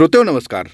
श्रोतेव 0.00 0.22
नमस्कार. 0.22 0.66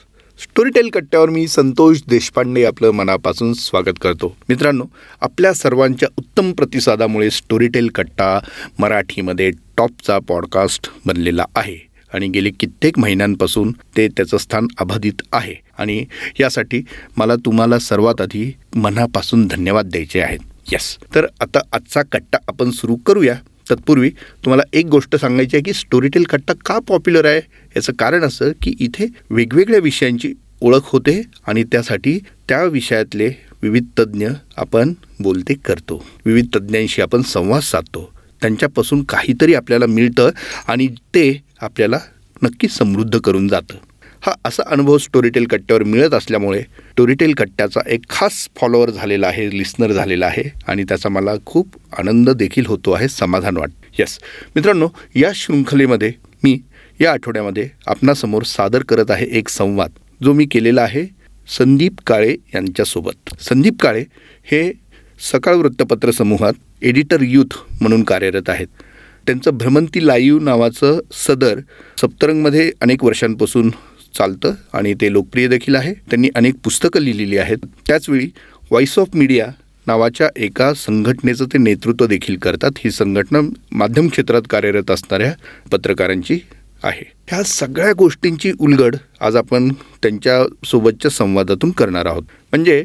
स्टोरीटेल 0.42 0.88
कट्ट्यावर 0.88 1.30
मी 1.30 1.48
संतोष 1.48 2.02
देशपांडे 2.08 2.64
आपलं 2.64 2.90
मनापासून 2.90 3.54
स्वागत 3.54 3.98
करतो. 4.00 4.36
मित्रांनो 4.48 4.84
आपल्या 5.20 5.54
सर्वांच्या 5.54 6.08
उत्तम 6.18 6.52
प्रतिसादामुळे 6.52 7.30
स्टोरीटेल 7.30 7.88
कट्टा 7.88 8.38
मराठीमध्ये 8.78 9.50
टॉपचा 9.50 10.18
पॉडकास्ट 10.18 10.90
बनलेला 11.06 11.44
आहे. 11.56 11.78
आणि 12.14 12.28
गेले 12.28 12.50
कित्येक 12.50 12.98
महिन्यांपासून 12.98 13.72
ते 13.96 14.08
त्याचं 14.08 14.36
स्थान 14.36 14.66
अबाधित 14.78 15.22
आहे. 15.32 15.54
आणि 15.78 16.04
यासाठी 16.40 16.82
मला 17.16 17.36
तुम्हाला 17.36 17.78
सर्वात 17.78 18.20
आधी 18.20 18.54
मनापासून 18.74 19.46
धन्यवाद 19.46 19.86
द्यायचे 19.86 20.20
आहेत. 20.20 20.40
यस 20.72 20.96
तर 21.14 21.26
आता 21.40 21.58
आजचा 21.72 22.02
कट्टा 22.02 22.38
आपण 22.48 22.70
सुरू 22.70 22.96
करूया. 22.96 23.34
तत्पूर्वी 23.70 24.10
तुम्हाला 24.44 24.62
एक 24.72 24.86
गोष्ट 24.86 25.16
सांगायची 25.16 25.56
आहे 25.56 25.62
की 25.62 25.72
स्टोरीटेल 25.72 26.22
कट्टा 26.22 26.52
का 26.66 26.78
पॉप्युलर 26.78 27.24
आहे? 27.24 27.40
याचं 27.76 27.92
कारण 27.92 28.22
असं 28.22 28.52
की 28.62 28.74
इथे 28.80 29.06
वेगवेगळ्या 29.30 29.80
विषयांची 29.80 30.34
ओळख 30.60 30.80
होते 30.82 31.22
आणि 31.46 31.64
त्यासाठी 31.64 32.18
त्या 32.48 32.64
विषयातले 32.64 33.32
विविध 33.62 33.84
तज्ज्ञ 33.98 34.28
आपण 34.56 34.92
बोलते 35.20 35.54
करतो. 35.54 36.04
विविध 36.26 36.46
तज्ज्ञांशी 36.56 37.02
आपण 37.02 37.22
संवाद 37.22 37.62
साधतो. 37.62 38.12
त्यांच्यापासून 38.40 39.04
काहीतरी 39.04 39.54
आपल्याला 39.54 39.86
मिळतं 39.86 40.30
आणि 40.68 40.86
ते 40.86 41.42
आपल्याला 41.60 41.98
नक्की 42.42 42.68
समृद्ध 42.68 43.18
करून 43.18 43.48
जातं. 43.48 43.74
हा 44.22 44.32
असा 44.44 44.62
अनुभव 44.66 44.98
स्टोरीटेल 44.98 45.46
कट्ट्यावर 45.46 45.82
मिळत 45.82 46.14
असल्यामुळे 46.14 46.60
स्टोरीटेल 46.62 47.34
कट्ट्याचा 47.34 47.80
एक 47.86 48.00
खास 48.10 48.48
फॉलोअर 48.56 48.90
झालेला 48.90 49.26
आहे 49.26 49.48
लिस्नर 49.58 49.92
झालेला 49.92 50.26
आहे 50.26 50.42
आणि 50.68 50.84
त्याचा 50.84 51.08
मला 51.08 51.34
खूप 51.46 51.76
आनंद 51.98 52.30
देखील 52.30 52.66
होतो 52.66 52.92
आहे 52.92 53.08
समाधान 53.08 53.56
वाट 53.56 53.70
यस 53.98 54.18
मित्रांनो 54.56 54.88
या 55.14 55.30
शृंखलेमध्ये 55.34 56.12
मी 56.44 56.58
या 57.00 57.12
आठवड्यामध्ये 57.12 57.68
आपणासमोर 57.86 58.42
सादर 58.42 58.82
करत 58.82 59.10
आहे 59.10 59.26
एक 59.30 59.48
संवाद 59.48 59.90
जो 60.22 60.32
मी 60.32 60.46
केलेला 60.46 60.82
आहे 60.82 61.04
संदीप 61.48 61.92
काळे 62.06 62.36
यांच्यासोबत. 62.54 63.34
संदीप 63.40 63.80
काळे 63.80 64.04
हे 64.44 64.72
सकाळ 65.32 65.54
वृत्तपत्र 65.54 66.10
समूहात 66.10 66.52
एडिटर 66.82 67.22
यूथ 67.22 67.56
म्हणून 67.80 68.02
कार्यरत 68.02 68.48
आहेत. 68.48 68.66
त्यांचं 69.26 69.56
भ्रमंती 69.58 70.06
लाईव्ह 70.06 70.42
नावाचं 70.42 70.98
सदर 71.12 71.60
सप्तरंगमध्ये 72.00 72.70
अनेक 72.80 73.04
वर्षांपासून 73.04 73.70
चालतं 74.18 74.54
आणि 74.72 74.94
ते 74.94 75.12
लोकप्रिय 75.12 75.48
देखील 75.48 75.74
आहे. 75.74 75.92
त्यांनी 76.10 76.28
अनेक 76.34 76.54
पुस्तकं 76.64 77.00
लिहिलेली 77.00 77.38
आहेत. 77.38 77.66
त्याचवेळी 77.86 78.26
व्हॉइस 78.70 78.98
ऑफ 78.98 79.08
मीडिया 79.14 79.46
नावाच्या 79.86 80.28
एका 80.36 80.72
संघटनेचं 80.74 81.44
ते 81.44 81.58
नेतृत्व 81.58 82.06
देखील 82.06 82.36
करतात. 82.36 82.70
ही 82.78 82.90
संघटना 82.90 83.40
माध्यम 83.72 84.08
क्षेत्रात 84.08 84.42
कार्यरत 84.50 84.90
असणाऱ्या 84.90 85.32
पत्रकारांची 85.72 86.38
आहे. 86.84 87.04
ह्या 87.28 87.42
सगळ्या 87.42 87.92
गोष्टींची 87.92 88.52
उलगड 88.60 88.96
आज 89.20 89.36
आपण 89.36 89.68
त्यांच्यासोबतच्या 90.02 91.10
संवादातून 91.10 91.70
करणार 91.70 92.06
आहोत. 92.06 92.22
म्हणजे 92.52 92.84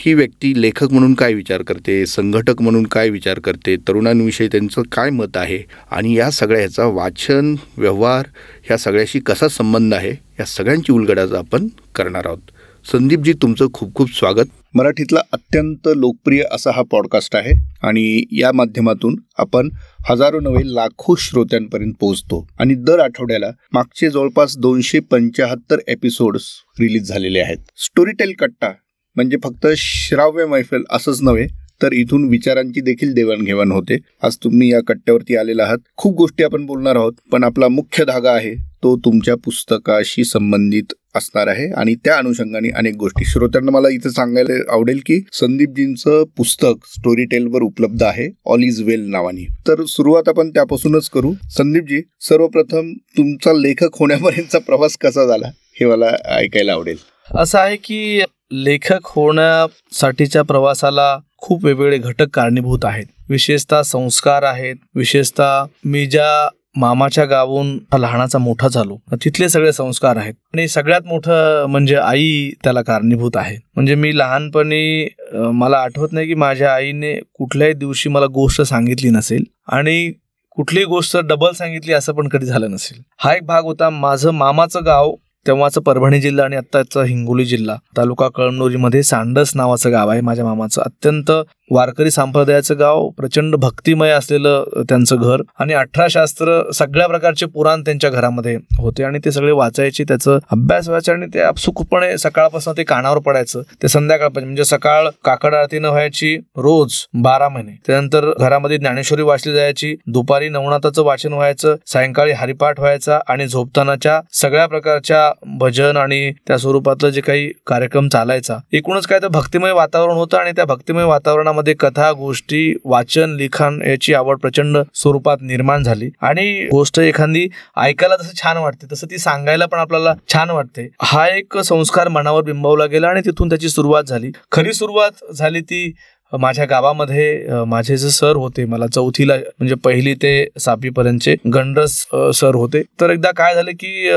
ही 0.00 0.12
व्यक्ती 0.14 0.52
लेखक 0.60 0.92
म्हणून 0.92 1.14
काय 1.14 1.32
विचार 1.34 1.62
करते 1.62 2.04
संघटक 2.06 2.60
म्हणून 2.62 2.82
काय 2.86 3.08
विचार 3.10 3.38
करते 3.38 3.76
तरुणांविषयी 3.88 4.48
त्यांचं 4.48 4.82
काय 4.92 5.10
मत 5.10 5.36
आहे 5.36 5.58
आणि 5.90 6.14
या 6.16 6.30
सगळ्या 6.30 6.60
ह्याचा 6.60 6.84
वाचन 6.84 7.54
व्यवहार 7.76 8.26
ह्या 8.64 8.78
सगळ्याशी 8.78 9.20
कसा 9.20 9.48
संबंध 9.48 9.94
आहे 9.94 10.10
या 10.38 10.44
सगळ्यांची 10.44 10.92
उलगडाज 10.92 11.32
आपण 11.32 11.66
करणार 11.94 12.26
आहोत. 12.26 12.50
संदीपजी 12.92 13.32
तुमचं 13.32 13.66
खूप 13.72 13.94
खूप 13.94 14.10
स्वागत. 14.14 14.46
मराठीतला 14.74 15.20
अत्यंत 15.32 15.88
लोकप्रिय 15.96 16.42
असा 16.52 16.70
हा 16.74 16.82
पॉडकास्ट 16.90 17.36
आहे 17.36 17.52
आणि 17.82 18.24
या 18.32 18.52
माध्यमातून 18.54 19.16
आपण 19.38 19.70
हजारो 20.10 20.40
नव्हे 20.40 20.62
लाखो 20.74 21.14
श्रोत्यांपर्यंत 21.18 21.94
पोहोचतो 22.00 22.46
आणि 22.60 22.74
दर 22.86 22.98
आठवड्याला 23.00 23.50
मागचे 23.72 24.10
जवळपास 24.10 24.56
दोनशे 24.58 25.00
पंच्याहत्तर 25.00 25.78
एपिसोड्स 25.88 26.50
रिलीज 26.80 27.08
झालेले 27.08 27.40
आहेत. 27.40 27.58
स्टोरीटेल 27.76 28.32
कट्टा 28.38 28.72
म्हणजे 29.16 29.36
फक्त 29.44 29.66
श्राव्य 29.76 30.46
मैफल 30.46 30.82
असंच 30.90 31.22
नव्हे 31.22 31.46
तर 31.82 31.92
इथून 31.92 32.28
विचारांची 32.28 32.80
देखील 32.80 33.12
देवाणघेवाण 33.14 33.72
होते. 33.72 33.96
आज 34.22 34.36
तुम्ही 34.44 34.70
या 34.72 34.80
कट्ट्यावरती 34.86 35.36
आलेला 35.36 35.62
आहात. 35.62 35.78
खूप 35.96 36.14
गोष्टी 36.16 36.44
आपण 36.44 36.64
बोलणार 36.66 36.96
आहोत 36.96 37.12
पण 37.32 37.44
आपला 37.44 37.68
मुख्य 37.68 38.04
धागा 38.04 38.32
आहे 38.32 38.54
तो 38.82 38.96
तुमच्या 39.04 39.34
पुस्तकाशी 39.44 40.24
संबंधित 40.24 40.94
असणार 41.16 41.46
आहे. 41.46 41.70
आणि 41.72 41.94
त्या 41.94 42.16
अनुषंगाने 42.16 42.68
अनेक 42.76 42.94
गोष्टी. 42.94 43.24
श्रोत्यांना 43.24 43.72
मला 43.72 43.88
इथं 43.88 44.10
सांगायला 44.10 44.72
आवडेल 44.72 45.00
की 45.06 45.20
संदीपजींचं 45.32 46.24
पुस्तक 46.36 46.86
स्टोरी 46.86 47.24
टेलवर 47.24 47.62
उपलब्ध 47.62 48.02
आहे 48.02 48.28
ऑल 48.46 48.62
इज 48.62 48.80
वेल 48.82 49.08
नावाने. 49.10 49.46
तर 49.68 49.84
सुरुवात 49.88 50.28
आपण 50.28 50.50
त्यापासूनच 50.50 51.08
करू. 51.08 51.32
संदीपजी 51.50 52.00
सर्वप्रथम 52.20 52.92
तुमचा 53.16 53.52
लेखक 53.52 53.98
होण्यापर्यंतचा 53.98 54.58
प्रवास 54.58 54.96
कसा 54.96 55.26
झाला 55.26 55.50
हे 55.80 55.86
मला 55.86 56.10
ऐकायला 56.36 56.72
आवडेल. 56.72 56.96
असं 57.30 57.58
आहे 57.58 57.76
की 57.76 58.20
लेखक 58.50 59.06
होण्यासाठीच्या 59.06 60.42
प्रवासाला 60.42 61.16
खूप 61.38 61.64
वेगवेगळे 61.64 61.98
घटक 61.98 62.28
कारणीभूत 62.34 62.84
आहेत. 62.84 63.06
विशेषतः 63.30 63.82
संस्कार 63.82 64.42
आहेत. 64.42 64.76
विशेषतः 64.96 65.64
मी 65.84 66.04
ज्या 66.06 66.48
मामाच्या 66.76 67.24
गावून 67.24 67.78
लहानाचा 67.98 68.38
मोठा 68.38 68.68
झालो 68.68 68.96
तिथले 69.24 69.48
सगळे 69.48 69.72
संस्कार 69.72 70.16
आहेत. 70.16 70.34
आणि 70.54 70.66
सगळ्यात 70.68 71.06
मोठं 71.06 71.66
म्हणजे 71.68 71.96
आई 71.96 72.50
त्याला 72.64 72.82
कारणीभूत 72.82 73.36
आहे. 73.36 73.56
म्हणजे 73.76 73.94
मी 73.94 74.16
लहानपणी 74.18 75.08
मला 75.52 75.78
आठवत 75.78 76.12
नाही 76.12 76.26
की 76.26 76.34
माझ्या 76.34 76.72
आईने 76.74 77.14
कुठल्याही 77.38 77.74
दिवशी 77.74 78.08
मला 78.08 78.26
गोष्ट 78.34 78.62
सांगितली 78.62 79.10
नसेल 79.10 79.44
आणि 79.72 80.12
कुठलीही 80.56 80.86
गोष्ट 80.86 81.16
डबल 81.18 81.52
सांगितली 81.52 81.92
असं 81.92 82.12
पण 82.12 82.28
कधी 82.28 82.46
झालं 82.46 82.70
नसेल. 82.70 83.02
हा 83.18 83.34
एक 83.34 83.44
भाग 83.46 83.64
होता. 83.64 83.90
माझं 83.90 84.30
मामाचं 84.30 84.84
गाव 84.86 85.14
तेव्हाचं 85.46 85.80
परभणी 85.80 86.20
जिल्हा 86.20 86.44
आणि 86.44 86.56
आत्ताचा 86.56 87.04
हिंगोली 87.04 87.44
जिल्हा. 87.44 87.76
तालुका 87.96 88.28
कळमनुरीमध्ये 88.28 89.02
सांडस 89.02 89.52
नावाचं 89.54 89.92
गाव 89.92 90.08
आहे 90.08 90.20
माझ्या 90.20 90.44
मामाचं. 90.44 90.82
अत्यंत 90.82 91.30
वारकरी 91.70 92.10
संप्रदायाचं 92.10 92.78
गाव 92.78 93.08
प्रचंड 93.08 93.56
भक्तिमय 93.56 94.10
असलेलं 94.10 94.82
त्यांचं 94.88 95.16
घर 95.16 95.42
आणि 95.58 95.74
अठरा 95.74 96.06
शास्त्र 96.10 96.60
सगळ्या 96.74 97.06
प्रकारचे 97.06 97.46
पुराण 97.46 97.82
त्यांच्या 97.82 98.10
घरामध्ये 98.10 98.56
होते 98.78 99.04
आणि 99.04 99.18
ते 99.24 99.32
सगळे 99.32 99.52
वाचायचे 99.52 100.04
त्याचं 100.04 100.38
अभ्यास 100.50 100.88
व्हायचं 100.88 101.12
आणि 101.12 101.26
ते 101.34 101.40
अपसुखपणे 101.40 102.16
सकाळपासून 102.18 102.76
ते 102.76 102.84
कानावर 102.84 103.18
पडायचं. 103.18 103.62
ते 103.82 103.88
संध्याकाळपर्यंत 103.88 104.46
म्हणजे 104.46 104.64
सकाळ 104.64 105.08
काकड 105.24 105.54
आरतीनं 105.54 105.88
व्हायची 105.88 106.34
रोज 106.56 106.94
बारा 107.22 107.48
महिने. 107.48 107.72
त्यानंतर 107.86 108.30
घरामध्ये 108.38 108.78
ज्ञानेश्वरी 108.78 109.22
वाचली 109.22 109.54
जायची 109.54 109.94
दुपारी 110.06 110.48
नवनाथाचं 110.48 111.02
वाचन 111.02 111.32
व्हायचं 111.32 111.76
सायंकाळी 111.86 112.32
हरिपाठ 112.32 112.80
व्हायचा 112.80 113.18
आणि 113.28 113.46
झोपतानाच्या 113.46 114.20
सगळ्या 114.32 114.66
प्रकारच्या 114.66 115.30
भजन 115.58 115.96
आणि 115.96 116.32
त्या 116.48 116.58
स्वरूपातलं 116.58 117.10
जे 117.10 117.20
काही 117.20 117.48
कार्यक्रम 117.66 118.08
चालायचा. 118.08 118.56
एकूणच 118.72 119.06
काय 119.06 119.18
तर 119.22 119.28
भक्तिमय 119.28 119.72
वातावरण 119.72 120.16
होतं 120.16 120.36
आणि 120.36 120.52
त्या 120.56 120.64
भक्तिमय 120.64 121.04
वातावरणामध्ये 121.04 121.56
मध्ये 121.58 121.74
कथा 121.80 122.10
गोष्टी 122.12 122.74
वाचन 122.84 123.34
लिखाण 123.36 123.80
याची 123.86 124.14
आवड 124.14 124.38
प्रचंड 124.40 124.78
स्वरूपात 124.94 125.38
निर्माण 125.42 125.82
झाली. 125.82 126.10
आणि 126.20 126.66
गोष्ट 126.72 126.98
एखादी 127.00 127.46
ऐकायला 127.76 128.16
जसं 128.16 128.42
छान 128.42 128.56
वाटते 128.56 128.92
तसं 128.92 129.06
ती 129.10 129.18
सांगायला 129.18 129.66
पण 129.66 129.78
आपल्याला 129.78 130.14
छान 130.32 130.50
वाटते. 130.50 130.88
हा 131.02 131.26
एक 131.28 131.58
संस्कार 131.58 132.08
मनावर 132.08 132.42
बिंबवला 132.42 132.86
गेला 132.86 133.08
आणि 133.08 133.20
तिथून 133.24 133.48
त्याची 133.48 133.68
सुरुवात 133.68 134.04
झाली. 134.04 134.30
खरी 134.52 134.72
सुरुवात 134.72 135.32
झाली 135.34 135.60
ती 135.60 135.92
माझ्या 136.32 136.64
गावामध्ये. 136.70 137.64
माझे 137.66 137.96
जे 137.96 138.08
सर 138.10 138.36
होते 138.36 138.64
मला 138.64 138.86
चौथीला 138.94 139.34
म्हणजे 139.36 139.74
पहिली 139.84 140.14
ते 140.22 140.32
सातवीपर्यंतचे 140.60 141.34
गंडस 141.54 141.94
सर 142.34 142.54
होते. 142.54 142.82
तर 143.00 143.10
एकदा 143.10 143.30
काय 143.36 143.54
झालं 143.54 143.70
की 143.80 144.10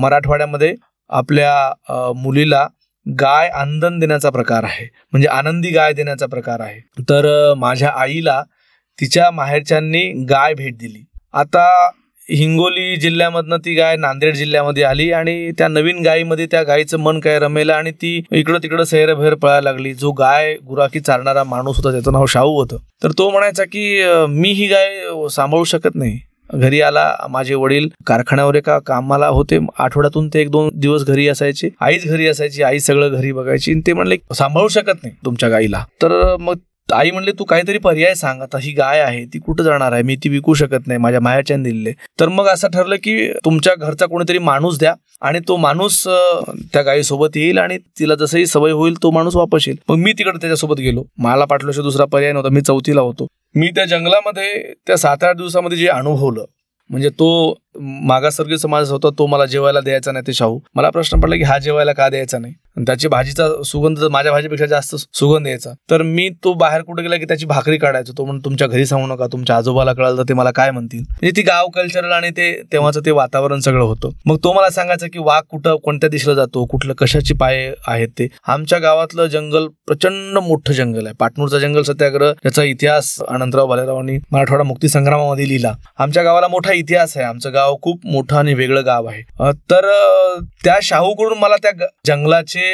मराठवाड्यामध्ये 0.00 0.74
आपल्या 1.10 2.12
मुलीला 2.16 2.66
गाय 3.08 3.48
आनंदन 3.48 3.98
देण्याचा 3.98 4.30
प्रकार 4.30 4.64
आहे. 4.64 4.88
म्हणजे 5.12 5.28
आनंदी 5.28 5.70
गाय 5.70 5.92
देण्याचा 5.92 6.26
प्रकार 6.26 6.60
आहे. 6.60 6.80
तर 7.00 7.54
माझ्या 7.56 7.90
आईला 7.96 8.42
तिच्या 9.00 9.30
माहेरच्यांनी 9.30 10.02
गाय 10.30 10.54
भेट 10.54 10.78
दिली. 10.78 11.04
आता 11.32 11.90
हिंगोली 12.30 12.96
जिल्ह्यामधनं 12.96 13.56
ती 13.56 13.74
गाय 13.74 13.96
नांदेड 13.96 14.34
जिल्ह्यामध्ये 14.34 14.82
आली 14.82 15.10
आणि 15.12 15.50
त्या 15.58 15.68
नवीन 15.68 16.02
गायीमध्ये 16.02 16.46
त्या 16.46 16.62
गायीचं 16.62 16.98
मन 16.98 17.20
काय 17.20 17.38
रमेलं 17.38 17.72
आणि 17.72 17.90
ती 17.90 18.22
इकडं 18.32 18.58
तिकडं 18.62 18.84
सैरभैर 18.84 19.34
पळायला 19.34 19.70
लागली. 19.70 19.94
जो 19.94 20.10
गाय 20.12 20.54
गुराखी 20.54 21.00
चालणारा 21.00 21.44
माणूस 21.44 21.76
होता 21.76 21.92
त्याचं 21.92 22.12
नाव 22.12 22.26
शाहू 22.26 22.58
होतं. 22.60 22.76
तर 23.02 23.10
तो 23.10 23.30
म्हणायचा 23.30 23.64
की 23.64 24.04
मी 24.28 24.52
ही 24.52 24.66
गाय 24.66 24.98
सांभाळू 25.30 25.64
शकत 25.64 25.94
नाही. 25.94 26.18
घरी 26.54 26.80
आला 26.80 27.10
माझे 27.30 27.54
वडील 27.54 27.88
कारखान्यावर 28.06 28.54
एका 28.54 28.78
कामाला 28.86 29.26
होते. 29.28 29.58
आठवड्यातून 29.78 30.28
ते 30.34 30.40
एक 30.40 30.50
दोन 30.50 30.70
दिवस 30.74 31.04
घरी 31.04 31.28
असायचे. 31.28 31.68
आईच 31.80 32.06
घरी 32.06 32.26
असायची. 32.26 32.62
आई 32.62 32.78
सगळं 32.80 33.14
घरी 33.16 33.32
बघायची. 33.32 33.74
ते 33.86 33.92
म्हणले 33.92 34.16
सांभाळू 34.34 34.68
शकत 34.68 35.02
नाही 35.02 35.14
तुमच्या 35.24 35.48
गाईला. 35.48 35.84
तर 36.02 36.36
मग 36.40 36.58
आई 36.94 37.10
म्हणले 37.10 37.30
तू 37.38 37.44
काहीतरी 37.44 37.78
पर्याय 37.78 38.14
सांग. 38.14 38.42
आता 38.42 38.58
ही 38.62 38.72
गाय 38.72 39.00
आहे 39.00 39.24
ती 39.32 39.38
कुठं 39.38 39.64
जाणार 39.64 39.92
आहे? 39.92 40.02
मी 40.02 40.16
ती 40.24 40.28
विकू 40.28 40.54
शकत 40.54 40.86
नाही. 40.86 40.98
माझ्या 41.00 41.20
मायाच्या 41.20 41.56
दिले 41.56 41.92
तर 42.20 42.28
मग 42.28 42.48
असं 42.48 42.68
ठरलं 42.74 42.96
की 43.04 43.16
तुमच्या 43.44 43.74
घरचा 43.74 44.06
कोणीतरी 44.06 44.38
माणूस 44.38 44.78
द्या 44.78 44.94
आणि 45.22 45.38
तो 45.48 45.56
माणूस 45.56 46.02
त्या 46.72 46.82
गायीसोबत 46.82 47.36
येईल 47.36 47.58
आणि 47.58 47.78
तिला 47.98 48.14
जसंही 48.14 48.46
सवय 48.46 48.72
होईल 48.72 48.94
तो 49.02 49.10
माणूस 49.10 49.36
वापस 49.36 49.64
येईल. 49.68 49.78
मग 49.88 49.96
मी 49.96 50.12
तिकडे 50.12 50.38
त्याच्यासोबत 50.40 50.80
गेलो. 50.80 51.04
मला 51.18 51.44
पाठवल्याशिवाय 51.44 51.84
दुसरा 51.84 52.04
पर्याय 52.04 52.32
नव्हता. 52.32 52.48
मी 52.54 52.60
चौथीला 52.60 53.00
होतो. 53.00 53.26
मी 53.56 53.70
त्या 53.70 53.84
जंगलामध्ये 53.84 54.72
त्या 54.86 54.96
सात 54.96 55.24
आठ 55.24 55.36
दिवसामध्ये 55.36 55.78
जे 55.78 55.88
अनुभवलं 55.88 56.44
म्हणजे 56.90 57.08
तो 57.10 57.28
मागासवर्गीय 57.80 58.56
समाज 58.56 58.90
होता 58.90 59.08
तो 59.18 59.26
मला 59.26 59.46
जेवायला 59.46 59.80
द्यायचा 59.80 60.12
नाही 60.12 60.26
ते 60.26 60.32
शाहू. 60.32 60.60
मला 60.74 60.90
प्रश्न 60.90 61.20
पडला 61.20 61.36
की 61.36 61.42
हा 61.42 61.58
जेवायला 61.58 61.92
का 61.92 62.08
द्यायचा 62.08 62.38
नाही? 62.38 62.54
आणि 62.76 62.84
त्याची 62.86 63.08
भाजीचा 63.08 63.62
सुगंध 63.64 63.98
माझ्या 64.04 64.32
भाजीपेक्षा 64.32 64.66
जास्त 64.66 64.96
सुगंध 64.96 65.46
यायचा. 65.46 65.70
तर 65.90 66.02
मी 66.02 66.28
तो 66.44 66.52
बाहेर 66.52 66.82
कुठे 66.82 67.02
गेला 67.02 67.16
की 67.16 67.24
त्याची 67.24 67.46
भाकरी 67.46 67.76
काढायचो. 67.76 68.12
तो 68.18 68.24
म्हणून 68.24 68.40
तुमच्या 68.44 68.66
घरी 68.68 68.86
सांगू 68.86 69.06
नका 69.06 69.26
तुमच्या 69.26 69.56
आजोबाला 69.56 69.92
कळालं 69.92 70.18
तर 70.18 70.22
ते 70.22 70.34
मला 70.34 70.50
काय 70.50 70.70
म्हणतील? 70.70 71.00
म्हणजे 71.00 71.30
ती 71.36 71.42
गाव 71.42 71.68
कल्चरल 71.68 72.12
आणि 72.12 72.30
ते 72.30 72.62
तेव्हाचं 72.72 73.00
ते 73.06 73.10
वातावरण 73.10 73.60
सगळं 73.60 73.84
होतं. 73.84 74.10
मग 74.26 74.36
तो 74.44 74.52
मला 74.52 74.70
सांगायचा 74.70 75.06
की 75.06 75.18
वाघ 75.18 75.42
कुठं 75.50 75.76
कोणत्या 75.76 76.10
दिशेला 76.10 76.34
जातो 76.34 76.64
कुठलं 76.64 76.94
कशाची 76.94 77.34
पाय 77.34 77.72
आहेत 77.86 78.08
ते? 78.08 78.28
आमच्या 78.48 78.78
गावातलं 78.78 79.26
जंगल 79.26 79.66
प्रचंड 79.86 80.38
मोठं 80.38 80.72
जंगल 80.72 81.06
आहे. 81.06 81.14
पाटणूरचा 81.20 81.58
जंगल 81.58 81.82
सत्याग्रह 81.82 82.32
याचा 82.44 82.62
इतिहास 82.62 83.16
अनंतराव 83.28 83.66
भालेरावांनी 83.66 84.18
मराठवाडा 84.32 84.64
मुक्ती 84.64 84.88
संग्रामामध्ये 84.88 85.48
लिहिला. 85.48 85.72
आमच्या 85.98 86.22
गावाला 86.22 86.48
मोठा 86.48 86.72
इतिहास 86.72 87.16
आहे. 87.16 87.26
आमचं 87.26 87.52
गाव 87.54 87.65
खूप 87.82 88.06
मोठं 88.06 88.36
आणि 88.36 88.54
वेगळं 88.54 88.84
गाव 88.86 89.06
आहे. 89.06 89.22
तर 89.70 89.90
त्या 90.64 90.78
शाहूकडून 90.82 91.38
मला 91.38 91.56
त्या 91.62 91.86
जंगलाचे 92.06 92.64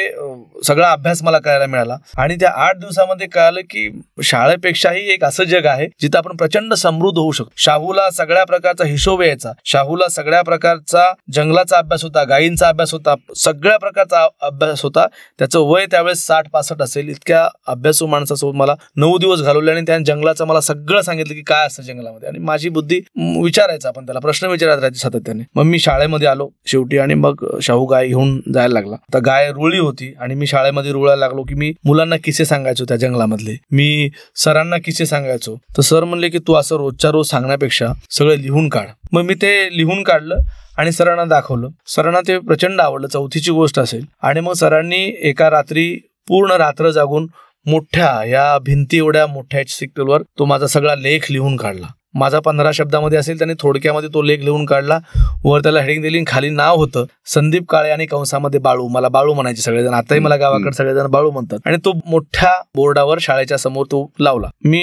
सगळा 0.65 0.91
अभ्यास 0.91 1.23
मला 1.23 1.39
करायला 1.39 1.65
मिळाला. 1.65 1.97
आणि 2.17 2.35
त्या 2.35 2.49
आठ 2.65 2.77
दिवसामध्ये 2.77 3.27
कळालं 3.27 3.61
की 3.61 3.89
शाळेपेक्षाही 4.23 5.09
एक 5.13 5.23
असं 5.23 5.43
जग 5.43 5.65
आहे 5.65 5.87
जिथं 6.01 6.17
आपण 6.17 6.35
प्रचंड 6.37 6.73
समृद्ध 6.73 7.17
होऊ 7.17 7.31
शकतो. 7.31 7.51
शाहूला 7.57 8.09
सगळ्या 8.11 8.43
प्रकारचा 8.43 8.85
हिशोब 8.85 9.21
यायचा. 9.21 9.51
शाहूला 9.65 10.07
सगळ्या 10.07 10.41
प्रकारचा 10.41 11.11
जंगलाचा 11.33 11.77
अभ्यास 11.77 12.03
होता 12.03 12.23
गायींचा 12.23 12.67
अभ्यास 12.67 12.91
होता 12.93 13.15
सगळ्या 13.37 13.77
प्रकारचा 13.77 14.27
अभ्यास 14.41 14.81
होता. 14.83 15.05
त्याचं 15.39 15.59
वय 15.59 15.85
त्यावेळेस 15.91 16.25
साठ 16.27 16.49
पासष्ट 16.53 16.81
असेल. 16.81 17.09
इतक्या 17.09 17.47
अभ्यासू 17.67 18.07
माणसासोबत 18.07 18.55
मला 18.57 18.75
नऊ 18.95 19.17
दिवस 19.17 19.41
घालवले 19.41 19.71
आणि 19.71 19.81
त्या 19.81 19.97
जंगलाचं 20.05 20.45
मला 20.45 20.61
सगळं 20.61 21.01
सांगितलं 21.01 21.33
की 21.33 21.41
काय 21.41 21.65
असतं 21.67 21.83
जंगलामध्ये. 21.83 22.29
आणि 22.29 22.39
माझी 22.39 22.69
बुद्धी 22.69 22.99
विचारायचा 23.43 23.89
आपण 23.89 24.05
त्याला 24.05 24.19
प्रश्न 24.19 24.47
विचारायचा. 24.47 24.82
राहायचे 24.83 24.99
सातत्याने. 24.99 25.43
मग 25.55 25.63
मी 25.63 25.79
शाळेमध्ये 25.79 26.27
आलो 26.27 26.49
शेवटी 26.65 26.97
आणि 26.97 27.13
मग 27.13 27.33
शाहू 27.61 27.85
गाय 27.85 28.07
घेऊन 28.07 28.41
जायला 28.53 28.73
लागला. 28.73 28.95
तर 29.13 29.19
गाय 29.19 29.51
रुळली 29.51 29.79
होती 29.79 30.13
आणि 30.19 30.35
मी 30.35 30.47
शाळेमध्ये 30.47 30.91
रुळायला 30.91 31.19
लागलो 31.19 31.43
की 31.43 31.55
मी 31.55 31.73
मुलांना 31.85 32.15
किस्से 32.17 32.45
सांगायचो 32.45 32.85
त्या 32.85 32.97
जंगलामधले. 32.97 33.57
मी 33.71 34.09
सरांना 34.35 34.77
किस्से 34.77 35.05
सांगायचो. 35.05 35.55
तर 35.77 35.81
सर 35.81 36.03
म्हणले 36.03 36.29
की 36.29 36.37
तू 36.37 36.53
असं 36.53 36.75
रोजच्या 36.75 37.11
रोज 37.11 37.29
सांगण्यापेक्षा 37.29 37.87
सगळं 38.09 38.35
लिहून 38.35 38.69
काढ. 38.69 38.87
मग 39.11 39.21
मी 39.21 39.33
ते 39.33 39.77
लिहून 39.77 40.03
काढलं 40.03 40.37
आणि 40.77 40.91
सरांना 40.91 41.25
दाखवलं. 41.25 41.69
सरांना 41.87 42.19
ते 42.27 42.39
प्रचंड 42.39 42.81
आवडलं. 42.81 43.07
चौथीची 43.07 43.51
गोष्ट 43.51 43.79
असेल. 43.79 44.05
आणि 44.21 44.39
मग 44.39 44.53
सरांनी 44.53 45.15
एका 45.21 45.49
रात्री 45.49 45.99
पूर्ण 46.27 46.51
रात्र 46.51 46.89
जागून 46.89 47.27
मोठ्या 47.65 48.23
या 48.25 48.57
भिंती 48.59 48.97
एवढ्या 48.97 49.27
मोठ्या 49.27 49.61
सिक्टलवर 49.67 50.21
तो 50.21 50.45
माझा 50.45 50.67
सगळा 50.67 50.95
लेख 50.95 51.19
लिहून 51.29 51.55
काढला. 51.55 51.87
माझा 52.13 52.39
पंधरा 52.45 52.71
शब्दामध्ये 52.73 53.17
असेल 53.17 53.37
त्याने 53.37 53.53
थोडक्यामध्ये 53.59 54.09
तो 54.13 54.21
लेख 54.21 54.39
लिहून 54.43 54.65
काढला. 54.65 54.97
वर 55.43 55.59
त्याला 55.59 55.79
हेडिंग 55.81 56.01
दिली 56.01 56.23
खाली 56.27 56.49
नाव 56.49 56.75
होतं 56.77 57.05
संदीप 57.33 57.65
काळे 57.69 57.91
आणि 57.91 58.05
कंसामध्ये 58.05 58.59
बाळू. 58.59 58.87
मला 58.87 59.07
बाळू 59.09 59.33
म्हणायचे 59.33 59.61
सगळेजण. 59.61 59.93
आताही 59.93 60.21
मला 60.21 60.35
गावाकडे 60.35 60.71
सगळेजण 60.75 61.07
बाळू 61.11 61.31
म्हणतात. 61.31 61.59
आणि 61.65 61.77
तो 61.85 61.91
मोठ्या 62.05 62.51
बोर्डावर 62.75 63.17
शाळेच्या 63.21 63.57
समोर 63.57 63.85
तो 63.91 64.05
लावला. 64.19 64.47
मी 64.65 64.81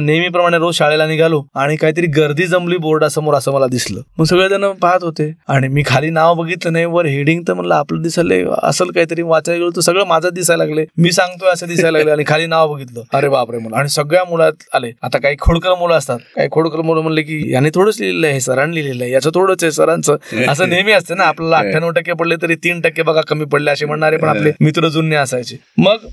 नेहमीप्रमाणे 0.00 0.58
रोज 0.58 0.74
शाळेला 0.74 1.06
निघालो 1.06 1.42
आणि 1.54 1.76
काहीतरी 1.76 2.06
गर्दी 2.16 2.46
जमली 2.46 2.76
बोर्डासमोर 2.76 3.34
असं 3.34 3.52
मला 3.52 3.66
दिसलं. 3.66 4.00
मग 4.18 4.24
सगळेजण 4.24 4.70
पाहत 4.82 5.02
होते 5.02 5.30
आणि 5.48 5.68
मी 5.68 5.82
खाली 5.86 6.10
नाव 6.10 6.34
बघितलं 6.34 6.72
नाही. 6.72 6.84
वर 6.84 7.06
हेडिंग 7.06 7.42
तर 7.48 7.54
म्हणलं 7.54 7.74
आपलं 7.74 8.02
दिसायला 8.02 8.54
असेल 8.68 8.90
काहीतरी. 8.90 9.22
वाचायला 9.22 9.58
गेलो 9.58 9.70
तर 9.76 9.80
सगळं 9.80 10.04
माझं 10.06 10.28
दिसायला 10.34 10.64
लागले. 10.64 10.84
मी 10.98 11.12
सांगतोय 11.12 11.50
असं 11.50 11.66
दिसायला 11.66 11.96
लागले 11.98 12.10
आणि 12.10 12.24
खाली 12.26 12.46
नाव 12.46 12.72
बघितलं. 12.74 13.02
अरे 13.14 13.28
बापरे 13.28 13.58
म्हणून 13.58 13.78
आणि 13.78 13.88
सगळ्या 13.88 14.24
मुलात 14.30 14.64
आले. 14.74 14.90
आता 15.02 15.18
काही 15.18 15.36
खोडकर 15.40 15.74
मुलं 15.78 15.94
असतात. 15.94 16.18
काही 16.36 16.48
खोडकर 16.62 16.80
मुलं 16.80 17.00
म्हणले 17.00 17.22
की 17.22 17.42
याने 17.52 17.70
थोडंच 17.74 18.00
लिहिलेलं 18.00 18.26
आहे 18.26 18.40
सरांनी 18.40 18.76
लिहिलेलं 18.76 19.04
आहे. 19.04 19.12
याचं 19.12 19.30
थोडंच 19.34 19.64
आहे 19.64 19.72
सरांचं. 19.72 20.16
असं 20.48 20.68
नेहमी 20.68 20.92
असतं 20.92 21.16
ना 21.16 21.24
आपल्याला 21.24 21.56
अठ्ठ्याण्णव 21.66 21.90
टक्के 21.90 22.12
पडले 22.12 22.36
तरी 22.42 22.54
तीन 22.54 22.80
टक्के 22.80 23.02
बघा 23.02 23.20
कमी 23.28 23.44
पडले 23.44 23.70
असे 23.70 23.86
म्हणणारे 23.86 24.16
पण 24.16 24.28
आपले 24.28 24.52
मित्र 24.60 24.88
जुने 24.88 25.16
असायचे. 25.16 25.56
मग 25.78 26.06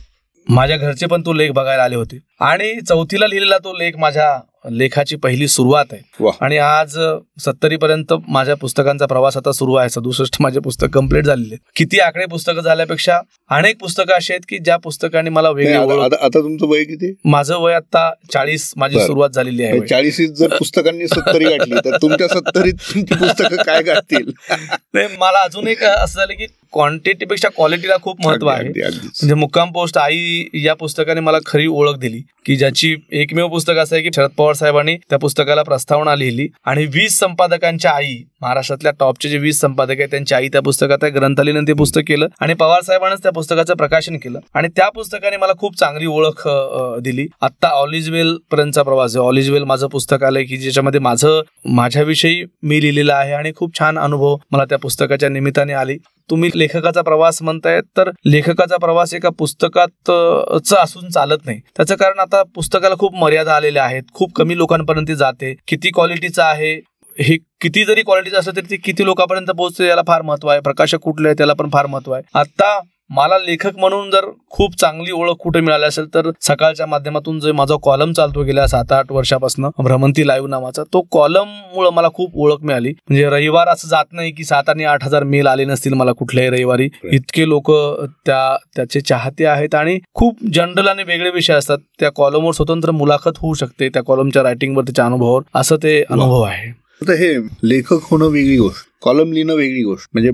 माझ्या 0.48 0.78
घरचे 0.78 1.06
पण 1.06 1.22
तो 1.22 1.34
लेख 1.34 1.52
बघायला 1.52 1.84
आले 1.84 1.96
होते. 1.96 2.20
आणि 2.42 2.74
चौथीला 2.88 3.28
लिहिलेला 3.28 3.58
तो 3.58 3.74
लेख 3.78 3.98
माझ्या 3.98 4.30
लेखाची 4.66 5.16
पहिली 5.16 5.48
सुरुवात 5.48 5.94
आहे. 5.94 6.30
आणि 6.42 6.58
आज 6.58 6.98
सत्तरी 7.46 7.78
पर्यंत 7.78 8.14
माझ्या 8.28 8.56
पुस्तकांचा 8.56 9.06
प्रवास 9.06 9.38
आता 9.38 9.52
सुरू 9.52 9.74
आहे 9.76 9.90
सदुसष्ट 9.90 10.36
माझे 10.40 10.60
पुस्तक 10.60 10.90
कंप्लीट 10.94 11.26
झालेले. 11.26 11.56
किती 11.76 12.00
आकडे 12.00 12.26
पुस्तकं 12.26 12.62
झाल्यापेक्षा 12.62 13.20
अनेक 13.50 13.78
पुस्तकं 13.80 14.14
अशी 14.16 14.34
आहेत 14.34 14.46
की 14.50 14.58
ज्या 14.60 14.78
पुस्तकांनी 14.78 15.30
मला 15.30 15.50
वेगळी 15.50 15.74
आता 16.04 16.28
तुमचं 16.30 16.68
वय 16.70 16.84
किती 16.84 17.14
माझं 17.26 17.56
वय 17.56 17.74
आता 17.74 18.10
चाळीस 18.34 18.72
माझी. 18.78 19.00
सुरुवात 19.00 19.30
झालेली 19.30 19.64
आहे 19.64 19.80
चाळीसीत 19.88 20.30
जर 20.30 20.56
पुस्तकांनी 20.58 21.08
सत्तरी 21.08 21.46
गाठली 21.46 21.76
तर 21.86 21.98
तुमच्या 22.02 22.28
सत्तरीत 22.28 23.14
पुस्तकं 23.14 23.64
काय 23.64 23.82
गाठतील 23.84 24.32
मला 25.20 25.44
अजून 25.44 25.68
एक 25.68 25.84
असं 25.84 26.20
झालं 26.20 26.34
की 26.34 26.46
क्वांटिटीपेक्षा 26.74 27.50
क्वालिटीला 27.56 27.96
खूप 28.02 28.26
महत्त्व 28.26 28.48
आहे. 28.48 28.70
म्हणजे 28.70 29.34
मुक्काम 29.34 29.72
पोस्ट 29.72 29.98
आई 29.98 30.44
या 30.64 30.74
पुस्तकाने 30.76 31.20
मला 31.20 31.38
खरी 31.46 31.68
ओळख 31.68 31.98
दिली 32.00 32.22
की 32.46 32.56
ज्याची 32.56 32.96
एकमेव 33.12 33.48
पुस्तक 33.48 33.78
असं 33.78 33.96
आहे 33.96 34.04
की 34.04 34.10
शरद 34.16 34.30
पवार 34.38 34.54
साहेबांनी 34.56 34.96
त्या 35.10 35.18
पुस्तकाला 35.20 35.64
प्रस्तावना 35.64 36.16
लिहिली 36.16 36.48
आणि 36.66 36.86
वीस 36.94 37.18
संपादकांच्या 37.20 37.92
आई 37.92 38.16
महाराष्ट्रातल्या 38.42 38.92
टॉपचे 39.00 39.30
जे 39.30 39.38
वीस 39.38 39.60
संपादक 39.62 39.98
आहेत 39.98 40.10
त्यांची 40.12 40.36
आई 40.36 40.48
त्या 40.50 40.62
पुस्तकात 40.62 41.04
आहे. 41.04 41.12
ग्रंथालीनं 41.14 41.68
ते 41.68 41.74
पुस्तक 41.74 42.02
केलं 42.08 42.28
आणि 42.42 42.54
पवार 42.54 42.82
साहेबांनीच 42.82 43.24
त्या 43.24 43.32
पुस्तकाचं 43.32 43.76
प्रकाशन 43.78 44.18
केलं. 44.18 44.40
आणि 44.54 44.68
त्या 44.76 44.90
पुस्तकाने 44.90 45.38
मला 45.38 45.54
खूप 45.60 45.78
चांगली 45.80 46.06
ओळख 46.06 46.48
दिली 47.04 47.28
आता 47.42 47.70
ऑल 47.80 47.94
इज 47.94 48.10
वेल 48.10 48.36
पर्यंतचा 48.52 48.84
प्रवास 48.84 49.16
आहे. 49.16 49.26
ऑल 49.26 49.38
इज 49.38 49.50
वेल 49.50 49.64
माझं 49.64 49.88
पुस्तक 49.88 50.24
आलंय 50.24 50.44
की 50.44 50.58
ज्याच्यामध्ये 50.58 51.00
माझं 51.00 51.42
माझ्याविषयी 51.76 52.44
मी 52.64 52.82
लिहिलेलं 52.82 53.14
आहे 53.14 53.34
आणि 53.34 53.52
खूप 53.58 53.78
छान 53.80 54.00
अनुभव 54.00 54.36
मला 54.52 54.66
त्या 54.66 54.78
पुस्तकाच्या 54.78 55.30
निमित्ताने 55.30 55.74
आली. 55.74 55.98
तुम्ही 56.30 56.50
लेखकाचा 56.56 57.02
प्रवास 57.02 57.42
म्हणतायत 57.42 57.84
तर 57.98 58.10
लेखकाचा 58.26 58.78
प्रवास 58.78 59.14
एका 59.14 59.30
पुस्तकात 59.40 60.12
असून 60.74 61.10
चालत 61.10 61.46
नाही. 61.46 61.60
त्याचं 61.78 61.96
कारण 61.96 62.20
आता 62.20 62.42
पुस्तकाला 62.56 62.96
खूप 63.00 63.16
मर्यादा 63.16 63.56
आलेल्या 63.56 63.84
आहेत 63.84 64.04
खूप 64.14 64.34
कमी 64.36 64.58
लोकांपर्यंत 64.58 65.12
जाते. 65.18 65.54
किती 65.68 65.90
क्वालिटीचं 65.96 66.44
आहे 66.44 66.74
हे 67.18 67.36
किती 67.62 67.84
जरी 67.86 68.02
क्वालिटीचं 68.02 68.38
असलं 68.40 68.56
तरी 68.56 68.70
ते 68.72 68.76
किती 68.84 69.06
लोकांपर्यंत 69.06 69.50
पोहोचते 69.58 69.88
याला 69.88 70.02
फार 70.08 70.22
महत्त्व 70.22 70.50
आहे. 70.50 70.60
प्रकाशक 70.60 71.00
कुठलं 71.04 71.28
आहे 71.28 71.36
त्याला 71.38 71.54
पण 71.54 71.70
फार 71.74 71.86
महत्त्व 71.86 72.12
आहे. 72.14 72.24
आता 72.34 72.80
मला 73.10 73.38
लेखक 73.38 73.78
म्हणून 73.78 74.10
जर 74.12 74.26
खूप 74.50 74.76
चांगली 74.76 75.12
ओळख 75.12 75.36
कुठे 75.40 75.60
मिळाली 75.62 75.86
असेल 75.86 76.06
तर 76.14 76.30
सकाळच्या 76.42 76.86
माध्यमातून 76.86 77.40
जे 77.40 77.52
माझा 77.52 77.76
कॉलम 77.84 78.12
चालतो 78.14 78.44
गेल्या 78.44 78.68
सात 78.68 78.92
आठ 78.92 79.12
वर्षापासून 79.12 79.66
भ्रमंती 79.80 80.28
लाईव्ह 80.28 80.48
नावाचा 80.50 80.84
तो 80.84 81.02
कॉलम 81.12 81.48
मुळे 81.76 81.90
मला 81.90 82.08
खूप 82.14 82.32
ओळख 82.36 82.62
मिळाली. 82.62 82.90
म्हणजे 82.90 83.30
रविवार 83.30 83.68
असं 83.68 83.88
जात 83.88 84.06
नाही 84.12 84.32
की 84.32 84.44
सात 84.44 84.70
आणि 84.70 84.84
आठ 84.84 85.04
हजार 85.04 85.24
मेल 85.24 85.48
आले 85.48 85.66
नसतील 85.66 85.94
मला 85.94 86.12
कुठल्याही 86.12 86.50
रविवारी. 86.50 86.90
इतके 87.04 87.48
लोक 87.50 87.72
त्या 88.26 88.58
त्याचे 88.76 89.02
चाहते 89.02 89.46
आहेत 89.46 89.76
आणि 89.76 89.98
खूप 90.14 90.38
जनरल 90.54 90.88
आणि 90.88 91.04
वेगळे 91.04 91.30
विषय 91.30 91.54
असतात. 91.54 91.78
त्या 92.00 92.12
कॉलमवर 92.12 92.52
स्वतंत्र 92.52 92.92
मुलाखत 92.92 93.38
होऊ 93.38 93.54
शकते 93.54 93.90
त्या 93.90 94.04
कॉलमच्या 94.04 94.44
रायटिंगवर 94.44 94.84
त्याच्या 94.84 95.06
अनुभवावर. 95.06 95.42
असं 95.56 95.76
ते 95.76 96.04
अनुभव 96.10 96.42
आहे. 96.42 96.79
आता 97.02 97.14
हे 97.14 97.38
लेखक 97.64 97.98
होणं 98.02 98.28
वेगळी 98.28 98.58
गोष्ट. 98.58 98.86
कॉलम 99.02 99.32
लिहिणं 99.32 99.56
वेगळी 99.56 99.84
गोष्ट. 99.84 100.10
म्हणजे 100.14 100.32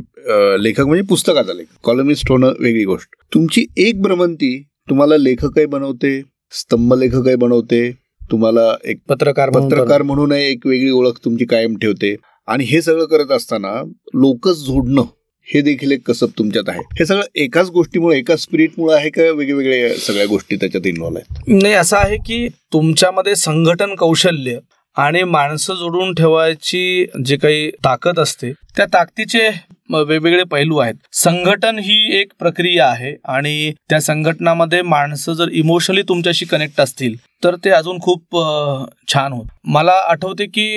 लेखक 0.63 0.81
म्हणजे 0.81 1.03
पुस्तकाचा 1.03 1.53
लेखक 1.53 1.77
कॉलमिस्ट 1.83 2.31
होणं 2.31 2.53
वेगळी 2.59 2.85
गोष्ट. 2.85 3.33
तुमची 3.33 3.65
एक 3.77 4.01
भ्रमंती 4.01 4.63
तुम्हाला 4.89 5.17
लेखकही 5.17 5.65
बनवते 5.65 6.21
स्तंभ 6.51 6.93
लेखकही 6.93 7.35
बनवते 7.35 7.91
तुम्हाला 8.31 8.77
एक 8.85 8.97
पत्रकार 9.09 9.49
तर- 9.49 9.63
पत्रकार 9.63 10.01
म्हणून 10.01 10.31
एक 10.31 10.67
वेगळी 10.67 10.89
ओळख 10.89 11.11
तुमची 11.25 11.45
कायम 11.45 11.77
ठेवते. 11.77 12.15
आणि 12.47 12.63
हे 12.63 12.81
सगळं 12.81 13.05
करत 13.05 13.31
असताना 13.31 13.81
लोकच 14.13 14.57
जोडणं 14.57 15.03
हे 15.53 15.61
देखील 15.61 15.91
एक 15.91 16.07
कसब 16.07 16.27
तुमच्यात 16.37 16.69
आहे. 16.69 16.81
हे 16.91 17.05
सगळं 17.05 17.23
एकाच 17.35 17.69
गोष्टीमुळे 17.69 18.17
एकाच 18.17 18.41
स्पिरिटमुळे 18.41 18.95
आहे 18.95 19.09
का 19.09 19.31
वेगवेगळे 19.31 19.93
सगळ्या 19.93 20.25
गोष्टी 20.25 20.55
त्याच्यात 20.55 20.87
इन्व्हॉल्व 20.87 21.17
आहेत? 21.17 21.61
नाही 21.61 21.73
असं 21.73 21.97
आहे 21.97 22.17
की 22.17 22.47
तुमच्यामध्ये 22.47 23.35
संघटन 23.35 23.95
कौशल्य 23.95 24.57
आणि 24.97 25.23
माणसं 25.23 25.75
जोडून 25.75 26.13
ठेवायची 26.13 27.05
जे 27.25 27.37
काही 27.37 27.69
ताकद 27.85 28.19
असते 28.19 28.51
त्या 28.77 28.85
ताकदीचे 28.85 29.49
वेगवेगळे 29.89 30.43
पैलू 30.43 30.77
आहेत. 30.77 30.95
संघटन 31.13 31.79
ही 31.79 32.19
एक 32.19 32.31
प्रक्रिया 32.39 32.87
आहे 32.87 33.13
आणि 33.27 33.71
त्या 33.89 33.99
संघटनामध्ये 34.01 34.81
माणसं 34.81 35.33
जर 35.33 35.49
इमोशनली 35.51 36.01
तुमच्याशी 36.01 36.45
कनेक्ट 36.45 36.81
असतील 36.81 37.15
तर 37.45 37.55
ते 37.65 37.69
अजून 37.69 37.99
खूप 38.01 38.37
छान 39.13 39.33
होत. 39.33 39.45
मला 39.65 39.93
आठवते 40.09 40.45
की 40.45 40.67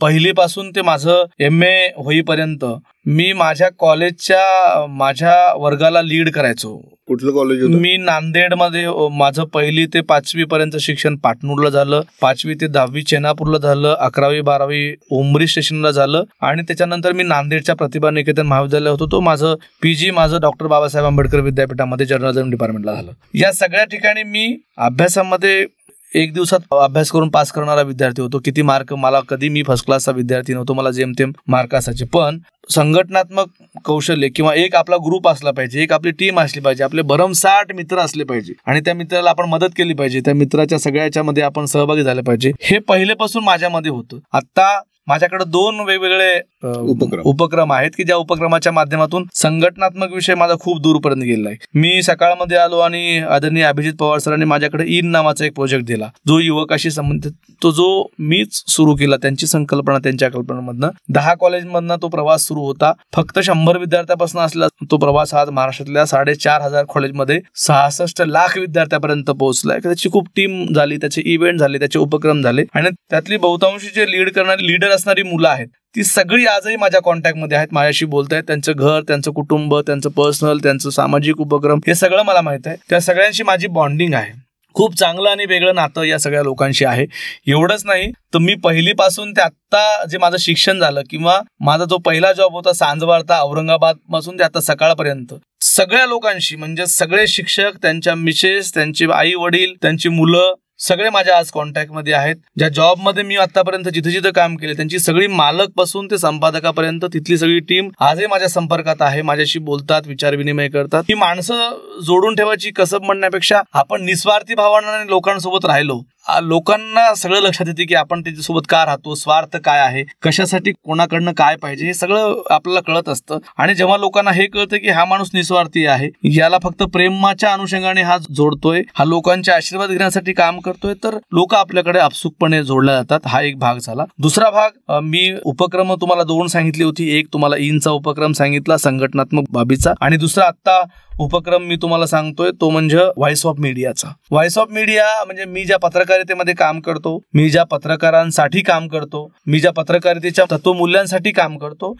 पहिलीपासून 0.00 0.70
ते 0.70 0.82
माझं 0.82 1.24
एम 1.40 1.62
ए 1.62 1.88
होईपर्यंत 1.96 2.64
मी 3.06 3.32
माझ्या 3.32 3.68
कॉलेजच्या 3.78 4.86
माझ्या 4.88 5.34
वर्गाला 5.58 6.00
लीड 6.02 6.30
करायचो. 6.30 6.76
कुठलं 7.08 7.32
कॉलेज 7.32 7.62
होतं? 7.62 7.78
मी 7.80 7.96
नांदेडमध्ये 7.96 8.86
माझं 9.18 9.44
पहिली 9.44 9.86
ते 9.94 10.00
पाचवी 10.00 10.44
पर्यंत 10.44 10.76
शिक्षण 10.80 11.16
पाटणूरला 11.16 11.68
झालं. 11.70 12.00
पाचवी 12.20 12.54
ते 12.60 12.66
दहावी 12.66 13.02
चेनापूरला 13.02 13.58
झालं. 13.58 13.94
अकरावी 13.98 14.40
बारावी 14.40 14.94
उमरी 15.10 15.46
स्टेशनला 15.46 15.90
झालं. 15.90 16.24
आणि 16.40 16.62
त्याच्यानंतर 16.62 17.12
मी 17.12 17.22
नांदेडच्या 17.22 17.74
प्रतिभा 17.76 18.10
निकेतन 18.10 18.46
महाविद्यालय 18.46 18.90
होतो. 18.90 19.06
तो 19.12 19.20
माझं 19.20 19.54
पीजी 19.82 20.10
माझं 20.10 20.40
डॉक्टर 20.42 20.66
बाबासाहेब 20.66 21.06
आंबेडकर 21.06 21.40
विद्यापीठामध्ये 21.40 22.06
जर्नलिझम 22.06 22.50
डिपार्टमेंटला 22.50 22.94
झालं. 22.94 23.12
या 23.34 23.52
सगळ्या 23.52 23.84
ठिकाणी 23.84 24.22
मी 24.22 24.56
अभ्यासामध्ये 24.78 25.64
एक 26.14 26.32
दिवसात 26.34 26.60
अभ्यास 26.72 27.10
करून 27.10 27.28
पास 27.30 27.50
करणारा 27.52 27.82
विद्यार्थी 27.82 28.22
होतो. 28.22 28.38
किती 28.44 28.62
मार्क 28.62 28.92
मला 28.92 29.20
कधी 29.20 29.48
मी 29.48 29.62
फर्स्ट 29.62 29.84
क्लासचा 29.86 30.12
विद्यार्थी 30.12 30.54
नव्हतो 30.54 30.74
मला 30.74 30.90
जेमतेम 30.90 31.32
मार्क 31.48 31.74
असायचे. 31.74 32.04
पण 32.04 32.38
संघटनात्मक 32.70 33.46
कौशल्य 33.84 34.28
किंवा 34.28 34.54
एक 34.54 34.74
आपला 34.74 34.96
ग्रुप 34.96 35.28
असला 35.28 35.50
पाहिजे 35.50 35.82
एक 35.82 35.92
आपली 35.92 36.10
टीम 36.10 36.40
असली 36.40 36.60
पाहिजे 36.62 36.84
आपले 36.84 37.02
भरमसाठ 37.02 37.72
मित्र 37.74 37.98
असले 37.98 38.24
पाहिजे 38.24 38.52
आणि 38.66 38.80
त्या 38.80 38.94
मित्राला 38.94 39.30
आपण 39.30 39.48
मदत 39.48 39.74
केली 39.76 39.94
पाहिजे 39.94 40.20
त्या 40.20 40.34
मित्राच्या 40.34 40.78
सगळ्याच्या 40.78 41.22
मध्ये 41.22 41.42
आपण 41.42 41.64
सहभागी 41.64 42.02
झाले 42.02 42.22
पाहिजे. 42.22 42.52
हे 42.60 42.78
पहिलेपासून 42.78 43.44
माझ्यामध्ये 43.44 43.90
होतं. 43.90 44.18
आता 44.32 44.80
माझ्याकडे 45.08 45.44
दोन 45.44 45.80
वेगवेगळे 45.80 46.32
उपक्रम. 46.64 47.20
उपक्रम 47.24 47.72
आहेत 47.72 47.90
की 47.96 48.04
ज्या 48.04 48.16
उपक्रमाच्या 48.16 48.72
माध्यमातून 48.72 49.24
संघटनात्मक 49.34 50.12
विषय 50.14 50.34
माझा 50.34 50.54
खूप 50.60 50.80
दूरपर्यंत 50.82 51.22
गेलेला 51.22 51.48
आहे. 51.48 51.56
मी 51.74 52.02
सकाळमध्ये 52.02 52.56
आलो 52.56 52.78
आणि 52.78 53.18
आदरणीय 53.20 53.64
अभिजित 53.64 53.94
पवार 54.00 54.18
सरांनी 54.18 54.44
माझ्याकडे 54.44 54.84
इन 54.98 55.10
नावाचा 55.10 55.44
एक 55.46 55.54
प्रोजेक्ट 55.54 55.86
दिला. 55.86 56.08
जो 56.28 56.38
युवकाशी 56.38 56.90
संबंधित 56.90 57.32
तो 57.62 57.70
जो 57.70 57.86
मीच 58.18 58.62
सुरू 58.68 58.94
केला 58.94 59.16
त्यांची 59.16 59.46
संकल्पना 59.46 59.98
त्यांच्या 59.98 60.30
कल्पनामधनं. 60.30 60.88
दहा 61.14 61.34
कॉलेजमधनं 61.40 61.96
तो 62.02 62.08
प्रवास 62.08 62.46
सुरू 62.46 62.64
होता. 62.66 62.92
फक्त 63.16 63.38
शंभर 63.44 63.78
विद्यार्थ्यापासून 63.78 64.40
असला 64.40 64.68
तो 64.90 64.96
प्रवास 64.96 65.34
आज 65.34 65.50
महाराष्ट्रातल्या 65.50 66.04
साडेचार 66.06 66.60
हजार 66.62 66.84
कॉलेजमध्ये 66.88 67.38
सहासष्ट 67.66 68.22
लाख 68.26 68.56
विद्यार्थ्यापर्यंत 68.58 69.30
पोहोचलाय. 69.30 69.78
त्याची 69.78 70.10
खूप 70.12 70.28
टीम 70.36 70.64
झाली 70.74 70.96
त्याचे 70.96 71.22
इव्हेंट 71.24 71.58
झाले 71.58 71.78
त्याचे 71.78 71.98
उपक्रम 71.98 72.42
झाले. 72.42 72.64
आणि 72.74 72.90
त्यातली 73.10 73.36
बहुतांशी 73.36 73.88
जे 73.94 74.10
लीड 74.10 74.30
करणारी 74.32 74.66
लीडर 74.66 74.88
असणारी 74.90 75.22
मुलं 75.22 75.48
आहेत. 75.48 75.68
ती 75.96 76.04
सगळी 76.04 76.46
आजही 76.46 76.76
माझ्या 76.76 77.00
कॉन्टॅक्टमध्ये 77.00 77.56
आहेत. 77.58 77.68
माझ्याशी 77.72 78.04
बोलतायत. 78.04 78.42
त्यांचं 78.42 78.72
घर 78.72 79.00
त्यांचं 79.08 79.30
कुटुंब 79.30 79.74
त्यांचं 79.76 80.10
पर्सनल 80.10 80.58
त्यांचं 80.58 80.90
सामाजिक 80.90 81.40
उपक्रम 81.40 81.80
हे 81.86 81.94
सगळं 81.94 82.22
मला 82.22 82.40
माहीत 82.40 82.66
आहे. 82.66 82.76
त्या 82.90 83.00
सगळ्यांशी 83.00 83.42
माझी 83.42 83.66
बॉन्डिंग 83.66 84.14
आहे. 84.14 84.32
खूप 84.74 84.94
चांगलं 84.96 85.28
आणि 85.30 85.44
वेगळं 85.44 85.74
नातं 85.74 86.02
या 86.02 86.18
सगळ्या 86.18 86.42
लोकांशी 86.42 86.84
आहे. 86.84 87.06
एवढंच 87.46 87.84
नाही 87.84 88.10
तर 88.34 88.38
मी 88.38 88.54
पहिलीपासून 88.54 89.32
ते 89.32 89.40
आत्ता 89.40 90.04
जे 90.04 90.18
माझं 90.18 90.36
शिक्षण 90.36 90.78
झालं 90.80 91.02
किंवा 91.10 91.40
माझा 91.60 91.84
जो 91.84 91.98
पहिला 91.98 92.32
जॉब 92.32 92.52
होता 92.52 92.72
सांजवार्ता 92.72 93.40
औरंगाबादपासून 93.42 94.38
ते 94.38 94.42
आता 94.42 94.60
सकाळपर्यंत 94.60 95.34
सगळ्या 95.62 96.06
लोकांशी 96.06 96.56
म्हणजे 96.56 96.86
सगळे 96.86 97.26
शिक्षक 97.26 97.76
त्यांच्या 97.82 98.14
मिसेस 98.14 98.74
त्यांचे 98.74 99.06
आई 99.12 99.34
वडील 99.34 99.74
त्यांची 99.82 100.08
मुलं 100.08 100.54
सगळे 100.80 101.10
माझ्या 101.10 101.36
आज 101.38 101.50
कॉन्टॅक्टमध्ये 101.50 102.12
आहेत. 102.12 102.36
ज्या 102.58 102.68
जॉबमध्ये 102.68 103.22
मी 103.22 103.36
आतापर्यंत 103.36 103.88
जिथे 103.88 104.10
जिथे 104.10 104.30
काम 104.30 104.56
केले 104.56 104.72
त्यांची 104.72 104.98
सगळी 104.98 105.26
मालकपासून 105.26 106.06
ते 106.06 106.18
संपादकापर्यंत 106.18 107.04
तिथली 107.04 107.38
सगळी 107.38 107.58
टीम 107.58 107.88
आजही 108.00 108.26
माझ्या 108.26 108.48
संपर्कात 108.48 109.02
आहे 109.02 109.22
माझ्याशी 109.22 109.58
बोलतात 109.58 110.02
विचार 110.06 110.34
विनिमय 110.34 110.68
करतात. 110.68 111.02
ही 111.08 111.14
माणसं 111.14 111.76
जोडून 112.06 112.34
ठेवायची 112.34 112.70
कसब 112.70 113.02
म्हणण्यापेक्षा 113.02 113.60
आपण 113.72 114.04
निस्वार्थी 114.04 114.54
भावाने 114.54 115.06
लोकांसोबत 115.08 115.66
राहिलो. 115.66 116.00
लोकांना 116.42 117.14
सगळं 117.14 117.40
लक्षात 117.42 117.68
येते 117.68 117.84
की 117.84 117.94
आपण 117.94 118.20
त्याच्यासोबत 118.22 118.66
का 118.68 118.84
राहतो 118.86 119.14
स्वार्थ 119.14 119.56
काय 119.64 119.80
आहे 119.80 120.02
कशासाठी 120.22 120.72
कोणाकडनं 120.84 121.32
काय 121.36 121.56
पाहिजे 121.62 121.86
हे 121.86 121.94
सगळं 121.94 122.42
आपल्याला 122.50 122.80
कळत 122.86 123.08
असतं. 123.08 123.38
आणि 123.58 123.74
जेव्हा 123.74 123.96
लोकांना 123.98 124.30
हे 124.30 124.46
कळतं 124.46 124.76
की 124.76 124.88
हा 124.88 125.04
माणूस 125.04 125.30
निस्वार्थी 125.34 125.84
आहे 125.86 126.08
याला 126.34 126.58
फक्त 126.62 126.82
प्रेमाच्या 126.92 127.52
अनुषंगाने 127.52 128.02
हा 128.02 128.16
जोडतोय 128.36 128.82
हा 128.94 129.04
लोकांचे 129.04 129.52
आशीर्वाद 129.52 129.90
घेण्यासाठी 129.90 130.32
काम 130.32 130.58
करतोय 130.60 130.94
तर 131.04 131.16
लोक 131.32 131.54
आपल्याकडे 131.54 131.98
आपसुकपणे 131.98 132.62
जोडल्या 132.64 132.94
जातात. 132.94 133.26
हा 133.26 133.40
एक 133.42 133.58
भाग 133.58 133.78
झाला. 133.78 134.04
दुसरा 134.18 134.50
भाग 134.50 134.98
मी 135.02 135.30
उपक्रम 135.44 135.94
तुम्हाला 136.00 136.22
दोन 136.24 136.46
सांगितली 136.46 136.84
होती. 136.84 137.08
एक 137.18 137.26
तुम्हाला 137.32 137.56
इनचा 137.58 137.90
उपक्रम 137.90 138.32
सांगितला 138.32 138.76
संघटनात्मक 138.78 139.50
बाबीचा. 139.52 139.92
आणि 140.00 140.16
दुसरा 140.16 140.44
आत्ता 140.44 140.82
उपक्रम 141.20 141.62
मी 141.62 141.76
तुम्हाला 141.76 142.06
सांगतोय 142.06 142.50
तो 142.50 142.68
म्हणजे 142.70 142.96
व्हॉइस 143.16 143.44
ऑफ 143.46 143.56
मीडियाचा 143.58 144.08
व्हॉइस 144.30 144.56
ऑफ 144.58 144.68
मीडिया 144.70 145.04
म्हणजे 145.24 145.44
मी 145.44 145.64
ज्या 145.64 145.78
पत्रकारितेमध्ये 145.78 146.54
काम 146.54 146.80
करतो 146.80 147.18
मी 147.34 147.48
ज्या 147.50 147.64
पत्रकारांसाठी 147.64 148.60
काम 148.60 148.86
करतो 148.88 149.26
मी 149.46 149.60
ज्या 149.60 149.72
पत्रकारितेच्या 149.72 150.44
तत्वमूल्यांसाठी 150.50 151.32
काम 151.32 151.58
करतो 151.58 151.92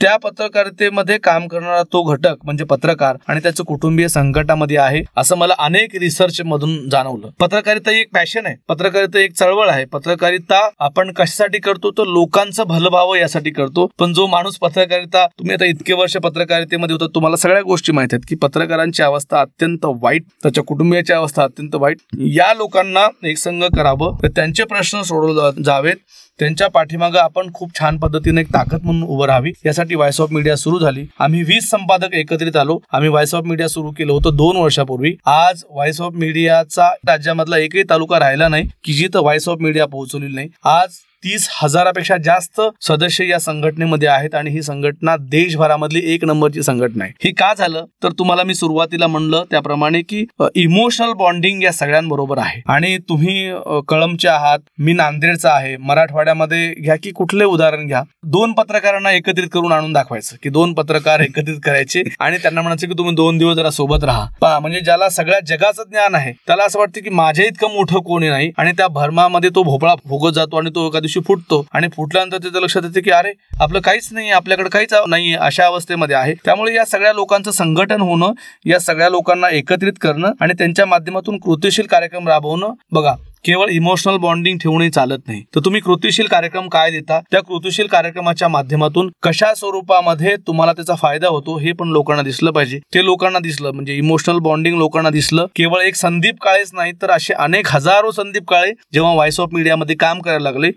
त्या 0.00 0.16
पत्रकारितेमध्ये 0.16 1.16
काम 1.18 1.46
करणारा 1.48 1.82
तो 1.82 2.02
घटक 2.02 2.44
म्हणजे 2.44 2.64
पत्रकार 2.64 3.16
आणि 3.28 3.40
त्याचं 3.42 3.64
कुटुंबीय 3.64 4.08
संकटामध्ये 4.08 4.76
आहे 4.78 5.02
असं 5.16 5.36
मला 5.36 5.54
अनेक 5.58 5.94
रिसर्च 5.96 6.40
मधून 6.40 6.88
जाणवलं. 6.88 7.28
पत्रकारिता 7.40 7.90
ही 7.90 8.00
एक 8.00 8.08
पॅशन 8.14 8.46
आहे. 8.46 8.56
पत्रकारिता 8.68 9.18
एक 9.18 9.32
चळवळ 9.32 9.68
आहे. 9.68 9.84
पत्रकारिता 9.84 10.58
आपण 10.78 11.12
कशासाठी 11.12 11.58
करतो? 11.58 11.90
तर 11.90 12.04
लोकांचं 12.04 12.64
भलं 12.66 12.88
व्हावं 12.90 13.16
यासाठी 13.16 13.50
करतो. 13.50 13.86
पण 13.98 14.12
जो 14.12 14.26
माणूस 14.26 14.58
पत्रकारिता 14.58 15.26
तुम्ही 15.28 15.54
आता 15.54 15.64
इतके 15.64 15.92
वर्ष 15.92 16.16
पत्रकारितेमध्ये 16.16 16.94
होतात 16.94 17.14
तुम्हाला 17.14 17.36
सगळ्या 17.36 17.62
गोष्टी 17.62 17.92
माहीत 17.92 18.14
आहेत 18.14 18.26
की 18.28 18.36
पत्रकारांची 18.42 19.02
अवस्था 19.02 19.40
अत्यंत 19.40 19.86
वाईट 20.02 20.22
त्याच्या 20.42 20.64
कुटुंबियाची 20.64 21.12
अवस्था 21.12 21.42
अत्यंत 21.42 21.74
वाईट. 21.74 21.96
या 22.34 22.52
लोकांना 22.54 23.06
एकसंग 23.28 23.62
करावं 23.76 24.16
तर 24.22 24.28
त्यांचे 24.28 24.64
प्रश्न 24.64 25.02
सोडवले 25.02 25.62
जावेत. 25.62 25.96
त्यांच्या 26.40 26.66
पाठीमागं 26.68 27.18
आपण 27.18 27.52
खूप 27.54 27.70
छान 27.78 27.98
पद्धतीने 27.98 28.40
एक 28.40 28.48
ताकद 28.54 28.82
म्हणून 28.84 29.02
उभं 29.02 29.26
राहावी. 29.26 29.52
यासाठी 29.66 29.94
व्हॉइस 29.94 30.20
ऑफ 30.20 30.32
मीडिया 30.32 30.56
सुरू 30.56 30.78
झाली. 30.78 31.04
आम्ही 31.18 31.42
वीस 31.42 31.68
संपादक 31.70 32.14
एकत्रित 32.14 32.56
आलो. 32.56 32.78
आम्ही 32.92 33.08
व्हॉइस 33.08 33.34
ऑफ 33.34 33.44
मीडिया 33.44 33.68
सुरू 33.68 33.90
केलं 33.90 34.12
होतं 34.12 34.36
दोन 34.36 34.56
वर्षापूर्वी. 34.56 35.14
आज 35.26 35.62
व्हॉइस 35.70 36.00
ऑफ 36.00 36.12
मीडियाचा 36.14 36.88
राज्यामधला 37.06 37.58
एकही 37.58 37.82
तालुका 37.90 38.18
राहिला 38.18 38.48
नाही 38.48 38.68
की 38.84 38.92
जिथं 38.92 39.20
व्हॉइस 39.20 39.48
ऑफ 39.48 39.58
मीडिया 39.60 39.86
पोहोचवलेली 39.86 40.34
नाही. 40.34 40.48
आज 40.64 40.98
तीस 41.24 41.48
हजारापेक्षा 41.52 42.16
जास्त 42.24 42.60
सदस्य 42.86 43.26
या 43.28 43.38
संघटनेमध्ये 43.40 44.08
आहेत 44.08 44.34
आणि 44.34 44.50
ही 44.50 44.62
संघटना 44.62 45.14
देशभरामधली 45.30 46.00
एक 46.14 46.24
नंबरची 46.24 46.62
संघटना 46.62 47.04
आहे. 47.04 47.12
हे 47.24 47.30
का 47.38 47.52
झालं? 47.58 47.84
तर 48.02 48.12
तुम्हाला 48.18 48.42
मी 48.44 48.54
सुरुवातीला 48.54 49.06
म्हणलं 49.06 49.44
त्याप्रमाणे 49.50 50.00
की 50.08 50.24
इमोशनल 50.54 51.12
बॉन्डिंग 51.18 51.62
या 51.62 51.72
सगळ्यांबरोबर 51.72 52.38
आहे. 52.38 52.60
आणि 52.72 52.96
तुम्ही 53.08 53.52
कळमचे 53.88 54.28
आहात 54.28 54.58
मी 54.78 54.92
नांदेडचा 54.92 55.50
आहे 55.52 55.76
मराठवाड्यामध्ये 55.76 56.72
घ्या 56.82 56.96
की 57.02 57.10
कुठले 57.10 57.44
उदाहरण 57.44 57.86
घ्या. 57.86 58.02
दोन 58.26 58.52
पत्रकारांना 58.52 59.12
एकत्रित 59.12 59.48
करून 59.52 59.72
आणून 59.72 59.92
दाखवायचं 59.92 60.36
की 60.42 60.48
दोन 60.50 60.72
पत्रकार 60.74 61.20
एकत्रित 61.20 61.58
करायचे 61.64 62.02
आणि 62.20 62.38
त्यांना 62.42 62.62
म्हणायचं 62.62 62.86
की 62.86 62.98
तुम्ही 62.98 63.14
दोन 63.14 63.38
दिवस 63.38 63.56
जरा 63.56 63.70
सोबत 63.70 64.04
राहा. 64.04 64.26
पहा 64.40 64.58
म्हणजे 64.60 64.80
ज्याला 64.80 65.08
सगळ्या 65.10 65.40
जगाचं 65.46 65.82
ज्ञान 65.90 66.14
आहे 66.14 66.32
त्याला 66.46 66.64
असं 66.64 66.78
वाटतं 66.78 67.00
की 67.00 67.10
माझ्या 67.10 67.46
इतकं 67.46 67.74
मोठं 67.74 68.00
कोणी 68.02 68.28
नाही 68.28 68.50
आणि 68.58 68.72
त्या 68.76 68.88
भरमामध्ये 68.90 69.50
तो 69.54 69.62
भोपळा 69.62 69.94
फुगत 70.08 70.34
जातो 70.34 70.56
आणि 70.56 70.70
तो 70.74 70.86
एखादी 70.88 71.05
दिवशी 71.06 71.20
फुटतो 71.26 71.64
आणि 71.72 71.88
फुटल्यानंतर 71.96 72.38
त्याच्या 72.42 72.60
लक्षात 72.60 72.82
येते 72.84 73.00
की 73.00 73.10
अरे 73.10 73.32
आपलं 73.60 73.80
काहीच 73.80 74.08
नाही 74.12 74.30
आपल्याकडे 74.30 74.68
काहीच 74.68 74.94
नाही 75.08 75.34
अशा 75.34 75.66
अवस्थेमध्ये 75.66 76.16
आहे. 76.16 76.34
त्यामुळे 76.44 76.74
या 76.74 76.84
सगळ्या 76.84 77.12
लोकांचं 77.12 77.50
संघटन 77.52 78.00
होणं 78.00 78.32
या 78.66 78.80
सगळ्या 78.80 79.08
लोकांना 79.10 79.48
एकत्रित 79.52 79.98
करणं 80.00 80.32
आणि 80.40 80.54
त्यांच्या 80.58 80.86
माध्यमातून 80.86 81.38
कृतीशील 81.38 81.86
कार्यक्रम 81.86 82.28
राबवणं 82.28 82.74
बघा 82.92 83.14
केवळ 83.44 83.68
इमोशनल 83.70 84.16
बॉन्डिंग 84.16 84.58
ठेवणे 84.58 84.88
चालत 84.90 85.18
नाही. 85.26 85.42
तर 85.54 85.60
तुम्ही 85.64 85.80
कृतीशील 85.80 86.26
कार्यक्रम 86.26 86.68
काय 86.68 86.90
देता? 86.90 87.18
त्या 87.30 87.40
कृतीशील 87.40 87.86
कार्यक्रमाच्या 87.86 88.48
माध्यमातून 88.48 89.10
कशा 89.22 89.52
स्वरूपामध्ये 89.54 90.34
तुम्हाला 90.46 90.72
त्याचा 90.72 90.94
फायदा 90.94 91.28
होतो 91.28 91.56
हे 91.58 91.72
पण 91.72 91.88
लोकांना 91.88 92.22
दिसलं 92.22 92.50
पाहिजे. 92.50 92.78
ते 92.94 93.04
लोकांना 93.04 93.38
दिसलं 93.38 93.70
म्हणजे 93.72 93.94
इमोशनल 93.96 94.38
बॉन्डिंग 94.38 94.78
लोकांना 94.78 95.10
दिसलं. 95.10 95.46
केवळ 95.56 95.82
एक 95.82 95.94
संदीप 95.96 96.42
काळेच 96.42 96.70
नाही 96.74 96.92
तर 97.02 97.10
असे 97.10 97.34
अनेक 97.34 97.68
हजारो 97.70 98.10
संदीप 98.12 98.48
काळे 98.48 98.72
जेव्हा 98.94 99.12
व्हॉइस 99.12 99.40
ऑफ 99.40 99.48
मीडियामध्ये 99.52 99.96
काम 99.96 100.20
करायला 100.20 100.50
लागले 100.50 100.70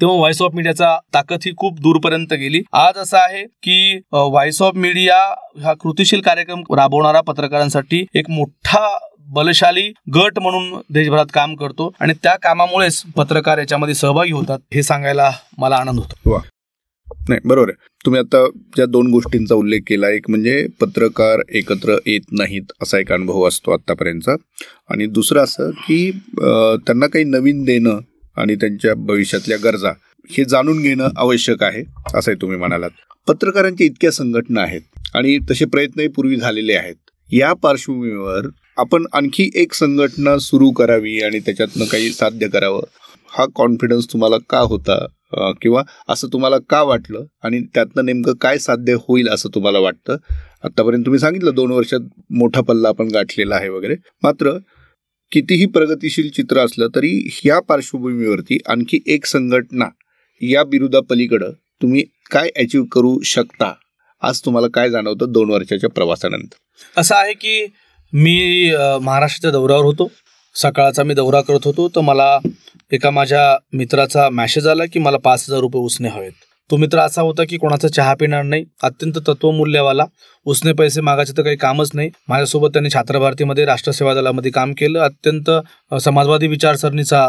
तेव्हा 0.00 0.16
व्हॉइस 0.16 0.40
ऑफ 0.42 0.54
मीडियाचा 0.54 0.96
ताकद 1.14 1.38
ही 1.46 1.52
खूप 1.56 1.80
दूरपर्यंत 1.80 2.32
गेली. 2.32 2.60
आज 2.72 2.98
असं 2.98 3.16
आहे 3.18 3.42
की 3.62 3.96
व्हॉइस 4.12 4.60
ऑफ 4.62 4.76
मीडिया 4.76 5.16
हा 5.64 5.72
कृतीशील 5.80 6.20
कार्यक्रम 6.20 6.62
राबवणारा 6.76 7.20
पत्रकारांसाठी 7.26 8.04
एक 8.14 8.30
मोठा 8.30 8.86
बलशाली 9.34 9.88
गट 10.14 10.38
म्हणून 10.42 10.80
देशभरात 10.94 11.26
काम 11.34 11.54
करतो 11.56 11.92
आणि 12.00 12.12
त्या 12.22 12.34
कामामुळेच 12.42 13.02
पत्रकार 13.16 13.58
याच्यामध्ये 13.58 13.94
सहभागी 13.94 14.32
होतात 14.32 14.58
हे 14.74 14.82
सांगायला 14.82 15.30
मला 15.58 15.76
आनंद 15.76 15.98
होतो. 15.98 16.40
नाही 17.28 17.40
बरोबर 17.48 17.68
आहे. 17.68 17.88
तुम्ही 18.04 18.20
आता 18.20 18.44
ज्या 18.76 18.84
दोन 18.86 19.10
गोष्टींचा 19.10 19.54
उल्लेख 19.54 19.80
केला 19.86 20.08
एक 20.10 20.28
म्हणजे 20.30 20.66
पत्रकार 20.80 21.40
एकत्र 21.56 21.96
येत 22.06 22.32
नाहीत 22.38 22.72
असा 22.82 22.98
एक 22.98 23.12
अनुभव 23.12 23.46
असतो 23.48 23.72
आत्तापर्यंतचा. 23.72 24.34
आणि 24.90 25.06
दुसरं 25.06 25.42
असं 25.42 25.70
की 25.86 26.10
त्यांना 26.40 27.06
काही 27.06 27.24
नवीन 27.24 27.62
देणं 27.64 27.98
आणि 28.36 28.54
त्यांच्या 28.54 28.94
भविष्यातल्या 28.94 29.58
गरजा 29.64 29.92
हे 30.30 30.44
जाणून 30.44 30.82
घेणं 30.82 31.08
आवश्यक 31.16 31.62
आहे 31.62 31.82
असंही 32.14 32.36
तुम्ही 32.42 32.58
म्हणालात. 32.58 32.90
पत्रकारांच्या 33.28 33.86
इतक्या 33.86 34.10
संघटना 34.12 34.60
आहेत 34.60 34.80
आणि 35.14 35.38
तसे 35.50 35.64
प्रयत्नही 35.64 36.08
पूर्वी 36.08 36.36
झालेले 36.36 36.74
आहेत. 36.74 36.94
या 37.32 37.52
पार्श्वभूमीवर 37.52 38.46
आपण 38.78 39.04
आणखी 39.12 39.50
एक 39.54 39.72
संघटना 39.74 40.38
सुरू 40.38 40.70
करावी 40.70 41.20
आणि 41.22 41.38
त्याच्यातनं 41.38 41.84
काही 41.84 42.10
साध्य 42.10 42.48
करावं. 42.48 42.82
हा 43.38 43.44
कॉन्फिडन्स 43.54 44.12
तुम्हाला 44.12 44.36
का 44.50 44.58
होता 44.58 45.04
किंवा 45.62 45.82
असं 46.08 46.28
तुम्हाला 46.32 46.56
का 46.70 46.82
वाटलं 46.82 47.24
आणि 47.44 47.60
त्यातनं 47.74 48.04
नेमकं 48.04 48.32
काय 48.40 48.58
साध्य 48.58 48.94
होईल 49.08 49.28
असं 49.28 49.48
तुम्हाला 49.54 49.78
वाटतं? 49.78 50.16
आत्तापर्यंत 50.64 51.04
तुम्ही 51.06 51.20
सांगितलं 51.20 51.54
दोन 51.54 51.70
वर्षात 51.72 52.00
मोठा 52.30 52.60
पल्ला 52.60 52.88
आपण 52.88 53.08
गाठलेला 53.08 53.54
आहे 53.54 53.68
वगैरे. 53.68 53.96
मात्र 54.22 54.52
कितीही 55.32 55.66
प्रगतिशील 55.66 56.28
चित्र 56.30 56.58
असलं 56.58 56.88
तरी 56.94 57.10
ह्या 57.32 57.60
पार्श्वभूमीवरती 57.60 58.58
आणखी 58.68 58.98
एक 59.06 59.26
संघटना 59.26 59.84
या 60.40 60.64
बिरुदापलीकडं 60.64 61.52
तुम्ही 61.82 62.04
काय 62.30 62.48
अचीव 62.56 62.84
करू 62.84 63.18
शकता? 63.24 63.72
आज 64.22 64.40
तुम्हाला 64.44 64.66
काय 64.74 64.90
जाणवतं 64.90 65.32
दोन 65.32 65.50
वर्षाच्या 65.50 65.90
प्रवासानंतर? 65.90 66.56
असं 67.00 67.14
आहे 67.14 67.32
की 67.32 67.64
मी 68.12 68.72
महाराष्ट्राच्या 69.02 69.50
दौऱ्यावर 69.50 69.84
होतो. 69.84 70.10
सकाळचा 70.54 71.02
मी 71.02 71.14
दौरा 71.14 71.40
करत 71.40 71.64
होतो. 71.64 71.88
तर 71.88 72.00
मला 72.00 72.38
एका 72.92 73.10
माझ्या 73.10 73.56
मित्राचा 73.72 74.28
मॅसेज 74.30 74.66
आला 74.66 74.84
की 74.92 74.98
मला 74.98 75.18
पाच 75.18 75.44
हजार 75.48 75.60
रुपये 75.60 75.82
उसने 75.82 76.08
हवेत. 76.08 76.32
तो 76.70 76.76
मित्र 76.76 76.98
असा 77.00 77.22
होता 77.22 77.44
की 77.48 77.56
कोणाचा 77.58 77.88
चहा 77.88 78.14
पिणार 78.20 78.42
नाही 78.42 78.64
अत्यंत 78.84 79.18
तत्वमूल्यवाला. 79.28 80.04
उसने 80.46 80.72
पैसे 80.72 81.00
मागायचे 81.00 81.32
तर 81.36 81.42
काही 81.42 81.56
कामच 81.56 81.90
नाही. 81.94 82.10
माझ्यासोबत 82.28 82.70
त्यांनी 82.72 82.90
छात्र 82.94 83.18
भारतीमध्ये 83.18 83.64
राष्ट्रसेवा 83.64 84.14
दलामध्ये 84.14 84.50
काम 84.50 84.72
केलं. 84.78 85.00
अत्यंत 85.00 85.50
समाजवादी 86.00 86.46
विचारसरणीचा 86.48 87.28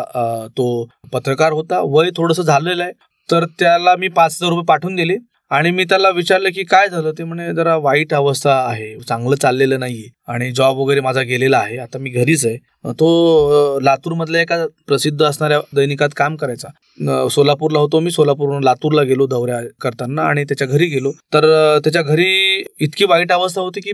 तो 0.57 0.67
पत्रकार 1.13 1.51
होता. 1.51 1.79
वय 1.85 2.09
थोडंसं 2.17 2.43
झालेलं 2.43 2.83
आहे. 2.83 2.91
तर 3.29 3.45
त्याला 3.59 3.95
मी 3.99 4.07
पाच 4.07 4.33
हजार 4.33 4.49
रुपये 4.49 4.65
पाठवून 4.67 4.95
दिले. 4.95 5.15
आणि 5.53 5.71
मी 5.71 5.83
त्याला 5.83 6.09
विचारलं 6.09 6.49
की 6.49 6.63
काय 6.63 6.87
झालं? 6.89 7.11
ते 7.17 7.23
म्हणे 7.23 7.53
जरा 7.53 7.75
वाईट 7.77 8.13
अवस्था 8.13 8.53
आहे. 8.69 8.93
चांगलं 8.99 9.35
चाललेलं 9.41 9.79
नाहीये. 9.79 10.09
आणि 10.27 10.51
जॉब 10.51 10.77
वगैरे 10.77 10.99
माझा 11.01 11.21
गेलेला 11.21 11.57
आहे. 11.57 11.77
आता 11.77 11.97
मी 11.99 12.09
घरीच 12.09 12.45
आहे. 12.45 12.57
तो 12.99 13.79
लातूरमधल्या 13.83 14.41
एका 14.41 14.65
प्रसिद्ध 14.87 15.21
असणाऱ्या 15.25 15.59
दैनिकात 15.75 16.09
काम 16.17 16.35
करायचा. 16.35 17.27
सोलापूरला 17.31 17.79
होतो 17.79 17.99
मी. 17.99 18.11
सोलापूरहून 18.11 18.63
लातूरला 18.63 19.01
गेलो 19.03 19.27
दौऱ्या 19.27 19.59
करताना 19.81 20.23
आणि 20.23 20.43
त्याच्या 20.43 20.67
घरी 20.67 20.85
गेलो. 20.85 21.11
तर 21.33 21.45
त्याच्या 21.83 22.01
घरी 22.01 22.63
इतकी 22.81 23.05
वाईट 23.05 23.31
अवस्था 23.31 23.61
होती 23.61 23.81
की 23.81 23.91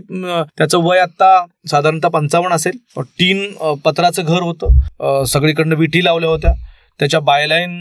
त्याचं 0.58 0.78
वय 0.78 0.98
आता 0.98 1.44
साधारणतः 1.70 2.08
पंचावन्न 2.08 2.54
असेल. 2.54 2.78
तीन 3.00 3.46
पत्राचं 3.84 4.22
घर 4.24 4.42
होतं. 4.42 5.24
सगळीकडनं 5.24 5.76
विठी 5.76 6.04
लावल्या 6.04 6.30
होत्या. 6.30 6.52
त्याच्या 7.00 7.20
बायलाईन 7.20 7.72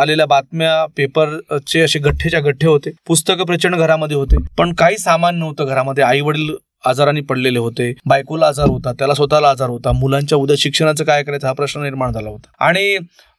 आलेल्या 0.00 0.26
बातम्या 0.26 0.84
पेपरचे 0.96 1.80
असे 1.80 1.98
गठ्ठेच्या 1.98 2.40
गठ्ठे 2.40 2.66
होते. 2.66 2.90
पुस्तकं 3.06 3.44
प्रचंड 3.44 3.76
घरामध्ये 3.76 4.16
होते. 4.16 4.36
पण 4.58 4.72
काही 4.74 4.98
सामान 4.98 5.38
नव्हतं 5.38 5.66
घरामध्ये. 5.66 6.04
आई 6.04 6.20
वडील 6.20 6.54
आजाराने 6.86 7.20
पडलेले 7.20 7.58
होते. 7.58 7.92
बायकोला 8.06 8.46
आजार 8.46 8.66
होता. 8.66 8.92
त्याला 8.92 9.14
स्वतःला 9.14 9.48
आजार 9.50 9.68
होता. 9.68 9.92
मुलांच्या 9.92 10.38
उद्या 10.38 10.56
शिक्षणाचं 10.58 11.04
काय 11.04 11.22
करायचं 11.22 11.46
हा 11.46 11.52
प्रश्न 11.52 11.82
निर्माण 11.82 12.12
झाला 12.12 12.30
होता. 12.30 12.64
आणि 12.66 12.96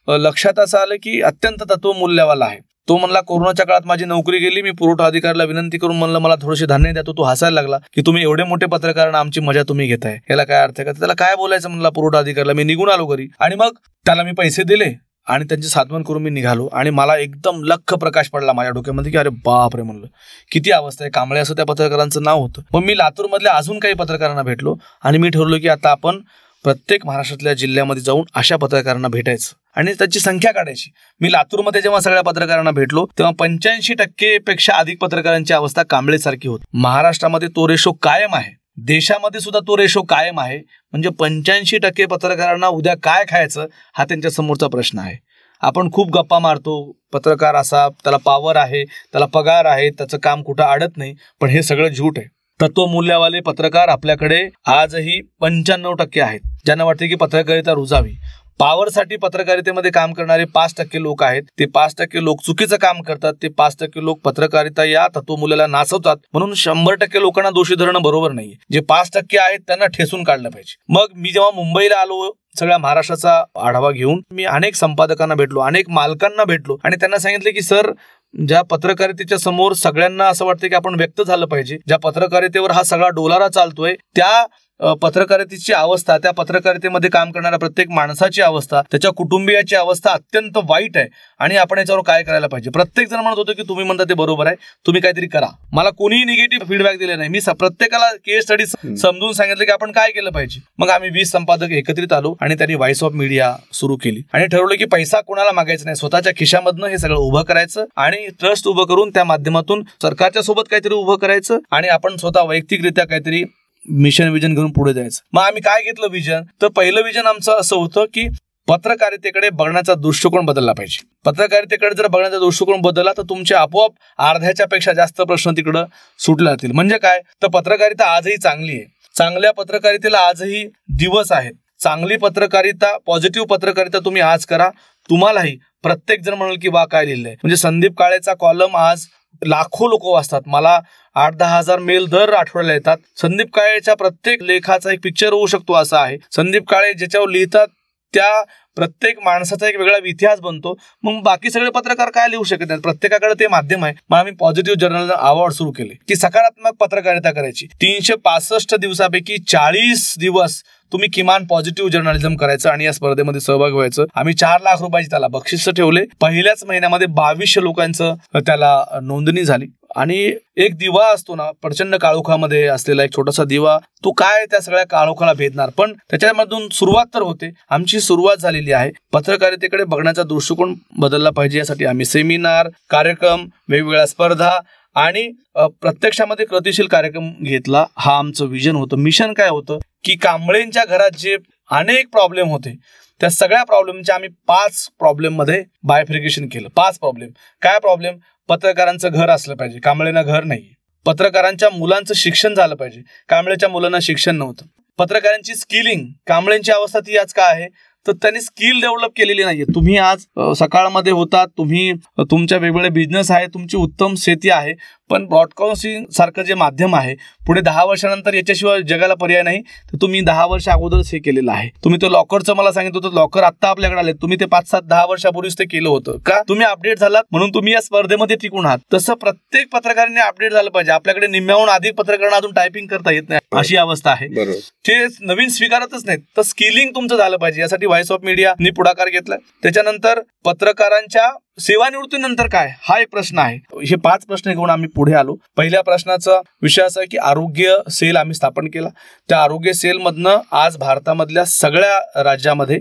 लक्षात 0.08 0.58
असं 0.58 0.78
आलं 0.78 0.94
की 1.02 1.20
अत्यंत 1.22 1.62
तत्वमूल्यवाला 1.70 2.44
आहे. 2.44 2.58
तो 2.88 2.96
म्हणला 2.98 3.20
कोरोनाच्या 3.20 3.64
काळात 3.66 3.86
माझी 3.86 4.04
नोकरी 4.04 4.38
गेली. 4.38 4.62
मी 4.62 4.70
पुरवठा 4.70 5.06
अधिकाऱ्याला 5.06 5.44
विनंती 5.44 5.78
करून 5.78 5.96
म्हणलं 5.96 6.18
मला 6.18 6.34
थोडेसे 6.42 6.66
धान्य 6.66 6.92
द्या. 6.92 7.02
तो 7.06 7.12
तो 7.12 7.22
हसायला 7.22 7.54
लागला 7.54 7.78
की 7.94 8.02
तुम्ही 8.06 8.22
एवढे 8.22 8.44
मोठे 8.44 8.66
पत्रकार 8.66 9.12
आमची 9.14 9.40
मजा 9.40 9.62
तुम्ही 9.62 9.86
घेताय. 9.86 10.18
याला 10.30 10.44
काय 10.44 10.62
अर्थ 10.62 10.74
आहे 10.78 10.84
का? 10.84 10.92
त्याला 10.92 11.14
काय 11.14 11.34
बोलायचं 11.36 11.70
म्हणला 11.70 11.90
पुरवठा 11.90 12.18
अधिकाऱ्याला. 12.18 12.52
मी 12.52 12.64
निघून 12.64 12.90
आलो 12.90 13.06
घरी. 13.06 13.26
आणि 13.40 13.54
मग 13.54 13.72
त्याला 14.06 14.22
मी 14.22 14.32
पैसे 14.32 14.62
दिले. 14.62 14.92
आणि 15.26 15.44
त्यांचे 15.44 15.68
साधवण 15.68 16.02
करून 16.02 16.22
मी 16.22 16.30
निघालो 16.30 16.68
आणि 16.72 16.90
मला 16.90 17.16
एकदम 17.16 17.64
लख 17.64 17.94
प्रकाश 17.94 18.28
पडला 18.28 18.52
माझ्या 18.52 18.70
डोक्यामध्ये 18.70 19.12
की 19.12 19.18
अरे 19.18 19.28
बाप 19.28 19.76
रे 19.76 19.82
म्हणलं. 19.82 20.06
किती 20.52 20.70
अवस्था 20.70 21.04
आहे. 21.04 21.10
कांबळे 21.10 21.40
असं 21.40 21.54
त्या 21.54 21.64
पत्रकारांचं 21.64 22.22
नाव 22.22 22.40
होतं. 22.40 22.62
मग 22.72 22.84
मी 22.84 22.98
लातूरमधल्या 22.98 23.52
अजून 23.52 23.78
काही 23.78 23.94
पत्रकारांना 23.94 24.42
भेटलो 24.42 24.76
आणि 25.04 25.18
मी 25.18 25.28
ठरवलो 25.28 25.58
की 25.58 25.68
आता 25.68 25.90
आपण 25.90 26.18
प्रत्येक 26.64 27.06
महाराष्ट्रातल्या 27.06 27.54
जिल्ह्यामध्ये 27.54 28.02
जाऊन 28.02 28.24
अशा 28.34 28.56
पत्रकारांना 28.56 29.08
भेटायचं. 29.08 29.80
आणि 29.80 29.92
त्याची 29.92 30.20
संख्या 30.20 30.52
काढायची. 30.52 30.90
मी 31.20 31.32
लातूरमध्ये 31.32 31.80
जेव्हा 31.82 32.00
सगळ्या 32.00 32.22
पत्रकारांना 32.22 32.70
भेटलो 32.70 33.06
तेव्हा 33.18 33.32
पंच्याऐंशी 33.38 33.94
टक्के 33.94 34.38
पेक्षा 34.38 34.72
अधिक 34.72 34.98
पत्रकारांची 35.00 35.54
अवस्था 35.54 35.82
कांबळेसारखी 35.82 36.48
होती. 36.48 36.64
महाराष्ट्रामध्ये 36.72 37.48
तो 37.48 37.68
रेशो 37.68 37.92
कायम 37.92 38.34
आहे. 38.34 38.65
देशामध्ये 38.76 39.40
सुद्धा 39.40 39.60
तो 39.60 39.76
रेशो 39.76 40.02
कायम 40.02 40.40
आहे. 40.40 40.58
म्हणजे 40.92 41.08
पंच्याऐंशी 41.08 41.78
टक्के 41.78 42.06
पत्रकारांना 42.06 42.66
उद्या 42.66 42.94
काय 43.02 43.24
खायचं 43.28 43.66
हा 43.94 44.04
त्यांच्या 44.04 44.30
समोरचा 44.30 44.66
प्रश्न 44.68 44.98
आहे. 44.98 45.16
आपण 45.62 45.90
खूप 45.92 46.10
गप्पा 46.12 46.38
मारतो 46.38 46.92
पत्रकार 47.12 47.54
असा 47.54 47.88
त्याला 47.88 48.16
पावर 48.16 48.56
आहे 48.56 48.84
त्याला 48.84 49.26
पगार 49.26 49.64
आहे 49.64 49.90
त्याचं 49.90 50.18
काम 50.18 50.42
कुठं 50.42 50.64
अडत 50.64 50.96
नाही 50.96 51.14
पण 51.40 51.48
हे 51.48 51.62
सगळं 51.62 51.88
झूट 51.88 52.18
आहे. 52.18 52.28
तत्वमूल्यवाले 52.60 53.40
पत्रकार 53.40 53.88
आपल्याकडे 53.88 54.48
आजही 54.66 55.20
पंच्याण्णव 55.40 55.92
टक्के 55.92 56.20
आहेत. 56.20 56.40
ज्यांना 56.64 56.84
वाटते 56.84 57.06
की 57.06 57.14
पत्रकारिता 57.14 57.72
रुजावी. 57.72 58.14
पॉवरसाठी 58.60 59.16
पत्रकारितेमध्ये 59.16 59.90
काम 59.90 60.12
करणारे 60.12 60.44
पाच 60.54 60.74
टक्के 60.78 61.02
लोक 61.02 61.22
आहेत. 61.22 61.42
ते 61.58 61.66
पाच 61.74 61.94
टक्के 61.98 62.22
लोक 62.24 62.40
चुकीचं 62.44 62.76
काम 62.82 63.00
करतात. 63.02 63.32
ते 63.42 63.48
पाच 63.48 63.76
टक्के 63.80 64.04
लोक 64.04 64.20
पत्रकारिता 64.24 64.84
या 64.84 65.06
तत्वमूल्याला 65.16 65.66
नाचवतात 65.66 66.16
म्हणून 66.32 66.54
शंभर 66.56 66.94
टक्के 67.00 67.20
लोकांना 67.20 67.50
दोषी 67.50 67.74
धरणं 67.74 68.02
बरोबर 68.02 68.32
नाही 68.32 68.54
जे 68.72 68.80
पाच 68.88 69.10
टक्के 69.14 69.38
आहेत 69.38 69.60
त्यांना 69.66 69.86
ठेसून 69.94 70.24
काढलं 70.24 70.48
पाहिजे. 70.48 70.74
मग 70.88 71.06
मी 71.14 71.32
जेव्हा 71.32 71.50
मुंबईला 71.54 72.00
आलो 72.00 72.30
सगळ्या 72.58 72.78
महाराष्ट्राचा 72.78 73.42
आढावा 73.62 73.90
घेऊन 73.90 74.20
मी 74.34 74.44
अनेक 74.44 74.74
संपादकांना 74.74 75.34
भेटलो 75.34 75.60
अनेक 75.60 75.90
मालकांना 75.90 76.44
भेटलो 76.44 76.76
आणि 76.84 76.96
त्यांना 77.00 77.18
सांगितलं 77.18 77.50
की 77.54 77.62
सर 77.62 77.90
ज्या 78.34 78.62
पत्रकारितेच्या 78.70 79.38
समोर 79.38 79.72
सगळ्यांना 79.72 80.28
असं 80.28 80.44
वाटतं 80.44 80.68
की 80.68 80.74
आपण 80.74 80.94
व्यक्त 80.94 81.22
झालं 81.22 81.46
पाहिजे. 81.46 81.76
ज्या 81.86 81.98
पत्रकारितेवर 81.98 82.70
हा 82.70 82.82
सगळा 82.82 83.08
डोलारा 83.08 83.48
चालतोय 83.48 83.94
त्या 84.16 84.44
पत्रकारितेची 84.80 85.72
अवस्था 85.72 86.16
त्या 86.22 86.30
पत्रकारितेमध्ये 86.30 87.10
काम 87.10 87.30
करणाऱ्या 87.32 87.58
प्रत्येक 87.58 87.90
माणसाची 87.90 88.42
अवस्था 88.42 88.80
त्याच्या 88.90 89.10
कुटुंबियाची 89.16 89.76
अवस्था 89.76 90.10
अत्यंत 90.12 90.58
वाईट 90.68 90.96
आहे. 90.96 91.06
आणि 91.40 91.56
आपण 91.56 91.78
याच्यावर 91.78 92.02
काय 92.06 92.22
करायला 92.22 92.46
पाहिजे? 92.46 92.70
प्रत्येक 92.70 93.08
जण 93.08 93.20
म्हणत 93.20 93.38
होतो 93.38 93.52
की 93.56 93.62
तुम्ही 93.68 93.84
म्हणता 93.84 94.04
ते 94.08 94.14
बरोबर 94.14 94.46
आहे 94.46 94.56
तुम्ही 94.86 95.02
काहीतरी 95.02 95.26
करा. 95.26 95.46
मला 95.72 95.90
कोणीही 95.98 96.24
निगेटिव्ह 96.24 96.66
फीडबॅक 96.68 96.98
दिले 96.98 97.16
नाही. 97.16 97.28
मी 97.28 97.40
प्रत्येकाला 97.58 98.10
केस 98.16 98.44
स्टडी 98.44 98.66
समजून 98.66 99.32
सांगितलं 99.32 99.64
की 99.64 99.72
आपण 99.72 99.92
काय 99.92 100.10
केलं 100.10 100.30
पाहिजे. 100.30 100.60
मग 100.78 100.90
आम्ही 100.90 101.10
वीस 101.10 101.32
संपादक 101.32 101.70
एकत्रित 101.72 102.12
आलो 102.12 102.34
आणि 102.40 102.54
त्यांनी 102.54 102.74
व्हॉइस 102.74 103.02
ऑफ 103.04 103.12
मीडिया 103.12 103.54
सुरू 103.72 103.96
केली. 104.02 104.22
आणि 104.32 104.46
ठरवलं 104.46 104.74
की 104.74 104.84
पैसा 104.92 105.20
कोणाला 105.20 105.52
मागायचा 105.52 105.84
नाही 105.84 105.96
स्वतःच्या 105.96 106.32
खिशामधनं 106.36 106.86
हे 106.86 106.98
सगळं 106.98 107.16
उभं 107.16 107.42
करायचं 107.42 107.84
आणि 107.96 108.26
ट्रस्ट 108.40 108.68
उभं 108.68 108.84
करून 108.84 109.10
त्या 109.10 109.24
माध्यमातून 109.24 109.82
सरकारच्या 110.02 110.42
सोबत 110.42 110.68
काहीतरी 110.70 110.94
उभं 110.94 111.16
करायचं 111.16 111.58
आणि 111.70 111.88
आपण 111.88 112.16
स्वतः 112.16 112.42
वैयक्तिकरित्या 112.42 113.06
काहीतरी 113.06 113.44
मिशन 113.88 114.28
विजन 114.28 114.54
घेऊन 114.54 114.72
पुढे 114.72 114.92
जायचं. 114.92 115.20
मग 115.32 115.42
आम्ही 115.42 115.62
काय 115.62 115.82
घेतलं 115.82 116.06
विजन 116.10 116.42
तर 116.62 116.68
पहिलं 116.68 117.02
विजन 117.02 117.26
आमचं 117.26 117.60
असं 117.60 117.76
होतं 117.76 118.04
की 118.04 118.28
पत्रकारितेकडे 118.68 119.50
बघण्याचा 119.50 119.94
दृष्टिकोन 119.94 120.44
बदलला 120.44 120.72
पाहिजे. 120.72 121.06
पत्रकारितेकडे 121.24 121.94
जर 121.94 122.06
बघण्याचा 122.06 122.38
दृष्टिकोन 122.38 122.80
बदलला 122.80 123.12
तर 123.16 123.22
तुमचे 123.22 123.54
आपोआप 123.54 123.90
अर्ध्याच्या 124.18 124.66
पेक्षा 124.66 124.92
जास्त 124.92 125.20
प्रश्न 125.20 125.50
तिकडं 125.50 125.84
सुटले 126.18 126.50
जातील. 126.50 126.72
म्हणजे 126.72 126.98
काय? 126.98 127.20
तर 127.42 127.46
पत्रकारिता 127.46 128.16
आजही 128.16 128.36
चांगली 128.36 128.72
आहे. 128.72 128.84
चांगल्या 129.18 129.52
पत्रकारितेला 129.52 130.18
आजही 130.18 130.64
दिवस 130.88 131.32
आहेत. 131.32 131.52
चांगली 131.82 132.16
पत्रकारिता 132.16 132.98
पॉझिटिव्ह 133.06 133.46
पत्रकारिता 133.46 133.98
तुम्ही 133.98 134.22
आज 134.22 134.44
करा. 134.44 134.68
तुम्हालाही 135.10 135.58
प्रत्येक 135.82 136.20
जण 136.20 136.34
म्हणाल 136.34 136.56
की 136.62 136.68
वा 136.68 136.84
काय 136.84 137.04
लिहिलंय. 137.04 137.32
म्हणजे 137.32 137.56
संदीप 137.56 137.98
काळेचा 137.98 138.34
कॉलम 138.34 138.76
आज 138.76 139.06
लाखो 139.46 139.88
लोक 139.88 140.04
वाचतात. 140.04 140.40
मला 140.46 140.80
आठ 141.16 141.34
दहा 141.34 141.58
हजार 141.58 141.78
मेल 141.78 142.06
दर 142.06 142.32
आठवड्याला 142.32 142.74
येतात. 142.74 142.96
संदीप 143.16 143.54
काळेच्या 143.54 143.94
प्रत्येक 143.94 144.42
लेखाचा 144.42 144.92
एक 144.92 144.98
पिक्चर 145.02 145.32
होऊ 145.32 145.46
शकतो 145.46 145.74
असा 145.74 146.00
आहे. 146.00 146.16
संदीप 146.30 146.68
काळे 146.68 146.92
ज्याच्यावर 146.92 147.28
लिहितात 147.28 147.66
त्या 148.14 148.42
प्रत्येक 148.76 149.18
माणसाचा 149.24 149.68
एक 149.68 149.76
वेगळा 149.76 149.96
इतिहास 150.04 150.40
बनतो. 150.40 150.74
मग 151.02 151.22
बाकी 151.22 151.50
सगळे 151.50 151.70
पत्रकार 151.70 152.10
काय 152.10 152.28
लिहू 152.30 152.44
शकत 152.44 152.64
नाहीत? 152.68 152.82
प्रत्येकाकडे 152.82 153.34
ते 153.40 153.48
माध्यम 153.48 153.84
आहे. 153.84 153.94
मग 154.10 154.18
आम्ही 154.18 154.32
पॉझिटिव्ह 154.32 154.78
जर्नल 154.78 155.10
अवॉर्ड 155.10 155.52
सुरू 155.52 155.70
केले. 155.70 155.94
की 156.08 156.16
सकारात्मक 156.16 156.72
पत्रकारिता 156.80 157.30
करायची. 157.30 157.66
तीनशे 157.66 158.14
पासष्ट 158.24 158.74
दिवसापैकी 158.74 159.38
चाळीस 159.48 160.14
दिवस 160.20 160.62
तुम्ही 160.92 161.08
किमान 161.12 161.44
पॉझिटिव्ह 161.46 161.90
जर्नलिझम 161.90 162.36
करायचं 162.36 162.70
आणि 162.70 162.84
या 162.84 162.92
स्पर्धेमध्ये 162.92 163.40
सहभाग 163.40 163.72
व्हायचं. 163.72 164.04
आम्ही 164.14 164.34
चार 164.34 164.60
लाख 164.60 164.82
रुपयाची 164.82 165.08
त्याला 165.10 165.28
बक्षिस 165.28 165.68
ठेवले. 165.68 166.04
पहिल्याच 166.20 166.64
महिन्यामध्ये 166.64 167.06
बावीसशे 167.06 167.62
लोकांचं 167.62 168.14
त्याला 168.36 168.84
नोंदणी 169.02 169.44
झाली. 169.44 169.66
आणि 169.96 170.16
एक 170.56 170.76
दिवा 170.78 171.06
असतो 171.14 171.34
ना 171.34 171.50
प्रचंड 171.62 171.94
काळोखामध्ये 171.94 172.66
असलेला 172.66 173.04
एक 173.04 173.14
छोटासा 173.16 173.44
दिवा 173.44 173.78
तो 174.04 174.10
काय 174.12 174.44
त्या 174.50 174.60
सगळ्या 174.60 174.84
काळोखाला 174.86 175.32
भेदणार? 175.32 175.70
पण 175.76 175.92
त्याच्यामधून 176.10 176.68
सुरुवात 176.68 177.06
तर 177.14 177.22
होते. 177.22 177.50
आमची 177.70 178.00
सुरुवात 178.00 178.36
झालेली 178.36 178.65
आहे. 178.72 178.90
पत्रकारितेकडे 179.12 179.84
बघण्याचा 179.84 180.22
दृष्टिकोन 180.22 180.74
बदलला 180.98 181.30
पाहिजे 181.30 181.58
यासाठी 181.58 181.84
आम्ही 181.84 182.04
सेमिनार 182.06 182.68
कार्यक्रम 182.90 183.46
वेगवेगळ्या 183.68 184.06
स्पर्धा 184.06 184.50
आणि 184.96 185.28
प्रत्यक्षामध्ये 185.54 186.46
गतिशील 186.52 186.86
कार्यक्रम 186.86 187.30
घेतला. 187.42 187.84
हा 187.96 188.16
आमचं 188.18 188.46
विजन 188.46 188.76
होतं. 188.76 188.96
मिशन 188.96 189.32
काय 189.32 189.48
होतं? 189.48 189.78
की 190.04 190.14
कांबळेंच्या 190.14 190.84
घरात 190.84 191.16
जे 191.18 191.36
अनेक 191.70 192.08
प्रॉब्लेम 192.12 192.48
होते 192.48 192.74
त्या 193.20 193.30
सगळ्या 193.30 193.62
प्रॉब्लेमच्या 193.64 194.14
आम्ही 194.14 194.28
पाच 194.48 194.88
प्रॉब्लेममध्ये 194.98 195.62
बायफ्रिकेशन 195.82 196.46
केलं. 196.48 196.68
पाच 196.76 196.98
प्रॉब्लेम 196.98 197.28
काय 197.62 197.78
प्रॉब्लेम 197.78 198.16
पत्रकारांचं 198.48 199.08
घर 199.12 199.28
असलं 199.30 199.54
पाहिजे. 199.54 199.78
कांबळेंना 199.78 200.22
घर 200.22 200.44
नाही 200.44 200.68
पत्रकारांच्या 201.06 201.70
मुलांचं 201.70 202.14
शिक्षण 202.14 202.54
झालं 202.54 202.74
पाहिजे. 202.74 203.00
कांबळेच्या 203.28 203.68
मुलांना 203.68 203.98
शिक्षण 204.02 204.36
नव्हतं. 204.36 204.66
पत्रकारांची 204.98 205.54
स्किलिंग 205.54 206.06
कांबळेंची 206.26 206.72
अवस्था 206.72 207.00
ती 207.00 207.16
आज 207.16 207.32
काय 207.32 207.54
आहे? 207.54 207.68
तर 208.06 208.12
त्यांनी 208.12 208.40
स्किल 208.40 208.80
डेव्हलप 208.80 209.10
केलेली 209.16 209.44
नाहीये. 209.44 209.64
तुम्ही 209.74 209.96
आज 209.98 210.24
सकाळमध्ये 210.58 211.12
होता 211.12 211.44
तुम्ही 211.58 211.92
तुमच्या 212.30 212.58
वेगवेगळे 212.58 212.88
बिझनेस 212.90 213.30
आहे 213.30 213.46
तुमची 213.46 213.76
उत्तम 213.76 214.14
शेती 214.18 214.50
आहे 214.50 214.72
पण 215.10 215.26
ब्रॉडकास्टिंग 215.26 216.04
सारखं 216.16 216.42
जे 216.42 216.54
माध्यम 216.54 216.94
आहे 216.96 217.14
पुढे 217.46 217.60
दहा 217.60 217.84
वर्षानंतर 217.84 218.34
याच्याशिवाय 218.34 218.82
जगाला 218.82 219.14
पर्याय 219.14 219.42
नाही 219.42 219.60
तर 219.60 219.96
तुम्ही 220.00 220.20
दहा 220.20 220.46
वर्ष 220.46 220.68
अगोदरच 220.68 221.10
हे 221.12 221.18
केलेलं 221.18 221.52
आहे. 221.52 221.68
तुम्ही 221.84 221.98
तो 222.02 222.08
लॉकरचं 222.08 222.54
मला 222.54 222.72
सांगितलं 222.72 223.00
होतं 223.02 223.14
लॉकर 223.14 223.42
आता 223.42 223.68
आपल्याकडे 223.68 224.00
आले 224.00 224.12
तुम्ही 224.12 224.40
ते 224.40 224.44
पाच 224.44 224.70
सात 224.70 224.82
दहा 224.82 225.04
वर्षापूर्वीच 225.06 225.58
ते 225.58 225.64
केलं 225.64 225.88
होतं. 225.88 226.18
का? 226.26 226.40
तुम्ही 226.48 226.66
अपडेट 226.66 226.98
झालात 226.98 227.22
म्हणून 227.30 227.50
तुम्ही 227.50 227.72
या 227.72 227.80
स्पर्धेमध्ये 227.80 228.36
टिकून 228.36 228.66
आहात. 228.66 228.78
तसं 228.94 229.14
प्रत्येक 229.14 229.68
पत्रकाराने 229.72 230.20
अपडेट 230.20 230.52
झालं 230.52 230.70
पाहिजे. 230.70 230.92
आपल्याकडे 230.92 231.26
निम्म्याहून 231.26 231.68
अधिक 231.68 231.94
पत्रकारांना 231.94 232.36
अजून 232.36 232.52
टायपिंग 232.52 232.86
करता 232.86 233.10
येत 233.10 233.28
नाही 233.28 233.40
अशी 233.58 233.76
अवस्था 233.76 234.10
आहे. 234.10 234.28
बरोबर. 234.28 234.58
ते 234.88 235.06
नवीन 235.20 235.48
स्वीकारतच 235.48 236.02
नाहीत. 236.06 236.20
तर 236.36 236.42
स्किलिंग 236.42 236.90
तुमचं 236.94 237.16
झालं 237.16 237.36
पाहिजे. 237.36 237.60
यासाठी 237.60 237.86
व्हॉइस 237.86 238.12
ऑफ 238.12 238.20
मीडियानी 238.22 238.70
पुढाकार 238.70 239.08
घेतलाय. 239.08 239.38
त्याच्यानंतर 239.62 240.20
पत्रकारांच्या 240.44 241.30
सेवानिवृत्तीनंतर 241.58 242.46
काय? 242.52 242.70
हा 242.88 242.98
एक 243.00 243.08
प्रश्न 243.12 243.38
आहे. 243.38 243.56
हे 243.86 243.96
पाच 243.96 244.24
प्रश्न 244.26 244.50
घेऊन 244.52 244.70
आम्ही 244.70 244.88
पुढे 244.94 245.12
आलो. 245.14 245.34
पहिल्या 245.56 245.80
प्रश्नाचा 245.82 246.40
विषय 246.62 246.82
असा 246.82 247.00
आहे 247.00 247.06
की 247.10 247.16
आरोग्य 247.18 247.76
सेल 247.90 248.16
आम्ही 248.16 248.34
स्थापन 248.34 248.66
केला. 248.66 248.88
त्या 249.28 249.42
आरोग्य 249.42 249.72
सेलमधनं 249.72 250.40
आज 250.52 250.76
भारतामधल्या 250.76 251.44
सगळ्या 251.44 252.22
राज्यामध्ये 252.22 252.78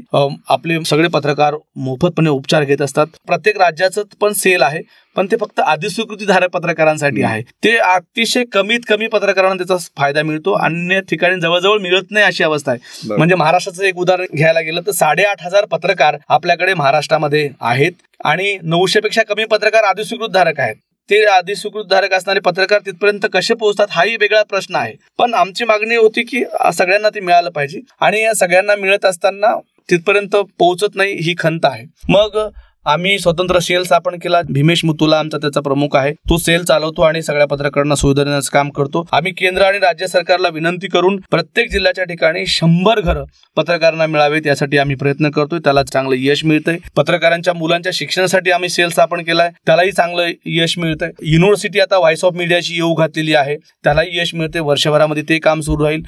आपले 0.50 0.84
सगळे 0.86 1.08
पत्रकार 1.08 1.56
मोफतपणे 1.76 2.30
उपचार 2.30 2.64
घेत 2.64 2.82
असतात. 2.82 3.08
प्रत्येक 3.28 3.58
राज्याचं 3.58 4.04
पण 4.22 4.34
सेल 4.34 4.62
आहे. 4.62 4.82
पण 5.16 5.28
ते 5.32 5.36
फक्त 5.42 5.60
अधिस्वीकृतीधारक 5.66 6.50
पत्रकारांसाठी 6.52 7.24
आहे. 7.24 7.42
ते 7.64 7.76
अतिशय 7.78 8.44
कमीत 8.54 8.80
कमी 8.88 9.08
पत्रकारांना 9.08 9.64
त्याचा 9.64 9.76
फायदा 9.98 10.24
मिळतो 10.24 10.54
अन्य 10.56 11.00
ठिकाणी 11.10 11.40
जवळजवळ 11.42 11.80
मिळत 11.82 12.12
नाही 12.12 12.26
अशी 12.26 12.44
अवस्था 12.44 12.72
आहे. 12.72 13.14
म्हणजे 13.18 13.36
महाराष्ट्राचं 13.36 13.84
एक 13.84 13.98
उदाहरण 13.98 14.36
घ्यायला 14.36 14.62
गेलं 14.62 14.82
तर 14.88 14.92
साडेआठ 14.92 15.44
हजार 15.44 15.66
पत्रकार 15.72 16.18
आपल्याकडे 16.30 16.74
महाराष्ट्रामध्ये 16.74 17.50
आहेत 17.62 17.92
आणि 18.26 18.58
नऊशे 18.64 19.00
पेक्षा 19.00 19.24
कमी 19.30 19.46
पत्रकार 19.46 19.84
अधिस्वीकृत 19.86 20.30
धारक 20.30 20.60
आहेत. 20.60 20.76
ते 21.10 21.24
अधिस्वीकृत 21.28 21.86
धारक 21.90 22.14
असणारे 22.14 22.40
पत्रकार 22.40 22.80
तिथपर्यंत 22.86 23.26
कसे 23.34 23.54
पोहोचतात 23.54 23.88
हाही 23.92 24.16
वेगळा 24.20 24.42
प्रश्न 24.44 24.76
आहे. 24.76 24.94
पण 25.20 25.34
आमची 25.34 25.66
मागणी 25.66 25.96
होती 25.96 26.24
की 26.24 26.44
सगळ्यांना 26.74 27.10
ते 27.16 27.20
मिळालं 27.20 27.50
पाहिजे 27.50 27.80
आणि 28.02 28.22
या 28.22 28.34
सगळ्यांना 28.36 28.76
मिळत 28.76 29.06
असताना 29.06 29.56
तिथपर्यंत 29.90 30.36
पोहोचत 30.60 30.96
नाही 30.96 31.14
ही 31.24 31.36
खंत 31.40 31.66
आहे. 31.66 31.86
मग 32.10 32.38
आम्ही 32.86 33.18
स्वतंत्र 33.20 33.60
सेल 33.60 33.84
स्थापन 33.84 34.16
केला. 34.16 34.42
भीमेश 34.50 34.86
मुतुला 34.86 35.20
आमचा 35.20 35.38
त्याचा 35.38 35.62
प्रमुख 35.62 35.96
आहे. 35.96 36.14
तो 36.30 36.38
सेल 36.38 36.64
चालवतो 36.64 37.02
आणि 37.02 37.22
सगळ्या 37.22 37.48
पत्रकारांना 37.48 37.96
सुविधा 37.96 38.40
काम 38.54 38.70
करतो. 38.70 39.06
आम्ही 39.12 39.32
केंद्र 39.32 39.62
आणि 39.62 39.78
राज्य 39.78 40.08
सरकारला 40.08 40.48
विनंती 40.48 40.88
करून 40.88 41.20
प्रत्येक 41.32 41.72
जिल्ह्याच्या 41.72 42.04
ठिकाणी 42.04 42.46
शंभर 42.48 43.00
घरं 43.00 43.24
पत्रकारांना 43.56 44.06
मिळावेत 44.06 44.48
यासाठी 44.48 44.78
आम्ही 44.78 44.96
प्रयत्न 44.96 45.30
करतोय. 45.30 45.60
त्याला 45.60 45.84
चांगलं 45.84 46.16
यश 46.18 46.46
मिळतंय. 46.46 46.78
पत्रकारांच्या 46.96 47.54
मुलांच्या 47.54 47.92
शिक्षणासाठी 47.96 48.52
आम्ही 48.52 48.70
सेल 48.70 48.90
स्थापन 48.90 49.22
केलाय. 49.22 49.50
त्यालाही 49.66 49.92
चांगलं 49.92 50.28
यश 50.46 50.78
मिळतंय. 50.78 51.12
युनिव्हर्सिटी 51.24 51.80
आता 51.80 51.98
व्हॉइस 51.98 52.26
ऑफ 52.26 52.34
मीडियाची 52.34 52.74
येऊ 52.74 52.94
घातलेली 52.94 53.34
आहे. 53.34 53.56
त्यालाही 53.84 54.20
यश 54.20 54.36
मिळते 54.36 54.60
वर्षभरामध्ये 54.60 55.24
ते 55.30 55.38
काम 55.40 55.62
सुरू 55.62 55.84
राहील. 55.86 56.02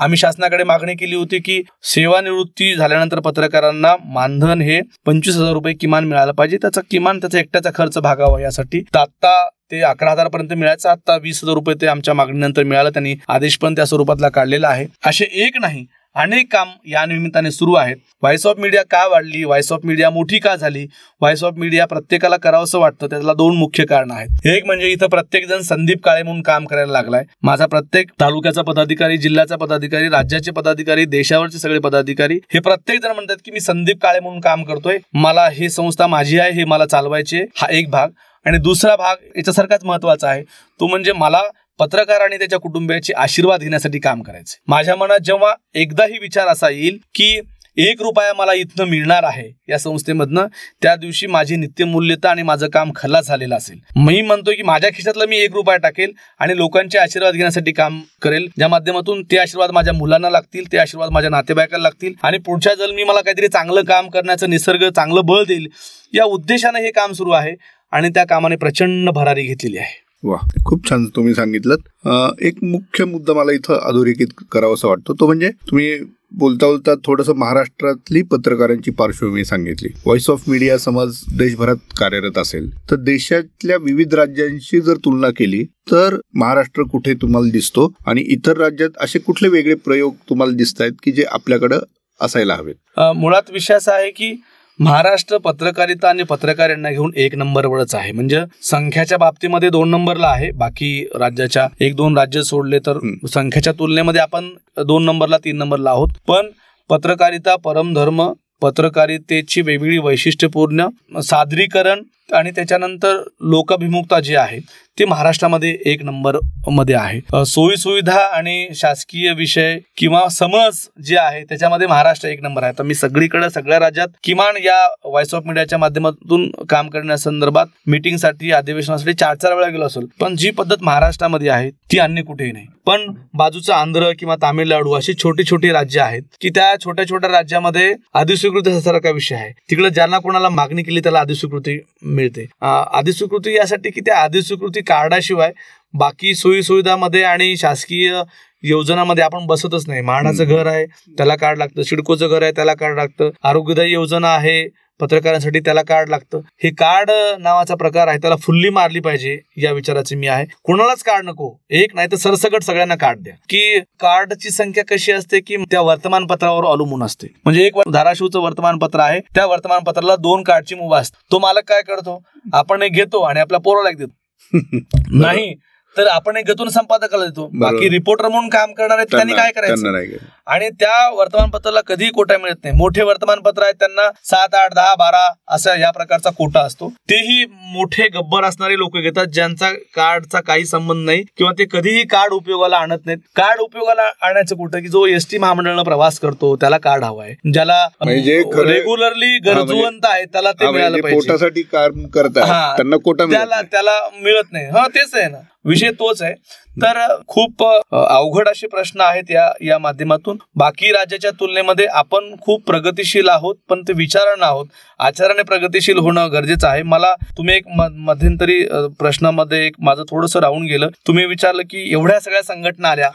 आम्ही 0.00 0.16
शासनाकडे 0.16 0.64
मागणी 0.64 0.94
केली 0.94 1.14
होती 1.14 1.38
की 1.38 1.62
सेवानिवृत्ती 1.84 2.74
झाल्यानंतर 2.74 3.20
पत्रकारांना 3.20 3.94
मानधन 4.04 4.60
हे 4.60 4.80
पंचवीस 5.06 5.36
हजार 5.36 5.52
रुपये 5.52 5.74
किमान 5.80 6.04
मिळालं 6.04 6.32
पाहिजे. 6.32 6.56
त्याचा 6.62 6.80
किमान 6.90 7.18
त्याचा 7.20 7.38
एकट्याचा 7.38 7.70
खर्च 7.74 7.98
भागावा 7.98 8.40
यासाठी 8.40 8.80
तर 8.94 8.98
आता 8.98 9.48
ते 9.70 9.80
अकरा 9.80 10.10
हजार 10.10 10.28
पर्यंत 10.28 10.52
मिळायचं. 10.52 10.88
आता 10.88 11.16
वीस 11.16 11.42
हजार 11.44 11.54
रुपये 11.54 11.74
ते 11.80 11.86
आमच्या 11.86 12.14
मागणीनंतर 12.14 12.62
मिळालं. 12.62 12.90
त्यांनी 12.90 13.14
आदेश 13.28 13.58
पण 13.58 13.74
त्या 13.74 13.86
स्वरूपातला 13.86 14.28
काढलेला 14.28 14.68
आहे. 14.68 14.86
असे 15.06 15.24
एक 15.46 15.60
नाही 15.60 15.84
अनेक 16.16 16.52
काम 16.52 16.68
या 16.86 17.06
निमित्ताने 17.06 17.50
सुरू 17.50 17.74
आहेत. 17.74 17.96
व्हॉइस 18.22 18.46
ऑफ 18.46 18.58
मीडिया 18.58 18.82
का 18.82 19.06
वाढली? 19.06 19.44
व्हॉइस 19.44 19.72
ऑफ 19.72 19.80
मीडिया 19.84 20.10
मोठी 20.10 20.38
का 20.38 20.56
झाली? 20.56 20.82
व्हॉइस 21.20 21.44
ऑफ 21.44 21.54
मीडिया 21.56 21.86
प्रत्येकाला 21.86 22.36
करावंसं 22.36 22.78
वाटतं. 22.78 23.06
त्याला 23.06 23.34
दोन 23.34 23.56
मुख्य 23.56 23.84
कारण 23.84 24.10
आहेत. 24.10 24.46
एक 24.46 24.66
म्हणजे 24.66 24.88
इथं 24.88 25.06
प्रत्येक 25.06 25.46
जण 25.48 25.60
संदीप 25.60 26.04
काळे 26.04 26.22
म्हणून 26.22 26.42
काम 26.42 26.64
करायला 26.64 26.92
लागलाय. 26.92 27.24
माझा 27.42 27.66
प्रत्येक 27.66 28.10
तालुक्याचा 28.20 28.62
पदाधिकारी 28.62 29.18
जिल्ह्याचा 29.18 29.56
पदाधिकारी 29.56 30.08
राज्याचे 30.08 30.50
पदाधिकारी 30.50 31.04
देशावरचे 31.04 31.58
सगळे 31.58 31.78
पदाधिकारी 31.78 32.38
हे 32.54 32.60
प्रत्येक 32.60 33.02
जण 33.02 33.10
म्हणतात 33.10 33.36
की 33.44 33.50
मी 33.50 33.60
संदीप 33.60 34.02
काळे 34.02 34.20
म्हणून 34.20 34.40
काम 34.40 34.64
करतोय. 34.64 34.98
मला 35.14 35.48
ही 35.48 35.70
संस्था 35.70 36.06
माझी 36.06 36.38
आहे 36.38 36.52
हे 36.52 36.64
मला 36.64 36.86
चालवायची 36.86 37.36
आहे. 37.36 37.46
हा 37.56 37.66
एक 37.70 37.90
भाग. 37.90 38.08
आणि 38.44 38.58
दुसरा 38.58 38.96
भाग 38.96 39.16
याच्यासारखाच 39.36 39.84
महत्त्वाचा 39.84 40.28
आहे. 40.28 40.42
तो 40.80 40.86
म्हणजे 40.86 41.12
मला 41.12 41.40
पत्रकार 41.78 42.20
आणि 42.20 42.38
त्याच्या 42.38 42.58
कुटुंबियाचे 42.58 43.12
आशीर्वाद 43.12 43.60
घेण्यासाठी 43.60 43.98
काम 43.98 44.22
करायचे. 44.22 44.58
माझ्या 44.68 44.96
मनात 44.96 45.18
जेव्हा 45.18 45.54
एकदाही 45.74 46.18
विचार 46.18 46.48
असा 46.48 46.70
येईल 46.70 46.98
की 47.14 47.40
एक 47.76 48.02
रुपया 48.02 48.32
मला 48.34 48.52
इथनं 48.52 48.84
मिळणार 48.84 49.22
आहे 49.22 49.50
या 49.68 49.78
संस्थेमधनं 49.78 50.46
त्या 50.82 50.96
दिवशी 50.96 51.26
माझी 51.26 51.56
नित्यमूल्यता 51.56 52.30
आणि 52.30 52.42
माझं 52.42 52.68
काम 52.68 52.92
खल्लास 52.96 53.26
झालेलं 53.26 53.56
असेल. 53.56 53.78
मी 53.96 54.20
म्हणतो 54.22 54.50
की 54.50 54.62
माझ्या 54.62 54.90
खिशातलं 54.90 55.26
मी 55.26 55.38
एक 55.38 55.52
रुपया 55.52 55.76
टाकेल 55.76 56.12
आणि 56.38 56.56
लोकांचे 56.56 56.98
आशीर्वाद 56.98 57.34
घेण्यासाठी 57.34 57.72
काम 57.72 58.00
करेल. 58.22 58.48
ज्या 58.56 58.68
माध्यमातून 58.68 59.22
ते 59.22 59.38
आशीर्वाद 59.38 59.70
माझ्या 59.70 59.94
मुलांना 59.94 60.30
लागतील 60.30 60.72
ते 60.72 60.78
आशीर्वाद 60.78 61.10
माझ्या 61.10 61.30
नातेवाईकाला 61.30 61.82
लागतील 61.82 62.14
आणि 62.22 62.38
पुढच्या 62.38 62.74
जन्मी 62.74 63.04
मला 63.04 63.20
काहीतरी 63.20 63.48
चांगलं 63.48 63.84
काम 63.84 64.08
करण्याचं 64.08 64.50
निसर्ग 64.50 64.88
चांगलं 64.90 65.20
बळ 65.24 65.44
देईल. 65.44 65.68
या 66.12 66.24
उद्देशाने 66.24 66.82
हे 66.82 66.90
काम 66.90 67.12
सुरू 67.12 67.30
आहे 67.30 67.54
आणि 67.92 68.08
त्या 68.08 68.24
कामाने 68.24 68.56
प्रचंड 68.56 69.10
भरारी 69.10 69.42
घेतलेली 69.42 69.78
आहे. 69.78 70.03
वा 70.24 70.36
खूप 70.66 70.88
छान 70.88 71.04
तुम्ही 71.16 71.34
सांगितलं 71.34 72.32
एक 72.46 72.62
मुख्य 72.64 73.04
मुद्दा 73.04 73.32
मला 73.34 73.52
इथं 73.52 73.78
अधोरेखित 73.78 74.28
करावासा 74.52 74.88
वाटतो. 74.88 75.14
तो 75.14 75.26
म्हणजे 75.26 75.48
तुम्ही 75.70 75.98
बोलता 76.38 76.66
बोलता 76.66 76.94
थोडंसं 77.06 77.34
महाराष्ट्रातली 77.38 78.22
पत्रकारांची 78.30 78.90
पार्श्वभूमी 78.90 79.44
सांगितली. 79.44 79.88
व्हॉइस 80.04 80.28
ऑफ 80.30 80.48
मीडिया 80.48 80.78
समज 80.78 81.20
देशभरात 81.38 81.76
कार्यरत 81.98 82.38
असेल. 82.38 82.70
तर 82.90 82.96
देशातल्या 82.96 83.76
विविध 83.82 84.14
राज्यांशी 84.14 84.80
जर 84.80 84.96
तुलना 85.04 85.30
केली 85.36 85.62
तर 85.90 86.16
महाराष्ट्र 86.34 86.82
कुठे 86.92 87.14
तुम्हाला 87.22 87.50
दिसतो 87.52 87.92
आणि 88.06 88.20
इतर 88.34 88.58
राज्यात 88.58 88.98
असे 89.04 89.18
कुठले 89.18 89.48
वेगळे 89.48 89.74
प्रयोग 89.84 90.14
तुम्हाला 90.30 90.56
दिसत 90.56 90.80
आहेत 90.80 90.92
की 91.02 91.12
जे 91.12 91.24
आपल्याकडं 91.30 91.78
असायला 92.20 92.54
हवेत? 92.54 92.74
मुळात 93.16 93.50
विषय 93.52 93.74
असा 93.74 93.94
आहे 93.94 94.10
की 94.10 94.32
महाराष्ट्र 94.80 95.38
पत्रकारिता 95.38 96.08
आणि 96.08 96.22
पत्रकार 96.22 96.70
यांना 96.70 96.90
घेऊन 96.90 97.10
एक 97.16 97.34
नंबरवरच 97.34 97.94
आहे. 97.94 98.12
म्हणजे 98.12 98.40
संख्याच्या 98.62 99.18
बाबतीमध्ये 99.18 99.70
दोन 99.70 99.90
नंबरला 99.90 100.26
आहे. 100.26 100.50
बाकी 100.50 101.06
राज्याच्या 101.14 101.66
एक 101.80 101.94
दोन 101.96 102.18
राज्य 102.18 102.42
सोडले 102.42 102.78
तर. 102.78 102.98
संख्याच्या 103.34 103.72
तुलनेमध्ये 103.72 104.20
आपण 104.20 104.50
दोन 104.86 105.04
नंबरला 105.04 105.38
तीन 105.38 105.56
नंबरला 105.56 105.90
आहोत. 105.90 106.08
पण 106.28 106.46
पत्रकारिता 106.90 107.56
परमधर्म 107.56 108.32
पत्रकारितेची 108.62 109.62
वेगवेगळी 109.62 109.98
वैशिष्ट्यपूर्ण 109.98 110.86
सादरीकरण 111.20 112.02
आणि 112.32 112.50
त्याच्यानंतर 112.50 113.22
लोकाभिमुखता 113.42 114.20
जी 114.20 114.34
आहे 114.34 114.58
ती 114.98 115.04
महाराष्ट्रामध्ये 115.04 115.70
एक 115.86 116.02
नंबरमध्ये 116.04 116.94
आहे. 116.94 117.18
सोयीसुविधा 117.20 117.44
सोयी 117.44 117.76
सुविधा 117.76 118.18
आणि 118.36 118.66
शासकीय 118.74 119.32
विषय 119.32 119.78
किंवा 119.96 120.26
समज 120.28 120.78
जे 121.04 121.16
आहे 121.18 121.42
त्याच्यामध्ये 121.44 121.86
महाराष्ट्र 121.86 122.28
एक 122.28 122.42
नंबर 122.42 122.62
आहे. 122.62 122.72
तर 122.78 122.82
मी 122.82 122.94
सगळीकडे 122.94 123.48
सगळ्या 123.50 123.78
राज्यात 123.80 124.08
किमान 124.24 124.56
या 124.64 124.76
व्हॉइस 125.04 125.34
ऑफ 125.34 125.46
मीडियाच्या 125.46 125.78
माध्यमातून 125.78 126.50
काम 126.70 126.88
करण्यासंदर्भात 126.88 127.66
मिटिंगसाठी 127.86 128.50
अधिवेशनासाठी 128.52 129.12
चार 129.14 129.34
चार 129.36 129.54
वेळा 129.54 129.68
गेलो 129.68 129.84
असेल. 129.84 130.06
पण 130.20 130.36
जी 130.36 130.50
पद्धत 130.50 130.82
महाराष्ट्रामध्ये 130.82 131.48
आहे 131.50 131.70
ती 131.92 131.98
अन्य 131.98 132.22
कुठेही 132.22 132.52
नाही. 132.52 132.66
पण 132.86 133.06
बाजूचं 133.34 133.72
आंध्र 133.72 134.10
किंवा 134.18 134.34
तामिळनाडू 134.42 134.92
अशी 134.92 135.12
छोटी 135.22 135.44
छोटी 135.50 135.70
राज्य 135.72 136.00
आहेत 136.00 136.22
की 136.40 136.48
त्या 136.54 136.74
छोट्या 136.84 137.08
छोट्या 137.10 137.30
राज्यामध्ये 137.30 137.92
अधिस्वीकृती 138.14 138.80
सारखा 138.80 139.10
विषय 139.10 139.34
आहे. 139.34 139.50
तिकडे 139.70 139.90
ज्यांना 139.90 140.18
कोणाला 140.18 140.48
मागणी 140.48 140.82
केली 140.82 141.00
त्याला 141.00 141.20
अधिस्वीकृती 141.20 141.78
मिळते. 142.14 142.46
अधिस्वीकृती 142.62 143.56
यासाठी 143.56 143.90
की 143.90 144.00
त्या 144.00 144.22
अधिस्वीकृती 144.22 144.80
कार्डाशिवाय 144.86 145.52
बाकी 145.94 146.34
सोयी 146.34 146.62
सुविधामध्ये 146.62 147.22
आणि 147.24 147.56
शासकीय 147.56 148.22
योजनामध्ये 148.62 149.24
आपण 149.24 149.46
बसतच 149.46 149.88
नाही. 149.88 150.00
म्हाडाचं 150.02 150.44
घर 150.44 150.66
आहे 150.66 150.84
त्याला 151.18 151.34
कार्ड 151.36 151.58
लागतं. 151.58 151.82
सिडकोचं 151.82 152.28
घर 152.28 152.42
आहे 152.42 152.52
त्याला 152.52 152.74
कार्ड 152.74 152.96
लागतं. 152.96 153.30
आरोग्यदायी 153.44 153.92
योजना 153.92 154.34
आहे 154.34 154.62
पत्रकारांसाठी 155.00 155.60
त्याला 155.60 155.82
कार्ड 155.82 156.08
लागतं. 156.08 156.38
हे 156.38 156.70
कार्ड 156.70 157.10
नावाचा 157.40 157.74
प्रकार 157.74 158.08
आहे. 158.08 158.18
त्याला 158.18 158.36
फुल्ली 158.36 158.68
मारली 158.68 159.00
पाहिजे 159.00 159.38
या 159.56 159.72
विचाराचे 159.72 160.16
मी 160.16 160.26
आहे. 160.26 160.46
कोणालाच 160.62 161.02
कार्ड 161.02 161.24
नको. 161.24 161.54
एक 161.70 161.94
नाही 161.94 162.08
तर 162.12 162.16
सरसकट 162.16 162.62
सगळ्यांना 162.62 162.94
कार्ड 162.94 163.18
द्या. 163.18 163.34
की 163.48 163.80
कार्डची 163.80 164.50
संख्या 164.50 164.84
कशी 164.84 165.12
असते 165.12 165.40
की 165.40 165.56
त्या 165.56 165.80
वर्तमानपत्रावर 165.80 166.64
अवलंबून 166.64 167.02
असते. 167.02 167.26
म्हणजे 167.44 167.66
एक 167.66 167.72
धाराशिवचं 167.92 168.40
वर्तमानपत्र 168.40 169.00
आहे. 169.00 169.20
त्या 169.20 169.46
वर्तमानपत्राला 169.46 170.16
दोन 170.16 170.42
कार्डची 170.42 170.74
मुभा 170.74 170.98
असते 170.98 171.18
तो 171.32 171.38
मालक 171.38 171.62
काय 171.66 171.82
करतो? 171.82 172.22
आपण 172.52 172.82
एक 172.82 172.92
घेतो 172.92 173.20
आणि 173.20 173.40
आपल्या 173.40 173.60
पोराला 173.60 173.90
एक 173.90 173.96
देतो. 173.96 174.24
नाही. 175.10 175.54
तर 175.96 176.06
आपण 176.06 176.36
एक 176.36 176.44
गतून 176.50 176.68
संपादकाला 176.68 177.24
देतो. 177.24 177.48
बाकी 177.54 177.88
रिपोर्टर 177.88 178.28
म्हणून 178.28 178.48
काम 178.48 178.72
करणार 178.72 178.96
आहेत 178.98 179.06
त्यांनी 179.10 179.32
काय 179.32 179.50
करायचं. 179.52 180.16
आणि 180.46 180.68
त्या 180.80 181.08
वर्तमानपत्राला 181.10 181.80
कधीही 181.86 182.10
कोटा 182.10 182.36
मिळत 182.38 182.56
नाही. 182.64 182.76
मोठे 182.76 183.02
वर्तमानपत्र 183.02 183.62
आहेत 183.62 183.74
त्यांना 183.74 184.08
सात 184.24 184.54
आठ 184.54 184.74
दहा 184.74 184.94
बारा 184.94 185.28
असा 185.48 185.74
या 185.80 185.90
प्रकारचा 185.90 186.30
कोटा 186.30 186.60
असतो. 186.60 186.88
तेही 187.10 187.44
मोठे 187.72 188.08
गब्बर 188.08 188.44
असणारे 188.44 188.76
लोक 188.78 188.96
घेतात 188.96 189.26
ज्यांचा 189.26 189.70
कार्डचा 189.94 190.40
काही 190.40 190.66
संबंध 190.66 191.04
नाही 191.06 191.22
किंवा 191.38 191.52
ते 191.58 191.64
कधीही 191.72 192.02
कार्ड 192.06 192.32
उपयोगाला 192.32 192.76
आणत 192.76 193.06
नाहीत. 193.06 193.18
कार्ड 193.36 193.60
उपयोगाला 193.60 194.10
आणायचं 194.22 194.56
कुठं? 194.56 194.80
की 194.80 194.88
जो 194.88 195.06
एसटी 195.06 195.38
महामंडळानं 195.38 195.82
प्रवास 195.82 196.18
करतो 196.18 196.54
त्याला 196.56 196.78
कार्ड 196.78 197.04
हवाय 197.04 197.34
ज्याला 197.52 197.86
म्हणजे 198.04 198.36
रेग्युलरली 198.56 199.38
गरजवंत 199.38 200.04
आहे 200.04 200.24
त्याला 200.24 200.52
ते 200.52 200.64
हा, 200.64 200.70
मिळालं 200.70 200.90
म्हणजे 200.90 201.02
पाहिजे. 201.02 201.28
पोटासाठी 201.28 201.62
काम 201.62 202.06
करतात. 202.06 202.76
त्यांना 202.76 202.96
कोटा. 203.04 203.24
त्याला 203.72 204.00
मिळत 204.22 204.52
नाही. 204.52 204.66
हा 204.66 204.86
तेच 204.86 205.14
आहे 205.14 205.28
ना. 205.28 205.38
विषय 205.64 205.90
तोच 205.98 206.22
आहे. 206.22 206.34
तर 206.82 206.98
खूप 207.28 207.62
अवघड 207.64 208.48
असे 208.48 208.66
प्रश्न 208.66 209.00
आहेत 209.00 209.30
या 209.30 209.48
या 209.64 209.78
माध्यमातून. 209.78 210.36
बाकी 210.56 210.90
राज्याच्या 210.92 211.30
तुलनेमध्ये 211.40 211.86
आपण 211.86 212.34
खूप 212.42 212.62
प्रगतीशील 212.66 213.28
आहोत 213.28 213.54
पण 213.68 213.82
ते 213.88 213.92
विचारानं 213.96 214.44
आहोत 214.46 214.66
आचाराने 215.00 215.42
प्रगतीशील 215.42 215.98
होणं 215.98 216.32
गरजेचं 216.32 216.68
आहे. 216.68 216.82
मला 216.82 217.14
तुम्ही 217.38 217.54
एक 217.56 217.68
मध्यंतरी 217.68 218.62
प्रश्नामध्ये 218.98 219.64
एक 219.66 219.76
माझं 219.80 220.02
थोडंसं 220.10 220.40
राहून 220.40 220.66
गेलं. 220.66 220.88
तुम्ही 221.06 221.24
विचारलं 221.26 221.62
की 221.70 221.90
एवढ्या 221.92 222.20
सगळ्या 222.20 222.42
संघटना 222.42 222.88
आल्या. 222.88 223.10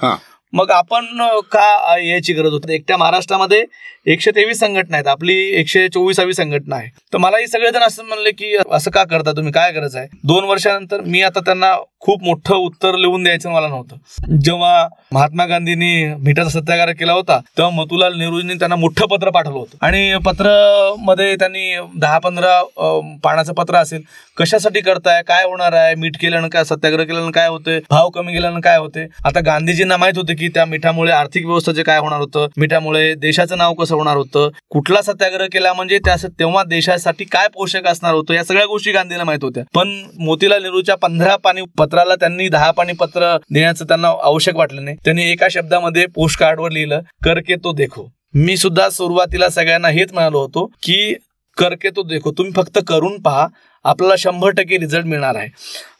मग 0.54 0.72
आपण 0.72 1.06
का 1.52 1.98
यायची 1.98 2.34
गरज 2.34 2.52
होती? 2.52 2.74
एकट्या 2.74 2.98
महाराष्ट्रामध्ये 2.98 3.64
एकशे 4.12 4.32
तेवीस 4.36 4.60
संघटना 4.60 4.98
आहेत. 4.98 5.08
आपली 5.08 5.36
एकशे 5.60 5.88
चोवीसावी 5.94 6.34
संघटना 6.34 6.76
आहे. 6.76 6.88
तर 7.14 7.18
मलाही 7.18 7.48
सगळेजण 7.48 7.84
असं 7.84 8.04
म्हणले 8.06 8.32
की 8.32 8.56
असं 8.72 8.92
का 8.92 9.04
करता 9.04 9.32
तुम्ही? 9.32 9.52
काय 9.54 9.72
गरज 9.72 9.96
आहे? 9.96 10.08
दोन 10.24 10.44
वर्षानंतर 10.44 11.02
मी 11.02 11.22
आता 11.22 11.40
त्यांना 11.46 11.76
खूप 12.02 12.24
मोठं 12.24 12.56
उत्तर 12.56 12.96
लिहून 12.96 13.24
द्यायचं 13.24 13.50
मला 13.52 13.68
नव्हतं. 13.68 14.38
जेव्हा 14.46 14.88
महात्मा 15.14 15.46
गांधींनी 15.46 16.06
मिठाचा 16.18 16.50
सत्याग्रह 16.50 16.94
केला 17.00 17.14
होता 17.14 17.40
तेव्हा 17.58 17.70
मोतीलाल 17.76 18.18
नेहरूजींनी 18.18 18.54
त्यांना 18.60 18.76
मोठं 18.76 19.08
पत्र 19.08 19.30
पाठवलं 19.30 19.58
होतं. 19.58 19.86
आणि 19.86 20.18
पत्रमध्ये 20.26 21.36
त्यांनी 21.36 21.76
दहा 22.00 22.18
पंधरा 22.20 22.62
पानाचं 23.24 23.54
पत्र 23.54 23.76
असेल. 23.76 24.02
कशासाठी 24.38 24.82
करताय? 24.82 25.22
काय 25.28 25.44
होणार 25.44 25.74
आहे? 25.74 25.96
मीठ 25.96 26.18
केल्यानं 26.22 26.48
काय? 26.50 26.64
सत्याग्रह 26.64 27.04
केल्यानं 27.04 27.32
काय 27.32 27.48
होते 27.48 27.80
भाव 27.90 28.10
कमी 28.10 28.34
केल्यानं 28.34 28.60
काय 28.60 28.78
होते 28.78 29.06
आता 29.26 29.40
गांधीजींना 29.46 29.98
माहीत 29.98 30.18
होते 30.18 30.34
की 30.40 30.48
त्या 30.48 30.66
मिठामुळे 30.66 31.12
आर्थिक 31.12 31.46
व्यवस्थेचे 31.46 31.84
काय 31.84 32.00
होणार 32.00 32.20
होतं 32.20 32.48
मिठामुळे 32.58 33.14
देशाचं 33.16 33.58
नाव 33.58 33.74
कसं 33.74 33.96
होणार 33.96 34.18
होतं 34.18 34.50
कुठला 34.70 35.02
सत्याग्रह 35.02 35.48
केला 35.52 35.74
म्हणजे 35.74 36.00
त्या 36.06 36.16
तेव्हा 36.40 36.64
देशासाठी 36.64 37.24
काय 37.24 37.48
पोषक 37.54 37.88
असणार 37.88 38.14
होतं 38.14 38.34
या 38.34 38.44
सगळ्या 38.44 38.66
गोष्टी 38.66 38.92
गांधीला 38.92 39.24
माहीत 39.24 39.44
होत्या. 39.44 39.64
पण 39.76 39.90
मोतीलाल 40.20 40.62
नेहरूच्या 40.62 40.96
पंधरा 40.98 41.36
पाणी 41.36 41.62
पत्राला 41.78 42.16
त्यांनी 42.16 42.48
दहा 42.50 42.72
पाणी 42.72 42.94
पत्र 43.00 43.36
देण्याचं 43.52 43.86
त्यांना 43.86 44.14
आवश्यक 44.24 44.56
वाटलं 44.56 44.84
नाही. 44.86 44.98
त्यांनी 45.06 45.30
एका 45.32 45.48
शब्दामध्ये 45.52 46.06
पोस्ट 46.16 46.40
कार्डवर 46.40 46.72
लिहिलं 46.72 47.02
करके 47.26 47.56
तो 47.56 47.74
देखो. 47.74 48.08
मी 48.34 48.58
सुद्धा 48.58 48.90
सुरुवातीला 48.90 49.50
सगळ्यांना 49.50 49.88
हेच 49.90 50.14
म्हणालो 50.14 50.40
होतो 50.40 50.66
की 50.84 51.14
करके 51.58 51.90
तो 51.90 52.04
देखो. 52.04 52.32
तुम्ही 52.32 52.54
फक्त 52.56 52.80
करून 52.88 53.22
पहा 53.22 53.48
आपल्याला 53.86 54.16
शंभर 54.18 54.50
टक्के 54.50 54.78
रिझल्ट 54.78 55.06
मिळणार 55.06 55.36
आहे. 55.36 55.48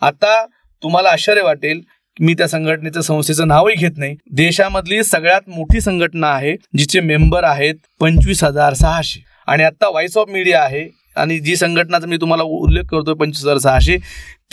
आता 0.02 0.46
तुम्हाला 0.84 1.10
आश्चर्य 1.10 1.42
वाटेल 1.42 1.82
मी 2.20 2.34
त्या 2.34 2.48
संघटनेचं 2.48 3.02
संस्थेचं 3.02 3.48
नावही 3.48 3.76
घेत 3.76 3.98
नाही. 3.98 4.16
देशामधली 4.32 5.04
सगळ्यात 5.04 5.50
मोठी 5.50 5.82
संघटना 5.82 6.28
आहे 6.28 6.56
जिचे 6.78 7.00
मेंबर 7.00 7.44
आहेत 7.44 7.76
पंचवीस 8.00 8.44
हजार 8.44 8.74
सहाशे. 8.74 9.24
आणि 9.48 9.64
आता 9.64 9.90
व्हॉइस 9.90 10.18
ऑफ 10.18 10.30
मीडिया 10.30 10.62
आहे 10.64 10.88
आणि 11.18 11.40
जी 11.40 11.56
संघटनाचा 11.56 12.08
मी 12.08 12.18
तुम्हाला 12.22 12.44
उल्लेख 12.44 12.84
करतोय 12.92 13.14
पंचवीस 13.14 13.44
हजार 13.44 13.58
सहाशे 13.58 13.98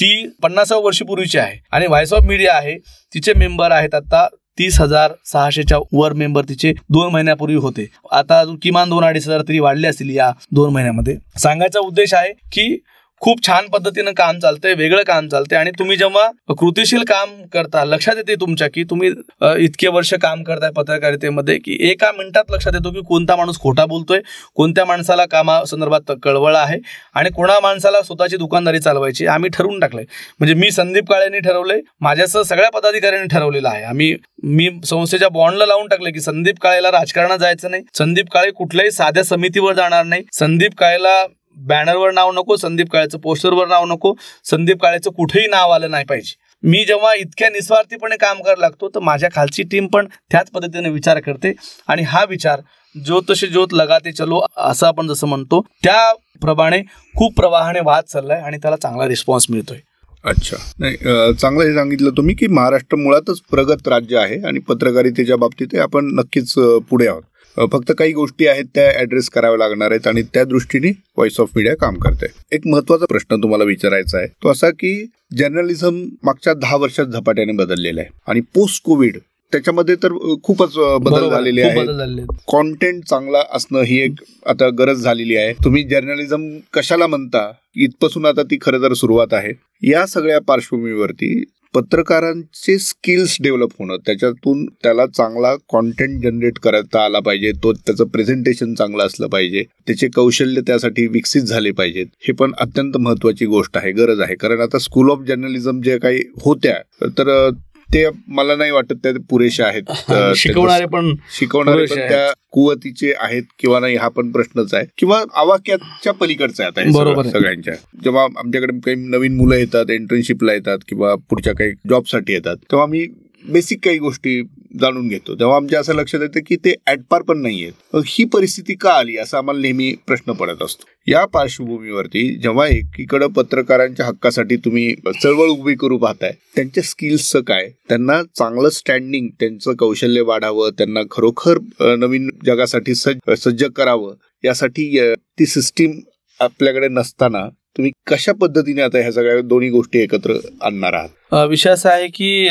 ती 0.00 0.26
पन्नासाव्या 0.42 0.84
वर्षीपूर्वीची 0.84 1.38
आहे. 1.38 1.58
आणि 1.72 1.86
व्हॉइस 1.86 2.12
ऑफ 2.12 2.24
मीडिया 2.26 2.54
आहे 2.54 2.76
तिचे 3.14 3.32
मेंबर 3.36 3.70
आहेत 3.70 3.94
आता 3.94 4.26
तीस 4.58 4.80
हजार 4.80 5.12
सहाशेच्या 5.26 5.78
वर 5.92 6.12
मेंबर 6.12 6.44
तिचे 6.48 6.72
दोन 6.88 7.12
महिन्यापूर्वी 7.12 7.56
होते. 7.56 7.86
आता 8.12 8.38
अजून 8.40 8.56
किमान 8.62 8.90
दोन 8.90 9.04
अडीच 9.04 9.26
हजार 9.26 9.42
तरी 9.48 9.58
वाढले 9.58 9.88
असतील 9.88 10.10
या 10.10 10.30
दोन 10.52 10.72
महिन्यामध्ये. 10.72 11.16
सांगायचा 11.38 11.80
उद्देश 11.80 12.14
आहे 12.14 12.32
की 12.52 12.76
खूप 13.22 13.40
छान 13.42 13.66
पद्धतीनं 13.68 14.12
काम 14.12 14.38
चालतंय 14.38 14.74
वेगळं 14.74 15.02
काम 15.02 15.28
चालतंय 15.28 15.58
आणि 15.58 15.70
तुम्ही 15.78 15.96
जेव्हा 15.96 16.26
कृतीशील 16.50 17.02
काम 17.04 17.30
करता 17.52 17.84
लक्षात 17.84 18.16
येते 18.16 18.34
तुमच्या 18.34 18.68
की 18.68 18.82
तुम्ही 18.84 19.10
इतके 19.58 19.88
वर्ष 19.88 20.12
काम 20.22 20.42
करताय 20.42 20.70
पत्रकारितेमध्ये 20.70 21.56
की 21.58 21.76
एका 21.90 22.10
मिनिटात 22.12 22.50
लक्षात 22.50 22.74
येतो 22.74 22.90
की 22.90 23.00
कोणता 23.08 23.36
माणूस 23.36 23.58
खोटा 23.60 23.86
बोलतोय 23.86 24.20
कोणत्या 24.56 24.84
माणसाला 24.84 25.24
कामा 25.26 25.58
संदर्भात 25.66 26.12
कळवळ 26.22 26.56
आहे 26.56 26.78
आणि 27.14 27.30
कोणा 27.36 27.58
माणसाला 27.62 28.02
स्वतःची 28.02 28.36
दुकानदारी 28.36 28.80
चालवायची 28.80 29.26
आम्ही 29.26 29.50
ठरवून 29.50 29.80
टाकलंय. 29.80 30.04
म्हणजे 30.40 30.54
मी 30.54 30.70
संदीप 30.70 31.10
काळेंनी 31.10 31.38
ठरवलंय 31.40 31.80
माझ्यासह 32.00 32.42
सगळ्या 32.42 32.70
पदाधिकाऱ्यांनी 32.70 33.28
ठरवलेलं 33.28 33.68
आहे. 33.68 33.82
आम्ही 33.84 34.14
मी 34.44 34.68
संस्थेच्या 34.84 35.28
बॉन्डला 35.28 35.66
लावून 35.66 35.88
टाकले 35.88 36.10
की 36.10 36.20
संदीप 36.20 36.60
काळेला 36.62 36.90
राजकारणात 36.90 37.38
जायचं 37.38 37.70
नाही 37.70 37.82
संदीप 37.94 38.30
काळे 38.32 38.50
कुठल्याही 38.50 38.90
साध्या 38.90 39.24
समितीवर 39.24 39.74
जाणार 39.74 40.04
नाही 40.04 40.22
संदीप 40.32 40.74
काळेला 40.78 41.24
बॅनरवर 41.56 42.12
नाव 42.12 42.30
नको 42.32 42.56
संदीप 42.56 42.90
काळेचं 42.92 43.18
पोस्टरवर 43.18 43.66
नाव 43.68 43.84
नको 43.86 44.14
संदीप 44.44 44.82
काळेचं 44.82 45.10
कुठेही 45.10 45.46
नाव 45.46 45.70
आलं 45.70 45.90
नाही 45.90 46.04
पाहिजे. 46.04 46.34
मी 46.62 46.84
जेव्हा 46.84 47.14
इतक्या 47.14 47.48
निस्वार्थीपणे 47.50 48.16
काम 48.16 48.40
करायला 48.42 48.60
लागतो 48.60 48.88
तर 48.88 49.00
माझ्या 49.00 49.28
खालची 49.34 49.62
टीम 49.70 49.86
पण 49.86 50.06
त्याच 50.30 50.50
पद्धतीने 50.50 50.88
विचार 50.90 51.20
करते. 51.20 51.52
आणि 51.88 52.02
हा 52.02 52.24
विचार 52.28 52.60
ज्योत 52.94 53.22
तसे 53.30 53.46
ज्योत 53.46 53.74
लगाते 53.74 54.12
चलो 54.12 54.40
असं 54.56 54.86
आपण 54.86 55.08
जसं 55.08 55.26
म्हणतो 55.26 55.60
त्याप्रमाणे 55.84 56.80
खूप 57.14 57.36
प्रवाहाने 57.36 57.80
वाहत 57.84 58.10
चाललाय 58.12 58.40
आणि 58.40 58.58
त्याला 58.58 58.76
चांगला 58.76 59.08
रिस्पॉन्स 59.08 59.46
मिळतोय. 59.50 59.78
अच्छा. 60.24 60.56
नाही 60.78 60.96
चांगलं 61.34 61.64
हे 61.64 61.74
सांगितलं 61.74 62.10
तुम्ही 62.16 62.34
की 62.34 62.46
महाराष्ट्र 62.46 62.96
मुळातच 62.96 63.40
प्रगत 63.50 63.88
राज्य 63.88 64.18
आहे 64.18 64.40
आणि 64.46 64.60
पत्रकारितेच्या 64.68 65.36
बाबतीत 65.36 65.74
आपण 65.80 66.10
नक्कीच 66.18 66.52
पुढे 66.90 67.06
आहोत. 67.08 67.22
फक्त 67.56 67.92
काही 67.92 68.12
गोष्टी 68.12 68.46
आहेत 68.46 68.64
त्या 68.74 68.88
ऍड्रेस 69.00 69.28
कराव्या 69.30 69.58
लागणार 69.58 69.90
आहेत 69.90 70.06
आणि 70.06 70.22
त्या 70.34 70.44
दृष्टीने 70.44 70.88
व्हॉइस 70.88 71.40
ऑफ 71.40 71.50
मीडिया 71.56 71.74
काम 71.76 71.98
करते 71.98 72.26
एक 72.52 72.66
महत्त्वाचा 72.66 73.04
प्रश्न 73.04 73.42
तुम्हाला 73.42 73.64
विचारायचा 73.64 74.18
आहे 74.18 74.26
तो 74.42 74.50
असा 74.50 74.70
की 74.70 74.94
जर्नलिझम 75.38 76.02
मागच्या 76.24 76.54
दहा 76.54 76.76
वर्षात 76.76 77.06
झपाट्याने 77.06 77.52
बदललेलं 77.52 78.00
आहे 78.00 78.10
आणि 78.28 78.40
पोस्ट 78.54 78.82
कोविड 78.84 79.18
त्याच्यामध्ये 79.52 79.94
तर 79.94 80.12
खूपच 80.42 80.74
बदल 81.00 81.14
आहे. 81.14 81.30
झालेले 81.30 81.62
आहेत. 81.62 82.26
कॉन्टेंट 82.46 83.04
चांगला 83.04 83.42
असणं 83.52 83.82
ही 83.82 84.00
एक 84.00 84.14
आता 84.46 84.68
गरज 84.68 85.02
झालेली 85.02 85.36
आहे 85.36 85.52
तुम्ही 85.64 85.82
जर्नलिझम 85.84 86.48
कशाला 86.72 87.06
म्हणता 87.06 87.50
इथपासून 87.76 88.26
आता 88.26 88.42
ती 88.42 88.58
खरं 88.60 88.82
तर 88.82 88.92
सुरुवात 88.92 89.34
आहे 89.34 89.52
या 89.82 90.04
सगळ्या 90.06 90.38
पार्श्वभूमीवरती 90.40 91.32
पत्रकारांचे 91.74 92.78
स्किल्स 92.78 93.36
डेव्हलप 93.40 93.70
होणं 93.78 93.96
त्याच्यातून 94.06 94.64
त्याला 94.82 95.06
चांगला 95.06 95.54
कॉन्टेंट 95.68 96.22
जनरेट 96.22 96.58
करता 96.58 97.04
आला 97.04 97.20
पाहिजे 97.20 97.52
तो 97.62 97.72
त्याचं 97.72 98.04
प्रेझेंटेशन 98.04 98.74
चांगलं 98.74 99.06
असलं 99.06 99.26
पाहिजे 99.26 99.64
त्याचे 99.86 100.08
कौशल्य 100.14 100.60
त्यासाठी 100.60 101.06
विकसित 101.06 101.42
झाले 101.42 101.70
पाहिजेत 101.70 102.06
हे 102.20 102.32
पण 102.32 102.52
अत्यंत 102.58 102.96
महत्वाची 102.96 103.46
गोष्ट 103.46 103.76
आहे 103.76 103.92
गरज 103.92 104.20
आहे. 104.20 104.34
कारण 104.34 104.60
आता 104.60 104.78
स्कूल 104.78 105.10
ऑफ 105.10 105.22
जर्नलिझम 105.28 105.80
जे 105.80 105.98
काही 105.98 106.22
होत्या 106.44 106.74
तर 107.18 107.50
ते 107.88 108.04
मला 108.28 108.54
नाही 108.56 108.70
वाटत 108.70 108.94
त्या 109.02 109.12
पुरेशा 109.30 109.66
आहेत 109.66 109.90
शिकवणारे 110.36 110.86
पण 110.86 111.14
शिकवणारे 111.30 111.84
पण. 111.86 111.98
त्या 111.98 112.32
कुवतीचे 112.52 113.12
आहेत 113.18 113.42
किंवा 113.58 113.80
नाही 113.80 113.96
हा 113.96 114.08
पण 114.08 114.30
प्रश्नच 114.32 114.74
आहे 114.74 114.84
किंवा 114.98 115.22
आवाक्याच्या 115.34 116.12
पलीकडचा 116.12 116.64
आहे 116.64 116.72
आता 116.72 116.98
बरोबर. 116.98 117.26
सगळ्यांच्या 117.28 117.74
जेव्हा 118.04 118.24
आमच्याकडे 118.24 118.78
काही 118.78 118.96
नवीन 119.08 119.36
मुलं 119.36 119.54
येतात 119.54 119.90
इंटर्नशिपला 119.90 120.52
येतात 120.52 120.78
किंवा 120.88 121.14
पुढच्या 121.30 121.54
काही 121.54 121.72
जॉबसाठी 121.90 122.32
येतात 122.32 122.56
तेव्हा 122.56 122.84
आम्ही 122.84 123.06
बेसिक 123.52 123.84
काही 123.84 123.98
गोष्टी 123.98 124.42
जाणून 124.80 125.06
घेतो. 125.08 125.34
तेव्हा 125.38 125.56
आमच्या 125.56 125.80
असं 125.80 125.94
लक्षात 125.94 126.20
येतं 126.20 126.40
की 126.46 126.56
ते 126.64 126.74
ॲटपार 126.86 127.22
पण 127.28 127.38
नाही 127.42 127.62
आहेत 127.64 128.02
ही 128.06 128.24
परिस्थिती 128.32 128.74
का 128.80 128.90
आली? 128.92 129.16
असा 129.18 129.38
आम्हाला 129.38 129.60
नेहमी 129.60 129.92
प्रश्न 130.06 130.32
पडत 130.32 130.62
असतो. 130.62 130.84
या 131.06 131.24
पार्श्वभूमीवरती 131.34 132.26
जेव्हा 132.42 132.66
एकीकडं 132.68 133.28
पत्रकारांच्या 133.32 134.06
हक्कासाठी 134.06 134.56
तुम्ही 134.64 134.94
चळवळ 135.22 135.48
उभी 135.48 135.74
करू 135.80 135.98
पाहताय 135.98 136.32
त्यांच्या 136.56 136.82
स्किल्सचं 136.84 137.40
काय? 137.42 137.68
त्यांना 137.88 138.22
चांगलं 138.38 138.68
स्टँडिंग 138.70 139.28
त्यांचं 139.40 139.74
कौशल्य 139.78 140.20
वाढावं 140.22 140.70
त्यांना 140.78 141.00
खरोखर 141.10 141.58
नवीन 141.98 142.28
जगासाठी 142.46 142.94
सज्ज 142.94 143.32
सज्ज 143.44 143.64
करावं 143.76 144.14
यासाठी 144.44 144.90
ती 145.38 145.46
सिस्टीम 145.46 145.98
आपल्याकडे 146.40 146.88
नसताना 146.88 147.48
तुम्ही 147.76 147.90
कशा 148.06 148.32
पद्धतीने 148.32 148.82
आता 148.82 148.98
ह्या 148.98 149.12
सगळ्या 149.12 149.40
दोन्ही 149.40 149.68
गोष्टी 149.70 149.98
एकत्र 149.98 150.34
आणणार 150.62 150.92
आहात? 150.92 151.48
विषय 151.48 151.70
असा 151.70 151.90
आहे 151.90 152.06
की 152.08 152.48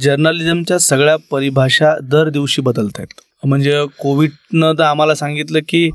जर्नलिझमच्या 0.00 0.78
सगळ्या 0.78 1.16
परिभाषा 1.30 1.94
दर 2.02 2.28
दिवशी 2.28 2.62
बदलत 2.62 2.98
आहेत 2.98 3.20
म्हणजे 3.42 3.84
कोविडनं 3.98 4.72
तर 4.78 4.82
आम्हाला 4.82 5.14
सांगितलं 5.14 5.58
की 5.68 5.88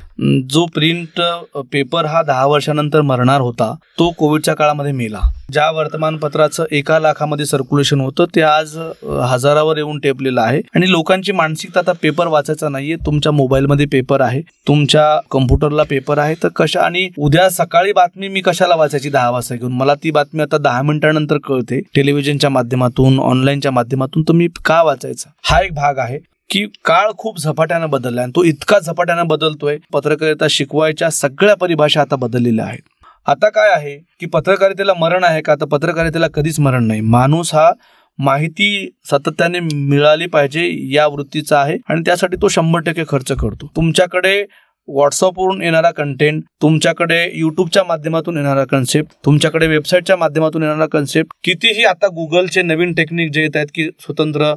जो 0.51 0.65
प्रिंट 0.73 1.21
पेपर 1.71 2.05
हा 2.05 2.21
दहा 2.23 2.45
वर्षानंतर 2.47 3.01
मरणार 3.01 3.41
होता 3.41 3.73
तो 3.99 4.09
कोविडच्या 4.17 4.53
काळामध्ये 4.55 4.91
मेला. 4.91 5.21
ज्या 5.51 5.69
वर्तमानपत्राचं 5.71 6.65
एका 6.71 6.99
लाखामध्ये 6.99 7.45
सर्क्युलेशन 7.45 8.01
होतं 8.01 8.25
ते 8.35 8.41
आज 8.41 8.77
हजारावर 9.31 9.77
येऊन 9.77 9.99
टेपलेलं 10.03 10.41
आहे. 10.41 10.61
आणि 10.75 10.89
लोकांची 10.91 11.31
मानसिकता 11.31 11.79
आता 11.79 11.91
पेपर 12.01 12.27
वाचायचा 12.27 12.69
नाहीये. 12.69 12.95
तुमच्या 13.05 13.31
मोबाईलमध्ये 13.31 13.85
पेपर 13.91 14.21
आहे. 14.21 14.41
तुमच्या 14.67 15.05
कम्प्युटरला 15.31 15.83
पेपर 15.89 16.17
आहे. 16.17 16.35
तर 16.43 16.47
कशा 16.55 16.81
आणि 16.81 17.07
उद्या 17.17 17.49
सकाळी 17.49 17.91
बातमी 17.93 18.27
मी 18.27 18.41
कशाला 18.41 18.75
वाचायची 18.75 19.09
दहा 19.09 19.29
वाजता 19.29 19.55
घेऊन? 19.55 19.71
मला 19.71 19.95
ती 20.03 20.11
बातमी 20.11 20.41
आता 20.41 20.57
दहा 20.57 20.81
मिनिटानंतर 20.81 21.37
कळते. 21.47 21.81
टेलिव्हिजनच्या 21.95 22.49
माध्यमातून 22.49 23.19
ऑनलाईनच्या 23.19 23.71
माध्यमातून 23.71 24.23
तर 24.23 24.33
मी 24.33 24.47
का 24.65 24.81
वाचायचा? 24.83 25.29
हा 25.43 25.61
एक 25.61 25.73
भाग 25.73 25.97
आहे. 25.97 26.19
की 26.53 26.65
काळ 26.85 27.11
खूप 27.17 27.37
झपाट्यानं 27.39 27.89
बदलला 27.89 28.21
आणि 28.21 28.31
तो 28.35 28.43
इतका 28.43 28.79
झपाट्यानं 28.79 29.27
बदलतोय 29.27 29.77
पत्रकारिता 29.93 30.45
शिकवायच्या 30.49 31.09
सगळ्या 31.11 31.55
परिभाषा 31.55 32.01
आता 32.01 32.15
बदललेल्या 32.15 32.65
आहेत. 32.65 32.81
आता 33.27 33.49
काय 33.49 33.69
आहे 33.69 33.97
की 34.19 34.25
पत्रकारितेला 34.25 34.93
मरण 34.99 35.23
आहे 35.23 35.41
का? 35.41 35.55
तर 35.55 35.65
पत्रकारितेला 35.65 36.27
कधीच 36.33 36.59
मरण 36.59 36.87
नाही. 36.87 37.01
माणूस 37.01 37.53
हा 37.53 37.71
माहिती 38.19 38.89
सातत्याने 39.09 39.59
मिळाली 39.59 40.25
पाहिजे 40.27 40.69
या 40.93 41.05
वृत्तीचा 41.07 41.59
आहे 41.59 41.77
आणि 41.89 42.01
त्यासाठी 42.05 42.37
तो 42.41 42.47
शंभर 42.47 42.79
टक्के 42.81 43.03
खर्च 43.09 43.31
करतो. 43.31 43.71
तुमच्याकडे 43.75 44.41
व्हॉट्सअपवरून 44.87 45.61
येणारा 45.61 45.91
कंटेंट 45.91 46.43
तुमच्याकडे 46.61 47.23
युट्यूबच्या 47.33 47.83
माध्यमातून 47.83 48.37
येणारा 48.37 48.63
कन्सेप्ट 48.71 49.11
तुमच्याकडे 49.25 49.67
वेबसाईटच्या 49.67 50.17
माध्यमातून 50.17 50.63
येणारा 50.63 50.85
कन्सेप्ट 50.91 51.33
कितीही 51.43 51.83
आता 51.85 52.07
गुगलचे 52.15 52.61
नवीन 52.61 52.93
टेक्निक 52.93 53.31
जे 53.31 53.41
येत 53.41 53.55
आहेत 53.55 53.67
की 53.75 53.89
स्वतंत्र 53.99 54.53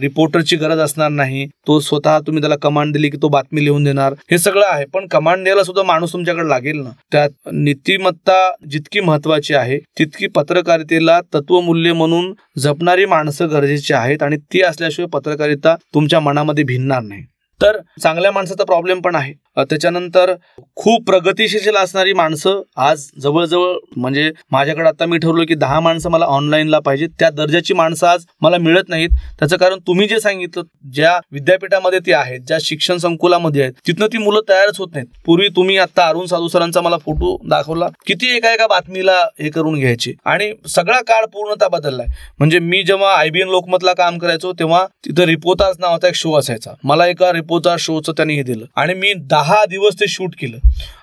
रिपोर्टरची 0.00 0.56
गरज 0.56 0.78
असणार 0.78 1.08
नाही. 1.08 1.46
तो 1.66 1.78
स्वतः 1.80 2.18
तुम्ही 2.18 2.40
त्याला 2.42 2.56
कमांड 2.62 2.92
दिली 2.92 3.08
की 3.10 3.16
तो 3.22 3.28
बातमी 3.28 3.64
लिहून 3.64 3.84
देणार. 3.84 4.14
हे 4.30 4.38
सगळं 4.38 4.66
आहे 4.66 4.84
पण 4.84 5.06
कमांड 5.06 5.42
द्यायला 5.44 5.64
सुद्धा 5.64 5.82
माणूस 5.82 6.12
तुमच्याकडे 6.12 6.48
लागेल 6.48 6.78
ना. 6.78 6.90
त्यात 7.12 7.30
नीतिमत्ता 7.52 8.50
जितकी 8.70 9.00
महत्वाची 9.00 9.54
आहे 9.54 9.78
तितकी 9.98 10.26
पत्रकारितेला 10.26 11.20
तत्वमूल्य 11.34 11.92
म्हणून 11.92 12.32
जपणारी 12.58 13.04
माणसं 13.04 13.50
गरजेची 13.50 13.94
आहेत 13.94 14.22
आणि 14.22 14.36
ती 14.52 14.62
असल्याशिवाय 14.62 15.08
पत्रकारिता 15.12 15.74
तुमच्या 15.94 16.20
मनामध्ये 16.20 16.64
भिनणार 16.64 17.02
नाही. 17.02 17.22
तर 17.60 17.76
चांगल्या 18.02 18.30
माणसाचा 18.32 18.64
प्रॉब्लेम 18.64 19.00
पण 19.00 19.14
आहे. 19.14 19.32
त्याच्यानंतर 19.64 20.34
खूप 20.76 21.06
प्रगतिशील 21.06 21.76
असणारी 21.76 22.12
माणसं 22.12 22.60
आज 22.76 23.04
जवळजवळ 23.22 23.74
म्हणजे 23.96 24.30
माझ्याकडे 24.50 24.88
आता 24.88 25.06
मी 25.06 25.18
ठरवलं 25.18 25.44
की 25.44 25.54
दहा 25.54 25.80
माणसं 25.80 26.10
मला 26.10 26.24
ऑनलाईनला 26.24 26.78
पाहिजेत. 26.78 27.08
त्या 27.18 27.30
दर्जाची 27.30 27.74
माणसं 27.74 28.06
आज 28.06 28.24
मला 28.40 28.58
मिळत 28.58 28.88
नाहीत. 28.88 29.08
त्याचं 29.38 29.56
कारण 29.56 29.78
तुम्ही 29.86 30.06
जे 30.08 30.20
सांगितलं 30.20 30.62
ज्या 30.92 31.18
विद्यापीठामध्ये 31.32 31.98
ती 31.98 32.12
आहेत 32.12 32.40
ज्या 32.40 32.58
शिक्षण 32.60 32.96
संकुलामध्ये 32.96 33.62
आहेत 33.62 33.72
तिथनं 33.86 34.06
ती 34.06 34.18
मुलं 34.18 34.40
तयारच 34.48 34.78
होत 34.78 34.88
नाहीत. 34.92 35.06
पूर्वी 35.26 35.48
तुम्ही 35.48 35.78
आता 35.78 36.06
अरुण 36.08 36.26
साधू 36.26 36.48
सरांचा 36.48 36.80
मला 36.80 36.96
फोटो 36.98 37.36
दाखवला. 37.48 37.88
किती 38.06 38.36
एका 38.36 38.52
एका 38.52 38.66
बातमीला 38.66 39.18
हे 39.40 39.50
करून 39.50 39.78
घ्यायचे. 39.78 40.12
आणि 40.24 40.52
सगळा 40.68 41.00
काळ 41.00 41.24
पूर्णतः 41.24 41.68
बदललाय. 41.68 42.06
म्हणजे 42.38 42.58
मी 42.58 42.82
जेव्हा 42.82 43.14
आयबीएन 43.14 43.48
लोकमतला 43.48 43.92
काम 43.92 44.18
करायचो 44.18 44.52
तेव्हा 44.52 44.86
तिथं 44.86 45.22
रिपोताच 45.22 45.76
नावाचा 45.78 46.08
एक 46.08 46.14
शो 46.14 46.34
असायचा. 46.38 46.70
मला 46.84 47.06
एका 47.06 47.32
रिपोताज 47.32 47.78
शोचं 47.80 48.12
त्यांनी 48.12 48.34
हे 48.34 48.42
दिलं. 48.42 48.64
आणि 48.76 48.94
मी 48.94 49.12
दहा 49.14 49.47
दिवस 49.64 49.94
ते 49.94 50.06
शूट 50.08 50.34
केलं. 50.40 50.58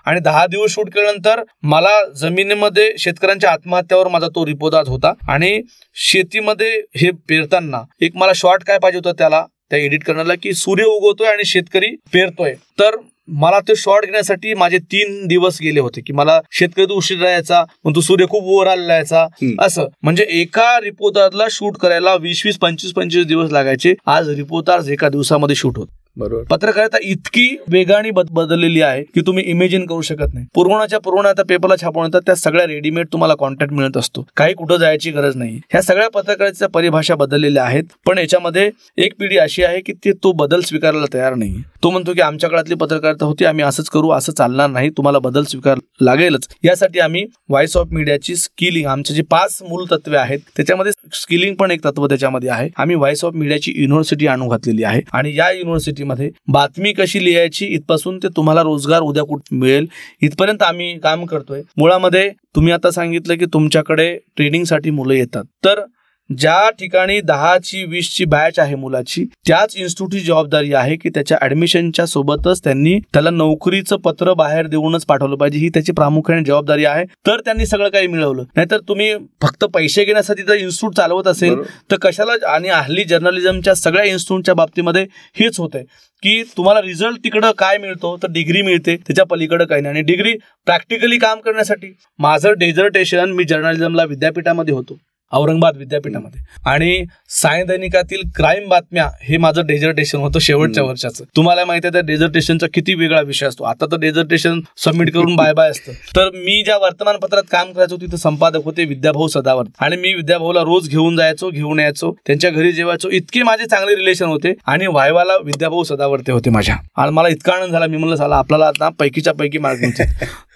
आणि 0.05 0.19
दहा 0.19 0.45
दिवस 0.47 0.71
शूट 0.71 0.89
केल्यानंतर 0.89 1.41
मला 1.63 2.03
जमिनीमध्ये 2.19 2.91
शेतकऱ्यांच्या 2.99 3.51
आत्महत्यावर 3.51 4.07
माझा 4.07 4.27
तो 4.27 4.45
रिपोताज 4.45 4.89
होता. 4.89 5.13
आणि 5.27 5.61
शेतीमध्ये 5.95 6.81
हे 6.95 7.11
पेरताना 7.29 7.81
एक 8.01 8.15
मला 8.15 8.31
शॉर्ट 8.35 8.63
काय 8.63 8.79
पाहिजे 8.79 8.97
होतं 8.97 9.17
त्याला 9.17 9.45
त्या 9.69 9.79
एडिट 9.79 10.03
करण्याला 10.03 10.33
की 10.43 10.53
सूर्य 10.53 10.83
उगवतोय 10.83 11.27
आणि 11.27 11.45
शेतकरी 11.45 11.95
पेरतोय. 12.13 12.53
तर 12.79 12.95
मला 13.27 13.59
ते 13.59 13.75
शॉर्ट 13.75 14.05
घेण्यासाठी 14.05 14.53
माझे 14.53 14.77
तीन 14.77 15.25
दिवस 15.27 15.57
गेले 15.61 15.79
होते 15.79 16.01
की 16.01 16.13
मला 16.13 16.39
शेतकरी 16.51 16.85
तो 16.85 16.93
उशीर 16.93 17.19
राहायचा 17.21 17.63
मग 17.85 17.95
तो 17.95 18.01
सूर्य 18.01 18.25
खूप 18.29 18.43
वर 18.47 18.67
आलेला 18.67 18.93
यायचा. 18.93 19.25
असं. 19.59 19.87
म्हणजे 20.03 20.25
एका 20.29 20.79
रिपोर्टारला 20.83 21.45
शूट 21.51 21.77
करायला 21.77 22.15
वीस 22.15 22.41
वीस 22.45 22.57
पंचवीस 22.57 22.93
पंचवीस 22.93 23.25
दिवस 23.25 23.51
लागायचे. 23.51 23.93
आज 24.05 24.29
रिपोर्टार्स 24.29 24.89
एका 24.89 25.09
दिवसामध्ये 25.09 25.55
शूट 25.55 25.77
होत. 25.77 25.87
बरोबर. 26.17 26.43
पत्रकारिता 26.43 26.97
इतकी 27.03 27.57
वेगाने 27.67 28.11
बद- 28.11 28.33
बदललेली 28.33 28.81
आहे 28.81 29.03
की 29.03 29.21
तुम्ही 29.21 29.43
इमेजिन 29.43 29.85
करू 29.85 30.01
शकत 30.01 30.33
नाही. 30.33 30.45
पुरवणाच्या 30.53 30.99
पुरवणा 30.99 31.29
आता 31.29 31.43
पेपरला 31.49 31.75
छापून 31.81 32.05
येतात 32.05 32.21
त्या 32.25 32.35
सगळ्या 32.35 32.67
रेडीमेड 32.67 33.07
तुम्हाला 33.13 33.35
कॉन्टॅक्ट 33.35 33.73
मिळत 33.73 33.97
असतो. 33.97 34.27
काही 34.37 34.53
कुठं 34.53 34.77
जायची 34.77 35.11
गरज 35.11 35.35
नाही. 35.35 35.61
ह्या 35.69 35.81
सगळ्या 35.81 36.09
पत्रकारितेच्या 36.09 36.67
परिभाषा 36.67 37.15
बदललेल्या 37.15 37.63
आहेत 37.63 37.83
पण 38.05 38.17
याच्यामध्ये 38.17 38.69
एक 38.97 39.13
पिढी 39.19 39.37
अशी 39.37 39.63
आहे 39.63 39.79
की 39.79 39.93
ते 39.93 40.11
तो 40.11 40.31
बदल 40.31 40.61
स्वीकारायला 40.61 41.05
तयार 41.13 41.35
नाही 41.35 41.61
तो 41.83 41.89
म्हणतो 41.89 42.13
की 42.13 42.21
आमच्या 42.21 42.49
काळातली 42.49 42.75
पत्रकारिता 42.75 43.25
होती 43.25 43.45
आम्ही 43.45 43.65
असंच 43.65 43.89
करू 43.89 44.09
असं 44.09 44.33
चालणार 44.33 44.69
नाही 44.69 44.89
तुम्हाला 44.89 45.19
बदल 45.19 45.43
स्वीकार 45.43 45.77
लागेलच. 46.01 46.47
यासाठी 46.63 46.99
आम्ही 46.99 47.25
व्हॉइस 47.49 47.77
ऑफ 47.77 47.87
मीडियाची 47.91 48.35
स्किलिंग 48.35 48.85
आमचे 48.85 49.13
जे 49.13 49.21
पाच 49.21 49.63
मूल 49.69 49.85
तत्वे 49.91 50.17
आहेत 50.17 50.39
त्याच्यामध्ये 50.55 50.91
स्किलिंग 51.13 51.55
पण 51.55 51.71
एक 51.71 51.85
तत्व 51.85 52.07
त्याच्यामध्ये 52.07 52.49
आहे. 52.49 52.69
आम्ही 52.77 52.95
व्हॉइस 52.95 53.25
ऑफ 53.25 53.33
मीडियाची 53.33 53.73
युनिव्हर्सिटी 53.75 54.27
आणून 54.27 54.47
घातलेली 54.47 54.83
आहे. 54.83 55.01
आणि 55.13 55.35
या 55.35 55.51
युनिव्हर्सिटी 55.51 56.04
मराठीमध्ये 56.05 56.29
बातमी 56.47 56.93
कशी 56.93 57.25
लिहायची 57.25 57.65
इथपासून 57.65 58.17
ते 58.17 58.27
तुम्हाला 58.27 58.61
रोजगार 58.61 59.01
उद्या 59.01 59.23
कुठे 59.23 59.55
मिळेल 59.55 59.87
इथपर्यंत 60.21 60.63
आम्ही 60.63 60.99
काम 60.99 61.25
करतोय. 61.25 61.61
मुळामध्ये 61.77 62.29
तुम्ही 62.55 62.73
आता 62.73 62.91
सांगितलं 62.91 63.37
की 63.37 63.45
तुमच्याकडे 63.45 64.17
ट्रेनिंगसाठी 64.35 64.89
मुलं 64.89 65.13
येतात. 65.13 65.43
तर 65.65 65.81
ज्या 66.29 66.69
ठिकाणी 66.69 67.19
दहाची 67.21 67.83
वीसची 67.85 68.25
बॅच 68.25 68.59
आहे 68.59 68.75
मुलाची 68.75 69.23
त्याच 69.47 69.75
इन्स्टिट्यूटची 69.77 70.19
जबाबदारी 70.19 70.73
आहे 70.73 70.95
की 70.95 71.09
त्याच्या 71.09 71.37
ऍडमिशनच्या 71.41 72.05
सोबतच 72.05 72.63
त्यांनी 72.63 72.97
त्याला 73.13 73.29
नोकरीचं 73.29 73.97
पत्र 73.97 74.33
बाहेर 74.33 74.67
देऊनच 74.67 75.05
पाठवलं 75.05 75.35
पाहिजे. 75.35 75.59
ही 75.59 75.69
त्याची 75.69 75.91
प्रामुख्याने 75.91 76.43
जबाबदारी 76.43 76.85
आहे. 76.85 77.05
तर 77.27 77.39
त्यांनी 77.39 77.65
सगळं 77.65 77.89
काही 77.89 78.07
मिळवलं. 78.07 78.43
नाहीतर 78.55 78.79
तुम्ही 78.87 79.13
फक्त 79.41 79.63
पैसे 79.63 80.05
घेण्यासाठी 80.05 80.43
जर 80.43 80.53
इन्स्टिट्यूट 80.53 80.95
चालवत 80.95 81.27
असेल. 81.27 81.61
तर 81.91 81.95
कशाला 82.01 82.33
आणि 82.53 82.69
हल्ली 82.69 83.03
जर्नलिझमच्या 83.03 83.73
सगळ्या 83.75 84.03
इन्स्टिट्यूटच्या 84.03 84.55
बाबतीमध्ये 84.55 85.05
हेच 85.39 85.59
होतंय 85.59 85.83
की 86.23 86.43
तुम्हाला 86.57 86.81
रिझल्ट 86.81 87.17
तिकडं 87.23 87.51
काय 87.51 87.77
मिळतो? 87.77 88.17
तर 88.23 88.27
डिग्री 88.31 88.61
मिळते. 88.61 88.95
त्याच्या 88.95 89.25
पलीकडे 89.25 89.65
काही 89.65 89.81
नाही. 89.81 89.95
आणि 89.95 90.01
डिग्री 90.01 90.33
प्रॅक्टिकली 90.65 91.17
काम 91.17 91.39
करण्यासाठी. 91.39 91.93
माझं 92.19 92.53
डेझर्टेशन 92.57 93.31
मी 93.31 93.43
जर्नलिझमला 93.43 94.03
विद्यापीठामध्ये 94.03 94.73
होतो. 94.73 94.97
औरंगाबाद 95.33 95.77
विद्यापीठामध्ये. 95.77 96.41
आणि 96.65 97.05
साय 97.29 97.63
दैनिकातील 97.63 98.21
क्राईम 98.35 98.69
बातम्या 98.69 99.09
हे 99.21 99.37
माझं 99.37 99.61
डेझर्टेशन 99.65 100.17
होतं 100.17 100.39
शेवटच्या. 100.39 100.83
वर्षाचं. 100.83 101.23
तुम्हाला 101.35 101.65
माहिती 101.65 101.87
आहे 101.87 101.91
त्या 101.91 102.01
डेझर्टेशनचा 102.01 102.67
किती 102.73 102.93
वेगळा 102.93 103.21
विषय 103.21 103.45
असतो. 103.45 103.63
आता 103.63 103.85
तर 103.85 103.97
डेझर्टेशन 103.97 104.59
सबमिट 104.77 105.13
करून 105.13 105.35
बाय 105.35 105.53
बाय 105.53 105.69
असतं. 105.69 105.91
तर 105.91 106.29
मी 106.33 106.63
ज्या 106.63 106.77
वर्तमानपत्रात 106.77 107.43
काम 107.51 107.71
करायचो 107.71 107.95
तिथे 107.95 108.17
संपादक 108.17 108.65
होते 108.65 108.85
विद्याभाऊ 108.85 109.27
सदावर 109.27 109.63
आणि 109.79 109.95
मी 109.95 110.13
विद्याभाऊला 110.13 110.61
रोज 110.61 110.89
घेऊन 110.89 111.15
जायचो 111.15 111.49
घेऊन 111.49 111.79
यायचो. 111.79 112.15
त्यांच्या 112.25 112.49
घरी 112.49 112.71
जेवायचो. 112.71 113.09
इतके 113.09 113.43
माझे 113.43 113.65
चांगले 113.65 113.95
रिलेशन 113.95 114.25
होते. 114.25 114.53
आणि 114.65 114.87
व्हायवाला 114.87 115.33
विद्याभाऊ 115.43 115.83
सदावर्ते 115.83 116.31
होते 116.31 116.49
माझ्या. 116.49 116.75
आणि 116.97 117.11
मला 117.11 117.27
इतका 117.27 117.53
आनंद 117.53 117.71
झाला. 117.71 117.87
मी 117.87 117.97
म्हणलं 117.97 118.15
झाला 118.15 118.35
आपल्याला 118.35 118.67
आता 118.67 118.89
पैकीच्या 118.89 119.33
पैकी 119.33 119.57
मिळतील 119.57 119.91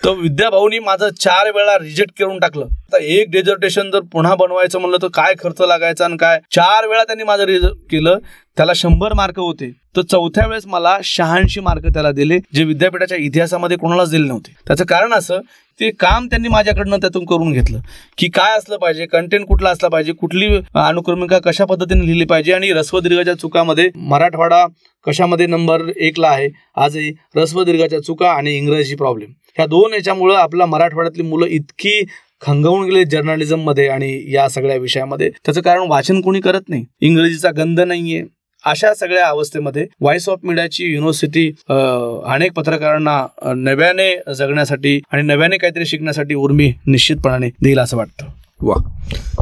तर 0.03 0.12
विद्याभाऊनी 0.15 0.77
माझं 0.79 1.09
चार 1.19 1.49
वेळा 1.55 1.77
रिजेक्ट 1.77 2.12
करून 2.19 2.38
टाकलं. 2.39 2.65
आता 2.65 2.97
एक 3.03 3.29
डेझर्टेशन 3.31 3.89
जर 3.91 3.99
पुन्हा 4.12 4.35
बनवायचं 4.35 4.79
म्हणलं 4.79 4.97
तर 5.01 5.07
काय 5.13 5.33
खर्च 5.39 5.62
लागायचा 5.62 6.05
आणि 6.05 6.17
काय? 6.17 6.39
चार 6.51 6.88
वेळा 6.88 7.03
त्यांनी 7.03 7.23
माझं 7.23 7.43
रिजेक्ट 7.45 7.89
केलं 7.91 8.17
त्याला 8.57 8.73
शंभर 8.75 9.13
मार्क 9.13 9.39
होते. 9.39 9.71
तर 9.95 10.01
चौथ्या 10.01 10.45
वेळेस 10.47 10.65
मला 10.67 10.97
शहाऐंशी 11.03 11.59
मार्क 11.59 11.85
त्याला 11.93 12.12
दिले 12.12 12.38
जे 12.55 12.63
विद्यापीठाच्या 12.63 13.17
इतिहासामध्ये 13.17 13.77
कोणालाच 13.77 14.09
दिले 14.12 14.27
नव्हते. 14.27 14.53
त्याचं 14.67 14.85
कारण 14.85 15.13
असं 15.13 15.39
ते 15.79 15.89
काम 15.99 16.25
त्यांनी 16.27 16.47
माझ्याकडनं 16.47 16.97
त्यातून 16.97 17.25
करून 17.25 17.51
घेतलं. 17.51 17.79
की 18.17 18.29
काय 18.29 18.57
असलं 18.57 18.77
पाहिजे 18.77 19.05
कंटेंट 19.05 19.45
कुठला 19.47 19.69
असला 19.69 19.88
पाहिजे 19.89 20.13
कुठली 20.13 20.47
अनुक्रमिका 20.75 21.39
कशा 21.45 21.65
पद्धतीने 21.65 22.05
लिहिली 22.05 22.25
पाहिजे 22.25 22.53
आणि 22.53 22.71
रस्वदीर्घाच्या 22.73 23.35
चुकामध्ये 23.35 23.89
मराठवाडा 23.95 24.65
कशामध्ये 25.05 25.45
नंबर 25.47 25.81
एकला 25.97 26.27
आहे? 26.27 26.47
आजही 26.75 27.12
रस्वदीर्घाच्या 27.35 27.99
चुका 28.03 28.31
आणि 28.31 28.55
इंग्रजी 28.57 28.95
प्रॉब्लेम 28.95 29.31
ह्या 29.55 29.65
दोन 29.65 29.93
याच्यामुळं 29.93 30.35
आपला 30.35 30.65
मराठवाड्यातली 30.65 31.23
मुलं 31.23 31.45
इतकी 31.45 32.05
खंगवून 32.41 32.85
गेले 32.85 33.05
जर्नलिझममध्ये 33.05 33.88
आणि 33.88 34.23
या 34.27 34.49
सगळ्या 34.49 34.75
विषयामध्ये. 34.75 35.29
त्याचं 35.45 35.62
कारण 35.62 35.81
वाचन 35.88 36.21
कोणी 36.21 36.39
करत 36.39 36.62
नाही. 36.69 36.85
इंग्रजीचा 37.01 37.51
गंध 37.51 37.79
नाहीये. 37.79 38.23
अशा 38.65 38.93
सगळ्या 38.93 39.27
अवस्थेमध्ये 39.27 39.88
व्हॉइस 40.01 40.29
ऑफ 40.29 40.39
मीडियाची 40.43 40.83
युनिव्हर्सिटी 40.83 41.47
अं, 41.49 42.23
अनेक 42.25 42.51
पत्रकारांना 42.51 43.27
नव्याने 43.55 44.33
जगण्यासाठी 44.33 45.01
आणि 45.12 45.21
नव्याने 45.21 45.57
काहीतरी 45.57 45.85
शिकण्यासाठी 45.85 46.35
उर्मी 46.35 46.73
निश्चितपणाने 46.88 47.49
देईल 47.62 47.79
असं 47.79 47.97
वाटतं. 47.97 48.25
वा. 48.62 48.75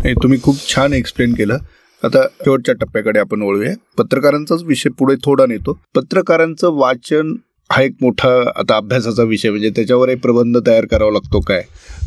तुम्ही 0.05 0.41
खूप 0.43 0.75
छान 0.75 0.93
एक्सप्लेन 0.93 1.33
केलं. 1.33 1.57
आता 2.03 2.21
शेवटच्या 2.21 2.75
टप्प्याकडे 2.75 3.19
आपण 3.19 3.41
वळूया. 3.41 3.73
पत्रकारांचाच 3.97 4.63
विषय 4.63 4.89
पुढे 4.89 5.15
थोडा 5.23 5.45
नेतो. 5.45 5.79
पत्रकारांचं 5.95 6.69
वाचन 6.71 7.33
हा 7.69 7.81
एक 7.81 7.95
मोठा 8.01 8.29
आता 8.55 8.75
अभ्यासाचा 8.75 9.23
विषय 9.23 9.49
म्हणजे 9.49 9.69
त्याच्यावर 9.69 10.09
एक 10.09 10.21
प्रबंध 10.21 10.57
तयार 10.67 10.85
करावा 10.85 11.11
लागतो 11.11 11.39
काय 11.39 11.61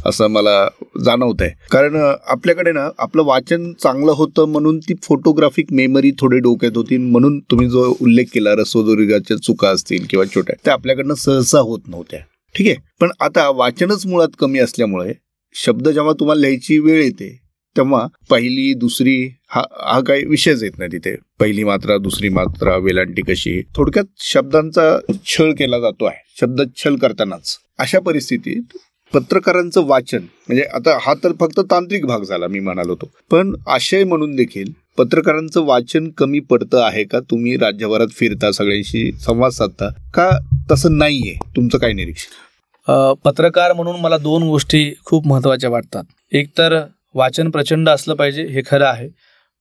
असं 0.07 0.27
मला 0.27 0.69
जाणवत 1.05 1.43
आहे 1.43 1.51
कारण 1.71 1.97
आपल्याकडे 2.27 2.73
ना 2.73 2.89
आपलं 2.99 3.23
वाचन 3.23 3.73
चांगलं 3.73 4.13
होतं 4.13 4.45
म्हणून 4.45 4.79
ती 4.79 4.95
फोटोग्राफिक 5.03 5.73
मेमरी 5.73 6.11
थोडी 6.21 6.39
डोक्यात 6.39 6.77
होती 6.77 6.97
म्हणून 6.97 7.39
तुम्ही 7.51 7.69
जो 7.69 7.85
उल्लेख 8.01 8.25
केला 8.35 8.55
रसोदुर्गाच्या 8.55 9.37
चुका 9.37 9.69
असतील 9.69 10.07
किंवा 10.11 10.25
छोट्या 10.35 10.57
त्या 10.65 10.75
आपल्याकडनं 10.75 11.15
सहसा 11.15 11.59
होत 11.59 11.81
नव्हत्या. 11.89 12.21
ठीक 12.55 12.67
आहे? 12.67 12.77
पण 13.01 13.11
आता 13.21 13.49
वाचनच 13.49 14.07
मुळात 14.07 14.29
कमी 14.39 14.59
असल्यामुळे 14.59 15.13
शब्द 15.55 15.89
जेव्हा 15.89 16.13
तुम्हाला 16.21 16.41
लिहायची 16.41 16.79
वेळ 16.79 17.03
येते 17.03 17.29
तेव्हा 17.77 18.07
पहिली 18.31 18.73
दुसरी 18.75 19.17
हा 19.49 19.63
हा 19.85 20.01
काही 20.01 20.25
विषयच 20.27 20.63
येत 20.63 20.79
नाही 20.79 20.93
तिथे. 20.93 21.15
पहिली 21.41 21.65
मात्रा 21.65 21.97
दुसरी 21.99 22.29
मात्रा 22.29 22.77
वेलांटी 22.77 23.23
कशी? 23.23 23.61
थोडक्यात 23.77 24.05
शब्दांचा 24.23 24.97
छळ 25.27 25.53
केला 25.53 25.79
जातो 25.79 26.05
आहे. 26.05 26.23
शब्द 26.41 26.61
छल 26.77 26.97
करतानाच. 26.97 27.57
अशा 27.79 27.99
परिस्थितीत 28.01 28.77
पत्रकारांचं 29.13 29.87
वाचन 29.87 30.23
म्हणजे 30.49 30.63
आता 30.75 30.97
हा 31.01 31.15
तर 31.25 31.33
फक्त 31.41 31.61
तांत्रिक 31.61 32.05
भाग 32.07 32.23
झाला 32.23 32.47
मी 32.47 32.61
म्हणालो 32.61 32.93
होतो 32.93 33.11
पण 33.31 33.55
आशय 33.69 34.05
म्हणून 34.05 34.35
देखील 34.37 34.71
पत्रकारांचं 34.99 35.65
वाचन 35.67 36.09
कमी 36.19 36.41
पडतं 36.41 36.83
आहे 36.83 37.05
का? 37.05 37.21
तुम्ही 37.21 37.57
राज्यभरात 37.57 38.09
फिरता 38.11 38.51
सगळ्यांशी 38.53 39.11
संवाद 39.21 39.51
साधता 39.53 39.89
का? 40.15 40.31
तसं 40.71 40.97
नाहीये. 40.99 41.35
तुमचं 41.57 41.79
काय 41.79 41.93
निरीक्षण? 41.93 43.13
पत्रकार 43.25 43.73
म्हणून 43.73 44.01
मला 44.01 44.19
दोन 44.19 44.43
गोष्टी 44.43 44.93
खूप 45.05 45.27
महत्त्वाच्या 45.27 45.71
वाटतात. 45.71 46.05
एक 46.33 46.49
तर 46.59 46.81
वाचन 47.15 47.51
प्रचंड 47.51 47.89
असलं 47.89 48.15
पाहिजे 48.15 48.47
हे 48.47 48.63
खरं 48.67 48.87
आहे. 48.87 49.09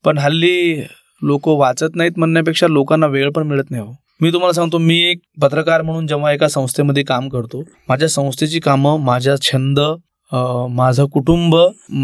पण 0.05 0.17
हल्ली 0.17 0.81
लोक 1.21 1.47
वाचत 1.49 1.95
नाहीत 1.95 2.17
म्हणण्यापेक्षा 2.17 2.67
लोकांना 2.67 3.07
वेळ 3.07 3.29
पण 3.35 3.47
मिळत 3.47 3.71
नाही 3.71 3.83
हो. 3.83 3.91
मी 4.21 4.31
तुम्हाला 4.33 4.53
सांगतो 4.53 4.77
मी 4.77 4.97
एक 5.09 5.19
पत्रकार 5.41 5.81
म्हणून 5.81 6.07
जेव्हा 6.07 6.31
एका 6.31 6.47
संस्थेमध्ये 6.47 7.03
काम 7.03 7.27
करतो 7.29 7.63
माझ्या 7.89 8.07
संस्थेची 8.09 8.59
कामं 8.59 8.99
माझा 9.03 9.35
छंद 9.41 9.79
माझं 10.71 11.05
कुटुंब 11.13 11.55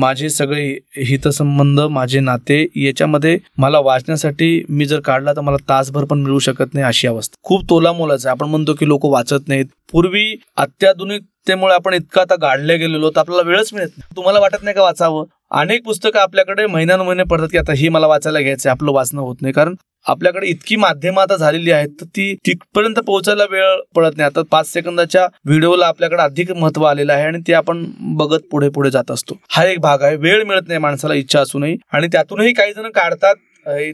माझे 0.01 0.29
सगळे 0.29 0.63
हितसंबंध 1.07 1.79
माझे 1.79 2.19
नाते 2.19 2.61
याच्यामध्ये 2.85 3.37
मला 3.57 3.79
वाचण्यासाठी 3.79 4.63
मी 4.69 4.85
जर 4.85 4.99
काढला 4.99 5.33
तर 5.33 5.41
मला 5.41 5.57
तासभर 5.69 6.05
पण 6.05 6.21
मिळू 6.21 6.39
शकत 6.39 6.73
नाही 6.73 6.85
अशी 6.85 7.07
अवस्था. 7.07 7.35
खूप 7.43 7.69
तोलामोलाच 7.69 8.25
आहे. 8.25 8.31
आपण 8.31 8.49
म्हणतो 8.49 8.73
की 8.73 8.87
लोक 8.87 9.05
वाचत 9.05 9.47
नाहीत. 9.47 9.65
पूर्वी 9.91 10.25
अत्याधुनिकतेमुळे 10.57 11.73
आपण 11.73 11.93
इतका 11.93 12.21
आता 12.21 12.35
गाडले 12.41 12.77
गेलेलो 12.77 13.09
तर 13.09 13.19
आपल्याला 13.19 13.47
वेळच 13.49 13.73
मिळत 13.73 13.89
नाही. 13.97 14.15
तुम्हाला 14.15 14.39
वाटत 14.39 14.63
नाही 14.63 14.75
का 14.75 14.83
वाचावं? 14.83 15.25
अनेक 15.51 15.83
पुस्तकं 15.85 16.19
आपल्याकडे 16.19 16.65
महिन्यानुमहिने 16.67 17.23
पडतात 17.29 17.47
की 17.51 17.57
आता 17.57 17.73
ही 17.77 17.89
मला 17.89 18.07
वाचायला 18.07 18.39
घ्यायचं 18.39 18.69
आपलं 18.69 18.91
वाचणं 18.91 19.21
होत 19.21 19.35
नाही. 19.41 19.53
कारण 19.53 19.75
आपल्याकडे 20.05 20.47
इतकी 20.47 20.75
माध्यमं 20.75 21.21
आता 21.21 21.35
झालेली 21.35 21.71
आहेत 21.71 21.89
तर 22.01 22.05
ती 22.15 22.33
तिथपर्यंत 22.45 22.99
पोहोचायला 23.05 23.43
वेळ 23.51 23.75
पडत 23.95 24.17
नाही. 24.17 24.25
आता 24.25 24.41
पाच 24.51 24.71
सेकंदाच्या 24.71 25.25
व्हिडिओला 25.45 25.87
आपल्याकडे 25.87 26.21
अधिक 26.21 26.51
महत्त्व 26.51 26.83
आलेलं 26.85 27.13
आहे 27.13 27.25
आणि 27.25 27.39
ते 27.47 27.53
आपण 27.53 27.85
बघत 28.17 28.47
पुढे 28.51 28.69
पुढे 28.69 28.91
जात 28.91 29.11
असतो. 29.11 29.37
हा 29.49 29.65
एक 29.65 29.79
भाग 29.81 30.01
आहे. 30.03 30.15
वेळ 30.15 30.43
मिळत 30.47 30.67
नाही 30.67 30.79
माणसाला 30.79 31.13
इच्छा 31.13 31.39
असूनही. 31.41 31.75
आणि 31.93 32.07
त्यातूनही 32.11 32.53
काही 32.53 32.73
जण 32.73 32.89
काढतात. 32.95 33.35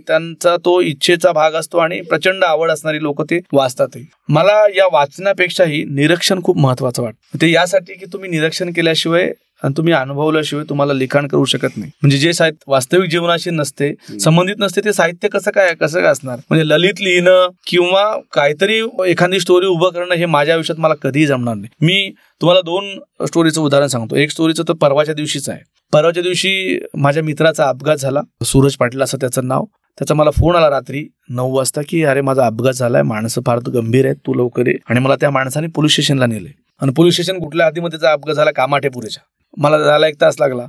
त्यांचा 0.08 0.56
तो 0.66 0.80
इच्छेचा 0.82 1.32
भाग 1.32 1.54
असतो 1.56 1.78
आणि 1.78 2.00
प्रचंड 2.10 2.44
आवड 2.44 2.72
असणारी 2.72 3.02
लोक 3.04 3.22
ते 3.30 3.40
वाचतातही 3.54 4.04
मला 4.30 4.54
या 4.76 4.86
वाचण्यापेक्षाही 4.94 5.84
निरीक्षण 5.90 6.42
खूप 6.44 6.58
महत्वाचं 6.58 7.04
वाटतं. 7.04 7.38
ते 7.42 7.52
यासाठी 7.52 7.94
की 7.94 8.06
तुम्ही 8.14 8.30
निरीक्षण 8.30 8.72
केल्याशिवाय 8.76 9.32
आणि 9.64 9.74
तुम्ही 9.78 9.94
अनुभवल्याशिवाय 9.94 10.66
तुम्हाला 10.70 10.94
लिखाण 10.94 11.28
करू 11.28 11.46
शकत 11.46 11.78
नाही. 11.78 11.92
म्हणजे 12.02 12.18
जे 12.18 12.34
साहित्य 12.34 12.64
वास्तविक 12.68 13.10
जीवनाशी 13.10 13.50
नसते 13.50 13.94
संबंधित 14.20 14.56
नसते 14.60 14.82
ते 14.86 14.94
साहित्य 14.94 15.28
कसं 15.28 15.52
काय 15.52 15.74
कसं 15.74 16.02
काय 16.02 16.12
असणार? 16.12 16.40
म्हणजे 16.50 16.68
ललित 16.70 17.02
लिहिणं 17.02 17.48
किंवा 17.68 18.18
काहीतरी 18.34 18.82
एखादी 19.08 19.40
स्टोरी 19.40 19.66
उभं 19.66 19.90
करणं 19.90 20.16
हे 20.16 20.26
माझ्या 20.26 20.54
आयुष्यात 20.56 20.80
मला 20.80 20.94
कधीही 20.94 21.26
जमणार 21.26 21.56
नाही. 21.56 21.86
मी 21.86 22.12
तुम्हाला 22.42 22.62
दोन 22.62 23.00
स्टोरीचं 23.28 23.62
उदाहरण 23.62 23.88
सांगतो. 23.88 24.16
एक 24.16 24.32
स्टोरीचं 24.32 24.64
तर 24.68 24.74
परवाच्या 24.74 25.14
दिवशीच 25.14 25.50
आहे. 25.50 25.60
परवाच्या 25.94 26.24
दिवशी 26.24 26.80
माझ्या 26.98 27.24
मित्राचा 27.24 27.68
अपघात 27.70 27.98
झाला. 27.98 28.22
सूरज 28.44 28.76
पाटील 28.76 29.02
असं 29.02 29.18
त्याचं 29.22 29.48
नाव. 29.48 29.66
त्याचा 29.98 30.16
मला 30.16 30.32
फोन 30.32 30.56
आला 30.56 30.70
रात्री 30.70 31.08
नऊ 31.30 31.56
वाजता 31.56 31.82
की 31.90 32.04
अरे 32.04 32.22
माझा 32.22 32.46
अपघात 32.46 32.74
झालाय. 32.74 33.02
माणसं 33.04 33.42
फार 33.48 33.60
गंभीर 33.74 34.06
आहेत. 34.06 34.16
तू 34.28 34.34
लवकर 34.34 34.70
आणि 34.90 35.00
मला 35.00 35.16
त्या 35.16 35.30
माणसाने 35.30 35.68
पोलीस 35.68 35.92
स्टेशनला 35.92 36.26
नेले 36.26 36.50
आणि 36.82 36.92
पोलीस 36.92 37.14
स्टेशन 37.14 37.40
कुठल्या 37.40 37.66
आधीमध्ये 37.68 38.00
त्याचा 38.00 38.14
अपघात 38.14 38.36
झाला? 38.36 38.52
कामाठेपुरेच्या. 38.52 39.24
मला 39.58 39.80
जायला 39.80 40.08
एक 40.08 40.22
तास 40.22 40.36
लागला. 40.40 40.66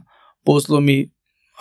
पोहोचलो 0.47 0.79
मी 0.79 1.05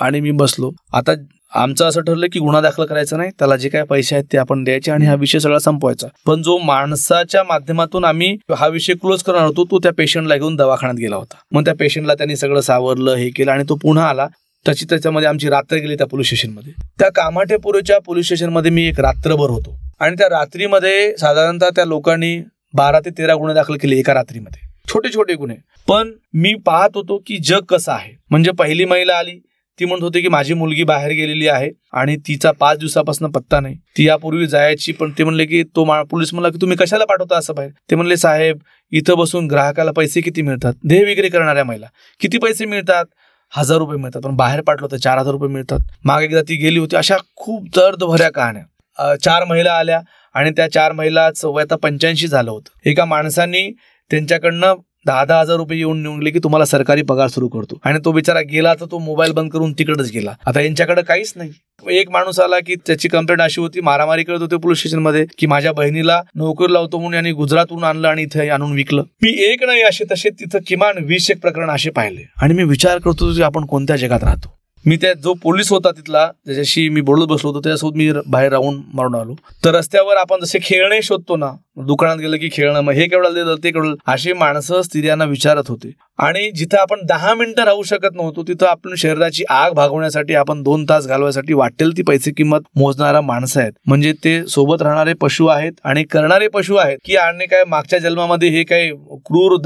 आणि 0.02 0.20
मी 0.22 0.32
बसलो. 0.32 0.72
आता 0.94 1.12
आमचं 1.54 1.86
असं 1.86 2.02
ठरलं 2.02 2.28
की 2.34 2.40
गुन्हा 2.40 2.62
दाखल 2.62 2.86
करायचा 2.86 3.18
नाही 3.18 3.32
त्याला 3.40 3.56
जे 3.56 3.70
काय 3.70 3.84
पैसे 3.84 4.16
आहेत 4.16 4.26
ते 4.34 4.38
आपण 4.38 4.64
द्यायचे 4.64 4.92
आणि 4.92 5.06
हा 5.06 5.16
विषय 5.16 5.40
सगळा 5.40 5.60
संपवायचा. 5.60 6.08
पण 6.26 6.42
जो 6.42 6.58
माणसाच्या 6.58 7.44
माध्यमातून 7.44 8.06
आम्ही 8.06 8.38
हा 8.58 8.68
विषय 8.68 8.94
क्लोज 8.94 9.24
करणार 9.24 9.46
होतो 9.46 9.66
तो 9.72 9.80
त्या 9.80 9.92
पेशंटला 9.98 10.36
घेऊन 10.36 10.56
दवाखान्यात 10.56 11.00
गेला 11.00 11.16
होता. 11.16 11.36
मग 11.52 11.66
त्या 11.66 11.76
पेशंटला 11.76 12.14
त्यांनी 12.14 12.36
सगळं 12.36 12.62
सावरलं 12.62 13.16
हे 13.16 13.30
केलं 13.30 13.52
आणि 13.52 13.64
तो 13.70 13.76
पुन्हा 13.76 14.10
आला. 14.10 14.28
त्याची 14.66 14.86
त्याच्यामध्ये 14.90 15.30
आमची 15.30 15.50
रात्र 15.50 15.76
गेली 15.76 15.96
त्या 15.96 16.08
पोलीस 16.08 16.26
स्टेशनमध्ये 16.26 16.74
त्या 17.00 17.10
कामाठेपुरेच्या 17.12 18.00
पोलीस 18.00 18.26
स्टेशनमध्ये 18.26 18.72
मी 18.72 18.88
एक 18.88 19.00
रात्रभर 19.00 19.50
होतो. 19.50 19.78
आणि 20.00 20.16
त्या 20.16 20.28
रात्रीमध्ये 20.30 21.18
साधारणतः 21.18 21.70
त्या 21.70 21.86
लोकांनी 21.86 22.38
बारा 22.74 23.00
ते 23.00 23.10
तेरा 23.10 23.36
गुन्हे 23.36 23.56
दाखल 23.56 23.76
केले 23.76 23.96
एका 23.96 24.14
रात्रीमध्ये. 24.14 24.71
छोटे 24.86 25.10
छोटे 25.10 25.34
गुन्हे. 25.36 25.58
पण 25.88 26.12
मी 26.34 26.54
पाहत 26.66 26.96
होतो 26.96 27.18
की 27.28 27.38
जग 27.40 27.64
कसं 27.70 27.92
आहे. 27.92 28.12
म्हणजे 28.30 28.52
पहिली 28.60 28.86
महिला 28.86 29.18
आली 29.18 29.40
ती 29.80 29.86
म्हणत 29.86 30.04
होती 30.04 30.22
की 30.22 30.28
माझी 30.28 30.54
मुलगी 30.54 30.84
बाहेर 30.84 31.12
गेलेली 31.12 31.48
आहे 31.48 31.70
आणि 31.94 32.16
तिचा 32.28 32.52
पाच 32.60 32.78
दिवसापासून 32.80 33.32
पत्ता 33.32 33.60
नाही. 33.60 33.76
ती 33.98 34.08
यापूर्वी 34.08 34.48
जायची 34.48 34.92
पण 34.92 35.12
ते 35.18 35.24
म्हणले 35.24 35.46
की 35.46 35.64
तो 35.76 35.86
पोलीस 36.10 36.34
म्हणला 36.34 36.50
की 36.50 36.58
तुम्ही 36.62 36.78
कशाला 36.78 37.06
पाठवता 37.06 37.38
असं 37.38 37.56
बाहेर? 37.56 37.72
ते 37.90 37.96
म्हणले 37.96 38.18
साहेब 38.18 38.60
इथं 38.92 39.18
बसून 39.18 39.48
ग्राहकाला 39.48 39.92
पैसे 39.98 40.22
किती 40.22 40.42
मिळतात? 40.42 40.74
देह 40.84 41.06
विक्री 41.06 41.30
करणाऱ्या 41.30 41.64
महिला. 41.64 41.88
किती 42.22 42.38
पैसे 42.38 42.66
मिळतात? 42.66 43.06
हजार 43.54 43.78
रुपये 43.78 43.98
मिळतात 44.00 44.22
पण 44.22 44.36
बाहेर 44.36 44.62
पाठवलं 44.62 44.92
तर 44.92 44.98
चार 44.98 45.18
हजार 45.18 45.32
रुपये 45.32 45.50
मिळतात. 45.50 45.80
मागे 46.06 46.26
एकदा 46.26 46.42
ती 46.50 46.56
गेली 46.56 46.80
होती 46.80 46.96
अशा 46.96 47.18
खूप 47.36 47.68
दर्दभऱ्या 47.76 48.30
कहाण्या. 48.32 49.16
चार 49.24 49.44
महिला 49.46 49.74
आल्या 49.74 50.00
आणि 50.36 50.52
त्या 50.58 50.72
चार 50.72 50.92
महिलाच 50.92 51.44
वय 51.46 51.64
आता 51.64 51.76
पंच्याऐंशी 51.84 52.28
झालं 52.28 52.52
होतं. 52.52 52.90
एका 52.90 53.06
माणसांनी 53.06 53.70
त्यांच्याकडनं 54.12 54.74
दहा 55.06 55.26
दहा 55.26 55.40
हजार 55.40 55.58
रुपये 55.58 55.78
येऊन 55.78 56.04
निघले 56.04 56.30
की 56.30 56.40
तुम्हाला 56.40 56.66
सरकारी 56.66 57.02
पगार 57.02 57.28
सुरू 57.28 57.48
करतो. 57.48 57.80
आणि 57.84 58.00
तो 58.06 58.12
बिचारा 58.12 58.42
गेला 58.42 58.74
तर 58.74 58.86
तो 58.92 59.00
मोबाईल 59.00 59.32
बंद 59.32 59.52
करून 59.52 59.74
तिकडेच 59.74 60.12
गेला. 60.12 60.34
आता 60.46 60.62
यांच्याकडे 60.62 61.02
काहीच 61.02 61.34
नाही. 61.36 61.52
एक 61.90 62.12
माणूस 62.12 62.40
आला 62.40 62.60
की 62.60 62.76
त्याची 62.76 63.08
कंप्लेंट 63.08 63.42
अशी 63.42 63.62
होती 63.62 63.82
मारामारी 63.82 64.24
करत 64.24 64.40
होते 64.40 64.58
पोलीस 64.58 64.78
स्टेशनमध्ये 64.78 65.26
की 65.38 65.48
माझ्या 65.48 65.72
बहिणीला 65.72 66.22
नोकरी 66.36 66.74
लावतो 66.74 66.98
म्हणून 66.98 67.14
यांनी 67.14 67.32
गुजरातहून 67.32 67.84
आणलं 67.84 68.08
आणि 68.08 68.22
इथे 68.22 68.50
आणून 68.50 68.74
विकलं. 68.74 69.02
मी 69.02 69.52
एक 69.52 69.64
नाही 69.64 69.82
असे 69.82 70.04
तसे 70.12 70.30
तिथं 70.30 70.60
किमान 70.68 71.06
वीस 71.06 71.32
एक 71.32 71.42
प्रकरण 71.42 71.70
असे 71.70 71.90
पाहिले. 71.90 72.22
आणि 72.42 72.54
मी 72.54 72.64
विचार 72.64 72.98
करतो 72.98 73.34
की 73.34 73.42
आपण 73.42 73.66
कोणत्या 73.66 73.96
जगात 73.96 74.24
राहतो? 74.24 74.61
मी 74.86 74.96
त्या 75.02 75.14
जो 75.14 75.34
पोलीस 75.42 75.70
होता 75.72 75.90
तिथला 75.92 76.26
त्याच्याशी 76.46 76.88
मी 76.90 77.02
बोलत 77.02 77.28
बसलो 77.28 77.50
होतो 77.50 77.60
त्याच्यासोबत 77.64 77.98
मी 77.98 78.12
बाहेर 78.28 78.52
राहून 78.52 78.82
मारून 78.94 79.16
आलो. 79.16 79.36
तर 79.66 79.76
रस्त्यावर 79.76 80.18
आपण 80.18 80.44
जसे 80.44 80.60
खेळणे 80.64 81.02
शोधतो 81.04 81.36
ना 81.38 81.52
दुकानात 81.88 82.18
गेलं 82.18 82.38
की 82.38 82.50
खेळणं 82.54 82.82
मग 82.82 82.94
हे 82.94 83.06
केवढं 83.08 83.34
दिलं 83.34 83.56
ते 83.64 83.72
केवढं 83.72 83.94
अशी 84.12 84.34
माणसं 84.34 84.82
स्त्रियांना 84.82 85.26
विचारत 85.26 85.70
होते. 85.70 85.92
आणि 86.20 86.50
जिथं 86.56 86.78
आपण 86.78 87.00
दहा 87.10 87.34
मिनिटं 87.34 87.64
राहू 87.66 87.84
शकत 87.84 88.16
नव्हतो 88.16 88.44
तिथं 88.48 88.66
आपण 88.66 88.94
शरीराची 88.98 89.44
आग 89.50 89.72
भागवण्यासाठी 89.74 90.34
आपण 90.36 90.62
दोन 90.64 90.84
तास 90.90 91.08
घालवायसाठी 91.08 91.54
वाटेल 91.54 91.96
ती 91.98 92.02
पैसे 92.08 92.32
किंमत 92.38 92.68
मोजणारा 92.78 93.22
माणसं 93.22 93.60
आहेत. 93.62 93.72
म्हणजे 93.88 94.12
ते 94.24 94.38
सोबत 94.48 94.82
राहणारे 94.82 95.14
पशु 95.22 95.46
आहेत 95.48 95.72
आणि 95.84 96.04
करणारे 96.12 96.48
पशु 96.54 96.76
आहेत 96.76 96.98
की 97.06 97.16
आणि 97.16 97.46
काय 97.46 97.64
मागच्या 97.68 98.00
जन्मामध्ये 98.00 98.50
हे 98.50 98.64
काही 98.64 98.92
क्रूर 99.26 99.58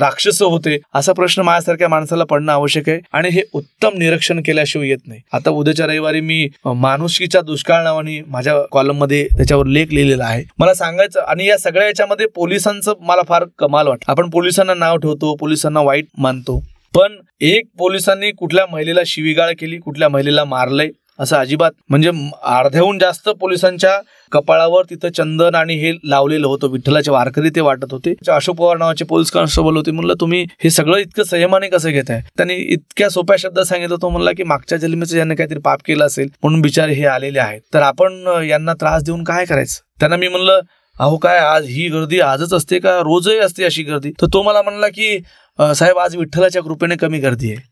राक्षस 0.00 0.42
होते 0.42 0.78
असा 0.94 1.12
प्रश्न 1.12 1.42
माझ्यासारख्या 1.42 1.88
माणसाला 1.88 2.24
पडणं 2.24 2.52
आवश्यक 2.52 2.88
आहे. 2.88 3.00
आणि 3.12 3.28
हे 3.28 3.42
उत्तम 3.52 3.98
निरीक्षण 3.98 4.42
केल्याशिवाय 4.56 4.88
येत 4.88 5.06
नाही. 5.06 5.20
आता 5.32 5.50
उद्याच्या 5.50 5.86
रविवारी 5.86 6.20
मी 6.20 6.48
माणुसकीच्या 6.66 7.40
दुष्काळ 7.42 7.82
नावाने 7.84 8.20
माझ्या 8.26 8.54
कॉलममध्ये 8.72 9.26
त्याच्यावर 9.36 9.66
लेख 9.66 9.92
लिहिलेला 9.92 10.24
आहे. 10.24 10.44
मला 10.58 10.74
सांगायचं 10.74 11.20
आणि 11.20 11.46
या 11.46 11.58
सगळ्या 11.58 11.86
याच्यामध्ये 11.86 12.26
पोलिसांचं 12.34 12.92
मला 13.00 13.22
फार 13.28 13.44
कमाल 13.58 13.86
वाटतं. 13.86 14.10
आपण 14.12 14.30
पोलिसांना 14.30 14.74
नाव 14.74 14.96
ठेवतो 14.96 15.34
पोलिसांना 15.40 15.80
वाईट 15.80 16.06
मानतो. 16.18 16.62
पण 16.94 17.16
एक 17.40 17.64
पोलिसांनी 17.78 18.30
कुठल्या 18.32 18.64
महिलेला 18.72 19.00
शिवीगाळ 19.06 19.50
केली 19.58 19.76
कुठल्या 19.78 20.08
महिलेला 20.08 20.44
मारलंय 20.44 20.88
असं 21.18 21.36
अजिबात 21.36 21.70
म्हणजे 21.90 22.10
अर्ध्याहून 22.44 22.98
जास्त 22.98 23.28
पोलिसांच्या 23.40 23.98
कपाळावर 24.32 24.84
तिथं 24.90 25.08
चंदन 25.16 25.54
आणि 25.54 25.74
हे 25.80 25.92
लावलेलं 26.04 26.46
होतं 26.46 26.70
विठ्ठलाच्या 26.70 27.14
वारकरी 27.14 27.50
ते 27.56 27.60
वाटत 27.60 27.92
होते. 27.92 28.14
अशोक 28.28 28.56
पवार 28.56 28.76
नावाचे 28.76 29.04
पोलीस 29.04 29.30
कॉन्स्टेबल 29.30 29.76
होते 29.76 29.90
म्हणलं 29.90 30.14
तुम्ही 30.20 30.44
हे 30.64 30.70
सगळं 30.70 30.98
इतकं 30.98 31.24
संयमाने 31.24 31.68
कसं 31.68 31.90
घेत 31.90 32.10
आहे 32.10 32.22
त्यांनी 32.36 32.54
इतक्या 32.54 33.08
सोप्या 33.10 33.36
शब्दात 33.38 33.64
सांगितलं 33.64 33.96
तो 34.02 34.08
म्हणला 34.08 34.32
की 34.36 34.42
मागच्या 34.44 34.78
जन्मीचं 34.78 35.14
ज्यांनी 35.14 35.34
काहीतरी 35.34 35.58
पाप 35.64 35.80
केलं 35.86 36.04
असेल 36.06 36.28
म्हणून 36.42 36.60
बिचारे 36.62 36.94
हे 36.94 37.04
आलेले 37.06 37.38
आहेत. 37.38 37.60
तर 37.74 37.82
आपण 37.82 38.42
यांना 38.48 38.74
त्रास 38.80 39.02
देऊन 39.04 39.22
काय 39.24 39.44
करायचं? 39.44 39.80
त्यांना 40.00 40.16
मी 40.16 40.28
म्हणलं 40.28 40.60
अहो 40.96 41.16
काय 41.18 41.38
आज 41.38 41.64
ही 41.68 41.88
गर्दी 41.88 42.20
आजच 42.20 42.52
असते 42.54 42.78
का? 42.78 42.98
रोजही 43.04 43.38
असते 43.38 43.64
अशी 43.64 43.82
गर्दी? 43.82 44.10
तर 44.20 44.26
तो 44.32 44.42
मला 44.42 44.62
म्हणला 44.62 44.88
की 44.88 45.18
साहेब 45.58 45.98
आज 45.98 46.16
विठ्ठलाच्या 46.16 46.62
कृपेने 46.62 46.96
कमी 46.96 47.18
गर्दी 47.18 47.50
आहे. 47.52 47.64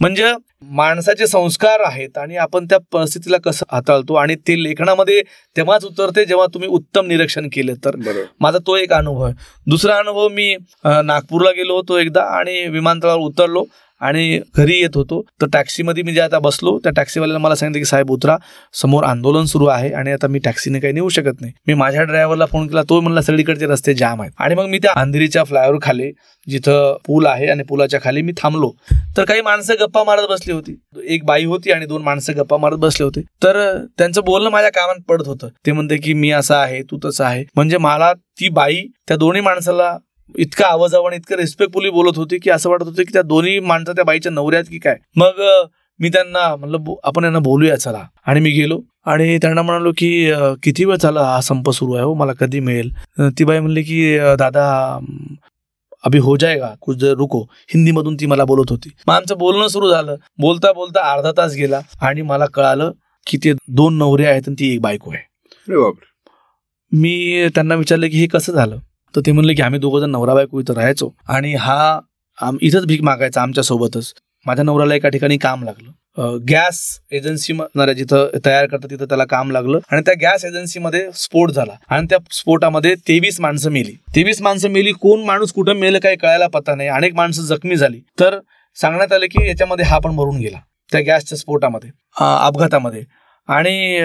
म्हणजे 0.00 0.32
माणसाचे 0.62 1.26
संस्कार 1.26 1.80
आहेत 1.80 2.18
आणि 2.18 2.36
आपण 2.36 2.64
त्या 2.64 2.78
परिस्थितीला 2.92 3.36
कसं 3.44 3.66
हाताळतो 3.72 4.14
आणि 4.14 4.34
ते 4.48 4.62
लेखनामध्ये 4.62 5.20
तेव्हाच 5.56 5.84
उतरते 5.84 6.24
जेव्हा 6.24 6.46
तुम्ही 6.54 6.68
उत्तम 6.68 7.06
निरीक्षण 7.06 7.48
केलं 7.52 7.74
तर. 7.84 7.96
माझा 8.40 8.58
तो 8.58 8.76
एक 8.76 8.92
अनुभव 8.92 9.22
आहे. 9.22 9.34
दुसरा 9.66 9.96
अनुभव 9.96 10.28
मी 10.28 10.54
नागपूरला 10.84 11.50
गेलो 11.50 11.76
होतो 11.76 11.98
एकदा 11.98 12.22
आणि 12.38 12.66
विमानतळावर 12.68 13.20
उतरलो. 13.20 13.64
आणि 14.00 14.40
घरी 14.56 14.78
येत 14.80 14.96
होतो. 14.96 15.20
तर 15.42 15.46
टॅक्सीमध्ये 15.52 16.02
मी 16.02 16.12
जे 16.12 16.20
आता 16.20 16.38
बसलो 16.38 16.78
त्या 16.78 16.92
टॅक्सीवाल्याला 16.92 17.38
मला 17.38 17.54
सांगितलं 17.54 17.80
की 17.80 17.84
साहेब 17.84 18.10
उतरा 18.10 18.36
समोर 18.72 19.04
आंदोलन 19.04 19.44
सुरू 19.44 19.66
आहे 19.66 19.92
आणि 19.92 20.12
आता 20.12 20.26
मी 20.26 20.38
टॅक्सीने 20.38 20.80
काही 20.80 20.92
नेऊ 20.92 21.08
शकत 21.08 21.40
नाही. 21.40 21.52
मी 21.66 21.74
माझ्या 21.74 22.02
ड्रायव्हरला 22.02 22.46
फोन 22.46 22.66
केला 22.66 22.82
तो 22.82 23.00
म्हणला 23.00 23.22
सगळीकडचे 23.22 23.66
रस्ते 23.66 23.94
जाम 23.94 24.22
आहेत. 24.22 24.32
आणि 24.38 24.54
मग 24.54 24.66
मी 24.66 24.78
त्या 24.78 24.92
अंधेरीच्या 24.96 25.44
फ्लायओव्हर 25.44 25.78
खाली 25.82 26.10
जिथं 26.46 26.96
पूल 27.06 27.26
आहे 27.26 27.46
आणि 27.46 27.62
पुलाच्या 27.62 28.00
खाली 28.04 28.22
मी 28.22 28.32
थांबलो. 28.36 28.70
तर 29.16 29.24
काही 29.24 29.40
माणसं 29.40 29.74
गप्पा 29.80 30.04
मारत 30.04 30.26
बसली 30.30 30.52
होती. 30.52 30.76
एक 31.08 31.24
बाई 31.24 31.44
होती 31.44 31.72
आणि 31.72 31.86
दोन 31.86 32.02
माणसं 32.02 32.32
गप्पा 32.36 32.56
मारत 32.56 32.76
बसले 32.76 33.04
होते. 33.04 33.20
तर 33.20 33.84
त्यांचं 33.98 34.20
बोलणं 34.24 34.50
माझ्या 34.50 34.70
कामात 34.70 35.02
पडत 35.08 35.26
होतं. 35.26 35.48
ते 35.66 35.72
म्हणते 35.72 35.96
की 35.96 36.14
मी 36.14 36.30
असं 36.30 36.54
आहे 36.54 36.82
तू 36.82 36.98
तसं 37.04 37.24
आहे. 37.24 37.44
म्हणजे 37.56 37.78
मला 37.78 38.12
ती 38.12 38.48
बाई 38.48 38.82
त्या 39.08 39.16
दोन्ही 39.16 39.42
माणसाला 39.42 39.96
इतका 40.36 40.66
आवाजावर 40.66 41.06
आणि 41.06 41.16
इतकं 41.16 41.36
रिस्पेक्टफुली 41.36 41.90
बोलत 41.90 42.12
होती 42.16 42.38
की 42.38 42.50
असं 42.50 42.70
वाटत 42.70 42.82
होतं 42.82 43.02
की 43.02 43.12
त्या 43.12 43.22
दोन्ही 43.22 43.60
माणसं 43.60 43.92
त्या 43.92 44.04
बाईच्या 44.04 44.32
नवऱ्यात 44.32 44.64
की 44.70 44.78
काय. 44.78 44.96
मग 45.16 45.62
मी 45.98 46.08
त्यांना 46.08 46.56
म्हणलं 46.56 46.80
बो- 46.80 46.96
आपण 47.04 47.24
यांना 47.24 47.38
बोलूया 47.38 47.76
चला. 47.76 48.02
आणि 48.26 48.40
मी 48.40 48.50
गेलो. 48.50 48.80
आणि 49.04 49.38
त्यांना 49.38 49.62
म्हणालो 49.62 49.92
की 49.98 50.32
किती 50.62 50.84
वेळ 50.84 50.96
झाला 50.96 51.22
हा 51.22 51.40
संप 51.40 51.70
सुरू 51.70 51.94
आहे 51.94 52.04
हो? 52.04 52.14
मला 52.14 52.32
कधी 52.32 52.60
मिळेल? 52.60 52.92
ती 53.20 53.44
बाई 53.44 53.58
म्हणली 53.58 53.82
की 53.82 54.18
दादा 54.18 54.98
अभी 56.04 56.18
हो 56.18 56.36
जाएगा 56.36 56.68
कुछ 56.80 56.96
देर 56.96 57.14
रुको. 57.14 57.40
हिंदीमधून 57.42 58.14
ती 58.14 58.26
मला 58.26 58.44
बोलत 58.44 58.70
होती. 58.70 58.92
मग 59.06 59.14
आमचं 59.14 59.38
बोलणं 59.38 59.68
सुरू 59.68 59.90
झालं. 59.90 60.16
बोलता 60.38 60.72
बोलता 60.72 61.12
अर्धा 61.12 61.32
तास 61.36 61.54
गेला 61.54 61.80
आणि 62.00 62.22
मला 62.22 62.46
कळालं 62.46 62.92
की 63.26 63.38
ते 63.44 63.52
दोन 63.68 63.94
नवरे 63.94 64.26
आहेत 64.26 64.42
आणि 64.46 64.56
ती 64.60 64.74
एक 64.74 64.80
बायको 64.80 65.10
आहे. 65.10 65.22
मी 66.92 67.46
त्यांना 67.54 67.74
विचारलं 67.74 68.06
की 68.06 68.18
हे 68.18 68.26
कसं 68.26 68.52
झालं? 68.52 68.76
तर 69.16 69.20
ते 69.26 69.32
म्हणले 69.32 69.54
की 69.54 69.62
आम्ही 69.62 69.80
दोघं 69.80 70.00
जण 70.00 70.10
नवरा 70.10 70.34
बायको 70.34 70.60
इथं 70.60 70.74
राहायचो. 70.74 71.10
आणि 71.28 71.54
हा 71.54 71.98
आम 72.38 72.56
इथंच 72.62 72.86
भीक 72.86 73.02
मागायचा 73.02 73.42
आमच्यासोबतच 73.42 74.12
माझ्या 74.46 74.64
नवऱ्याला 74.64 74.94
एका 74.94 75.08
ठिकाणी 75.08 75.36
काम 75.38 75.64
लागलं. 75.64 75.90
गॅस 76.50 76.78
एजन्सी 77.12 77.52
जिथं 77.96 78.38
तयार 78.44 78.66
करतात 78.66 78.90
तिथं 78.90 79.04
त्याला 79.04 79.24
काम 79.24 79.50
लागलं. 79.50 79.78
आणि 79.90 80.02
त्या 80.06 80.14
गॅस 80.20 80.44
एजन्सीमध्ये 80.44 81.04
स्फोट 81.14 81.50
झाला. 81.50 81.72
आणि 81.88 82.06
त्या 82.10 82.18
स्फोटामध्ये 82.30 82.94
तेवीस 83.08 83.40
माणसं 83.40 83.70
मेली. 83.70 83.92
तेवीस 84.16 84.40
माणसं 84.42 84.70
मेली 84.70 84.92
कोण 84.92 85.24
माणूस 85.24 85.52
कुठं 85.52 85.76
मेलं 85.76 85.98
काही 85.98 86.16
कळायला 86.16 86.46
पत्ता 86.46 86.74
नाही. 86.74 86.88
अनेक 86.88 87.14
माणसं 87.14 87.42
जखमी 87.42 87.76
झाली. 87.76 88.00
तर 88.20 88.38
सांगण्यात 88.76 89.12
आलं 89.12 89.26
की 89.26 89.46
याच्यामध्ये 89.48 89.84
हा 89.84 89.98
पण 89.98 90.10
मरून 90.14 90.38
गेला. 90.38 90.58
त्या 90.92 91.00
गॅसच्या 91.00 91.38
स्फोटामध्ये 91.38 91.90
अपघातामध्ये. 92.20 93.04
आणि 93.48 94.02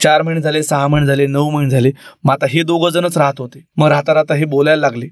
चार 0.00 0.22
महिने 0.22 0.40
झाले 0.40 0.62
सहा 0.62 0.86
महिने 0.88 1.06
झाले 1.06 1.26
नऊ 1.26 1.50
महिने 1.50 1.70
झाले. 1.70 1.90
मग 2.24 2.32
आता 2.32 2.46
हे 2.50 2.62
दोघं 2.62 2.90
जणच 2.90 3.16
राहत 3.18 3.38
होते. 3.38 3.64
मग 3.76 3.88
राहता 3.88 4.14
राहता 4.14 4.34
हे 4.34 4.44
बोलायला 4.44 4.80
लागले. 4.80 5.06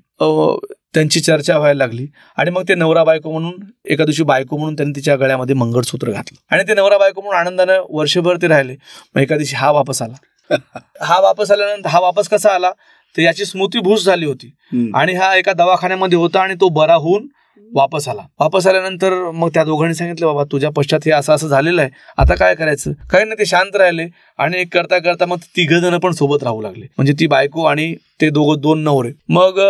त्यांची 0.95 1.21
चर्चा 1.21 1.57
व्हायला 1.59 1.79
लागली. 1.79 2.07
आणि 2.37 2.51
मग 2.51 2.63
ते 2.69 2.75
नवरा 2.75 3.05
बायको 3.05 3.31
म्हणून 3.33 3.55
एका 3.91 4.05
दिवशी 4.05 4.23
बायको 4.23 4.57
म्हणून 4.57 4.75
त्यांनी 4.75 4.93
तिच्या 4.97 5.17
गळ्यामध्ये 5.17 5.55
मंगळसूत्र 5.55 6.11
घातलं. 6.11 6.55
आणि 6.55 6.63
ते 6.69 6.75
नवरा 6.75 6.99
बायको 6.99 7.21
म्हणून 7.21 7.41
आनंदानं 7.41 7.83
वर्षभर 7.91 8.37
ते 8.43 8.49
राहिले. 8.49 8.77
मग 9.15 9.23
एका 9.23 9.37
दिवशी 9.37 9.57
हा 9.57 9.71
वापस 9.71 10.03
आला. 10.03 10.55
हा 11.01 11.21
वापस 11.21 11.51
आल्यानंतर 11.51 11.89
हा 11.89 12.01
वापस 12.01 12.29
कसा 12.29 12.55
आला? 12.55 12.71
तर 13.17 13.23
याची 13.23 13.45
स्मृतीभूस 13.45 14.05
झाली 14.05 14.27
होती. 14.27 14.55
आणि 14.95 15.15
हा 15.15 15.35
एका 15.37 15.53
दवाखान्यामध्ये 15.53 16.19
होता 16.19 16.41
आणि 16.41 16.55
तो 16.55 16.69
बरा 16.69 16.95
होऊन 16.95 17.27
वापस 17.75 18.09
आला. 18.09 18.23
वापस 18.41 18.67
आल्यानंतर 18.67 19.31
मग 19.31 19.49
त्या 19.55 19.65
दोघांनी 19.65 19.95
सांगितलं 19.95 20.27
बाबा 20.27 20.45
तुझ्या 20.53 20.71
पश्चात 20.71 21.01
हे 21.07 21.11
असं 21.11 21.33
असं 21.33 21.49
झालेलं 21.49 21.81
आहे. 21.81 21.91
आता 22.19 22.35
काय 22.35 22.55
करायचं? 22.55 22.93
काही 23.11 23.25
नाही 23.25 23.39
ते 23.39 23.47
शांत 23.47 23.77
राहिले 23.77 24.07
आणि 24.39 24.61
एक 24.61 24.75
करता 24.75 24.99
करता 24.99 25.27
मग 25.27 25.37
तिघ 25.37 25.73
जण 25.73 25.99
पण 25.99 26.11
सोबत 26.11 26.43
राहू 26.43 26.63
लागले. 26.63 26.87
म्हणजे 26.97 27.13
ती 27.21 27.27
बायको 27.27 27.65
आणि 27.65 27.95
ते 28.21 28.31
दोघं 28.31 28.61
दोन 28.61 28.79
नवरे. 28.79 29.11
मग 29.29 29.61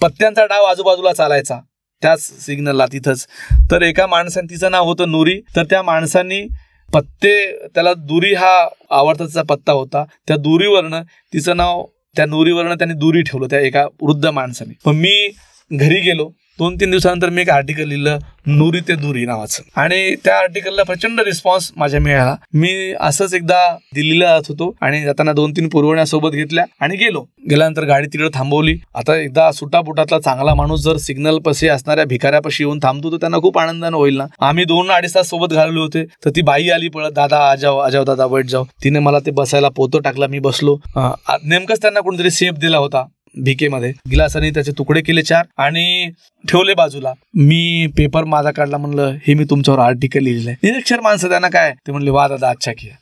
पत्त्यांचा 0.00 0.44
डाव 0.44 0.64
आजूबाजूला 0.64 1.12
चालायचा. 1.12 1.58
त्याच 2.02 2.20
सिग्नलला 2.46 2.86
तिथंच. 2.86 3.26
तर 3.70 3.82
एका 3.82 4.06
माणसाने 4.06 4.50
तिचं 4.50 4.70
नाव 4.70 4.84
होतं 4.84 5.10
नुरी. 5.10 5.40
तर 5.56 5.64
त्या 5.64 5.82
माणसांनी 5.82 6.46
पत्ते 6.92 7.66
त्याला 7.74 7.94
दुरी 7.94 8.34
हा 8.34 8.68
आवडताचा 8.90 9.42
पत्ता 9.42 9.72
होता. 9.72 10.04
त्या 10.28 10.36
दुरीवरनं 10.36 11.02
तिचं 11.32 11.56
नाव 11.56 11.84
त्या 12.16 12.26
नुरीवरनं 12.26 12.74
त्यांनी 12.74 12.94
दुरी 12.94 13.22
ठेवलं 13.22 13.46
त्या 13.50 13.60
एका 13.60 13.86
वृद्ध 14.02 14.26
माणसाने. 14.26 14.74
मग 14.86 14.92
मी 14.92 15.30
घरी 15.72 16.00
गेलो. 16.00 16.30
दोन 16.60 16.74
तीन 16.76 16.90
दिवसानंतर 16.90 17.30
मी 17.30 17.40
एक 17.42 17.50
आर्टिकल 17.50 17.86
लिहिलं 17.88 18.18
नुरी 18.48 18.80
ते 18.88 18.94
दुरी 18.96 19.24
नावाचं. 19.26 19.62
आणि 19.80 20.14
त्या 20.24 20.36
आर्टिकलला 20.38 20.82
प्रचंड 20.82 21.20
रिस्पॉन्स 21.26 21.70
माझ्या 21.76 22.00
मिळाला. 22.00 22.34
मी 22.54 22.92
असंच 23.00 23.34
एकदा 23.34 23.60
दिल्लीला 23.94 24.26
जात 24.26 24.48
होतो 24.48 24.70
आणि 24.82 25.02
जाताना 25.04 25.32
दोन 25.32 25.52
तीन 25.56 25.68
पुरवण्या 25.68 26.04
सोबत 26.06 26.32
घेतल्या 26.32 26.64
आणि 26.80 26.96
गेलो. 26.96 27.20
गेल्यानंतर 27.50 27.84
गाडी 27.86 28.06
तिकडे 28.12 28.28
थांबवली. 28.34 28.76
आता 28.94 29.16
एकदा 29.16 29.50
सुटापुटातला 29.52 30.18
चांगला 30.20 30.54
माणूस 30.54 30.80
जर 30.84 30.96
सिग्नल 31.06 31.38
पशी 31.46 31.68
असणाऱ्या 31.68 32.04
भिकाऱ्यापाशी 32.08 32.64
येऊन 32.64 32.78
थांबतो 32.82 33.12
तर 33.12 33.16
त्यांना 33.20 33.38
खूप 33.42 33.58
आनंदानं 33.58 33.96
होईल 33.96 34.16
ना. 34.16 34.26
आम्ही 34.40 34.64
दोन 34.64 34.90
अडीच 34.90 35.14
तास 35.14 35.28
सोबत 35.30 35.54
घालवले 35.54 35.80
होते 35.80 36.04
तर 36.24 36.30
ती 36.36 36.42
बाई 36.42 36.68
आली 36.70 36.88
पळत 36.88 37.12
दादा 37.12 37.38
आजाव 37.50 37.78
आजाव 37.78 38.04
दादा 38.04 38.26
बैठ 38.26 38.46
जाऊ 38.50 38.64
तिने 38.84 38.98
मला 38.98 39.18
ते 39.26 39.30
बसायला 39.30 39.68
पोतो 39.76 39.98
टाकला 39.98 40.26
मी 40.26 40.38
बसलो. 40.40 40.76
नेमकंच 40.96 41.82
त्यांना 41.82 42.00
कोणतरी 42.00 42.30
सेफ 42.30 42.54
दिला 42.60 42.78
होता. 42.78 43.04
भिकेमध्ये. 43.34 43.92
गिलासाने 44.10 44.50
त्याचे 44.50 44.72
तुकडे 44.78 45.00
केले 45.00 45.22
चार 45.22 45.44
आणि 45.58 46.10
ठेवले 46.44 46.74
बाजूला. 46.74 47.12
मी 47.36 47.86
पेपर 47.96 48.24
माझा 48.24 48.50
काढला 48.50 48.76
म्हणलं 48.76 49.16
हे 49.26 49.34
मी 49.34 49.44
तुमच्यावर 49.50 49.80
आर्टिकल 49.80 50.22
लिहिलेलं 50.22 50.50
आहे 50.50 50.70
निरक्षर 50.70 51.00
माणसं 51.00 51.28
त्यांना 51.28 51.48
काय 51.48 51.72
ते 51.86 51.92
म्हणले 51.92 52.10
वा 52.10 52.26
दादा 52.28 52.50
अच्छा 52.50 52.72
किया 52.78 52.94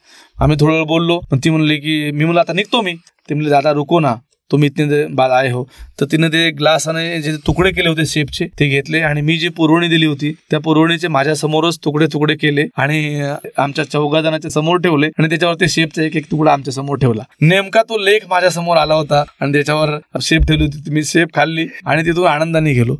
आम्ही 0.42 0.56
थोडं 0.60 0.72
वेळ 0.72 0.84
बोललो 0.86 1.18
पण 1.30 1.38
ती 1.44 1.50
म्हणली 1.50 1.76
की 1.76 2.10
मी 2.10 2.24
म्हणलं 2.24 2.40
आता 2.40 2.52
निघतो 2.52 2.80
मी. 2.82 2.94
ते 3.28 3.34
म्हणले 3.34 3.50
दादा 3.50 3.72
रुको 3.72 4.00
ना. 4.00 4.14
तुम्ही 4.50 4.68
इतने 4.68 5.04
बाद 5.14 5.30
आए 5.30 5.50
हो 5.50 5.62
तर 6.00 6.06
तिने 6.12 6.28
ते 6.28 6.50
ग्लासाने 6.50 7.20
जे 7.22 7.36
तुकडे 7.46 7.70
केले 7.70 7.88
होते 7.88 8.06
शेपचे 8.06 8.46
ते 8.58 8.68
घेतले 8.68 9.00
आणि 9.00 9.20
मी 9.20 9.36
जी 9.38 9.48
पुरवणी 9.56 9.88
दिली 9.88 10.06
होती 10.06 10.32
त्या 10.50 10.60
पुरवणीचे 10.60 11.08
माझ्या 11.08 11.34
समोरच 11.34 11.78
तुकडे 11.84 12.06
तुकडे 12.12 12.34
केले 12.34 12.64
आणि 12.76 13.20
आमच्या 13.56 13.84
चौघा 13.84 14.20
जणांच्या 14.20 14.50
समोर 14.50 14.78
ठेवले 14.78 15.06
आणि 15.18 15.28
त्याच्यावर 15.28 15.54
ते 15.60 15.68
शेपचा 15.68 16.02
एक 16.02 16.16
एक 16.16 16.30
तुकडा 16.30 16.52
आमच्यासमोर 16.52 16.98
ठेवला. 16.98 17.22
नेमका 17.40 17.82
तो 17.82 17.98
लेख 17.98 18.26
माझ्यासमोर 18.30 18.76
आला 18.76 18.94
होता 18.94 19.22
आणि 19.40 19.52
त्याच्यावर 19.52 19.98
शेप 20.22 20.46
ठेवली 20.48 20.64
होती 20.64 20.90
मी 20.94 21.04
शेप 21.04 21.34
खाल्ली 21.34 21.66
आणि 21.84 22.04
तिथून 22.06 22.26
आनंदाने 22.26 22.72
गेलो. 22.72 22.96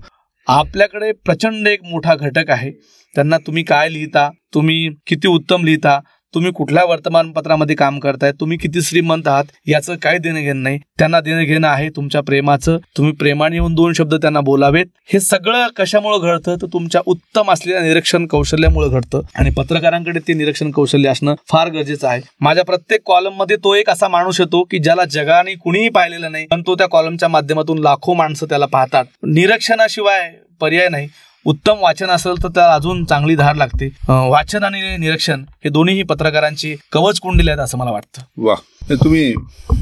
आपल्याकडे 0.47 1.11
प्रचंड 1.25 1.67
एक 1.69 1.85
मोठा 1.85 2.15
घटक 2.15 2.51
आहे. 2.51 2.71
त्यांना 3.15 3.39
तुम्ही 3.39 3.63
काय 3.65 3.89
लिहिता 3.89 4.29
तुम्ही 4.55 4.89
किती 5.07 5.29
उत्तम 5.29 5.65
लिहिता 5.65 5.99
तुम्ही 6.35 6.53
कुठल्या 6.53 6.85
वर्तमानपत्रामध्ये 6.85 7.77
काम 7.77 7.99
करताय? 7.99 8.33
तुम्ही 8.33 8.59
किती 8.59 8.83
श्रीमंत 8.83 9.29
आहात? 9.29 9.45
याचं 9.67 9.97
काही 9.97 10.19
देणं 10.19 10.41
घेणं 10.41 10.63
नाही. 10.63 10.79
त्यांना 10.99 11.21
देणं 11.21 11.45
घेणं 11.45 11.69
आहे 11.69 11.89
तुमच्या 11.89 12.21
प्रेमाचं. 12.21 12.77
तुम्ही 12.97 13.13
प्रेमाने 13.13 13.57
येऊन 13.57 13.75
दोन 13.75 13.93
शब्द 13.93 14.15
त्यांना 14.15 14.41
बोलावेत. 14.41 14.87
हे 15.13 15.21
सगळं 15.21 15.67
कशामुळे 15.77 16.19
घडतं? 16.19 16.57
तर 16.63 16.67
तुमच्या 16.73 17.01
उत्तम 17.07 17.51
असलेल्या 17.51 17.83
निरीक्षण 17.83 18.27
कौशल्यामुळे 18.27 18.89
घडतं. 18.89 19.21
आणि 19.35 19.51
पत्रकारांकडे 19.51 20.21
ते 20.29 20.35
निरीक्षण 20.35 20.71
कौशल्य 20.71 21.09
असणं 21.09 21.35
फार 21.49 21.69
गरजेचं 21.69 22.09
आहे. 22.09 22.21
माझ्या 22.41 22.65
प्रत्येक 22.65 23.01
कॉलममध्ये 23.05 23.57
तो 23.57 23.75
एक 23.75 23.91
असा 23.91 24.09
माणूस 24.09 24.41
येतो 24.41 24.63
की 24.63 24.79
ज्याला 24.79 25.05
जगाने 25.05 25.55
कुणीही 25.55 25.89
पाहिलेलं 25.89 26.33
नाही 26.33 26.47
पण 26.47 26.63
तो 26.67 26.75
त्या 26.75 26.87
कॉलमच्या 26.87 27.29
माध्यमातून 27.29 27.79
लाखो 27.79 28.15
माणसं 28.15 28.47
त्याला 28.47 28.67
पाहतात. 28.67 29.05
निरीक्षणाशिवाय 29.27 30.31
पर्याय 30.61 30.89
नाही. 30.89 31.09
उत्तम 31.45 31.75
वाचन 31.81 32.07
असेल 32.07 32.43
तर 32.43 32.49
त्याला 32.49 32.75
अजून 32.75 33.05
चांगली 33.05 33.35
धार 33.37 33.57
लागते. 33.57 33.89
वाचन 34.09 34.65
आणि 34.65 34.97
निरीक्षण 34.97 35.45
हे 35.65 35.69
दोन्हीही 35.69 36.03
पत्रकारांची 36.03 36.75
कवच 36.93 37.21
कुंडली 37.21 37.51
आहेत 37.51 37.61
असं 37.61 37.79
मला 37.79 37.91
वाटतं. 37.91 38.23
वा. 38.37 38.55
तुम्ही 38.91 39.35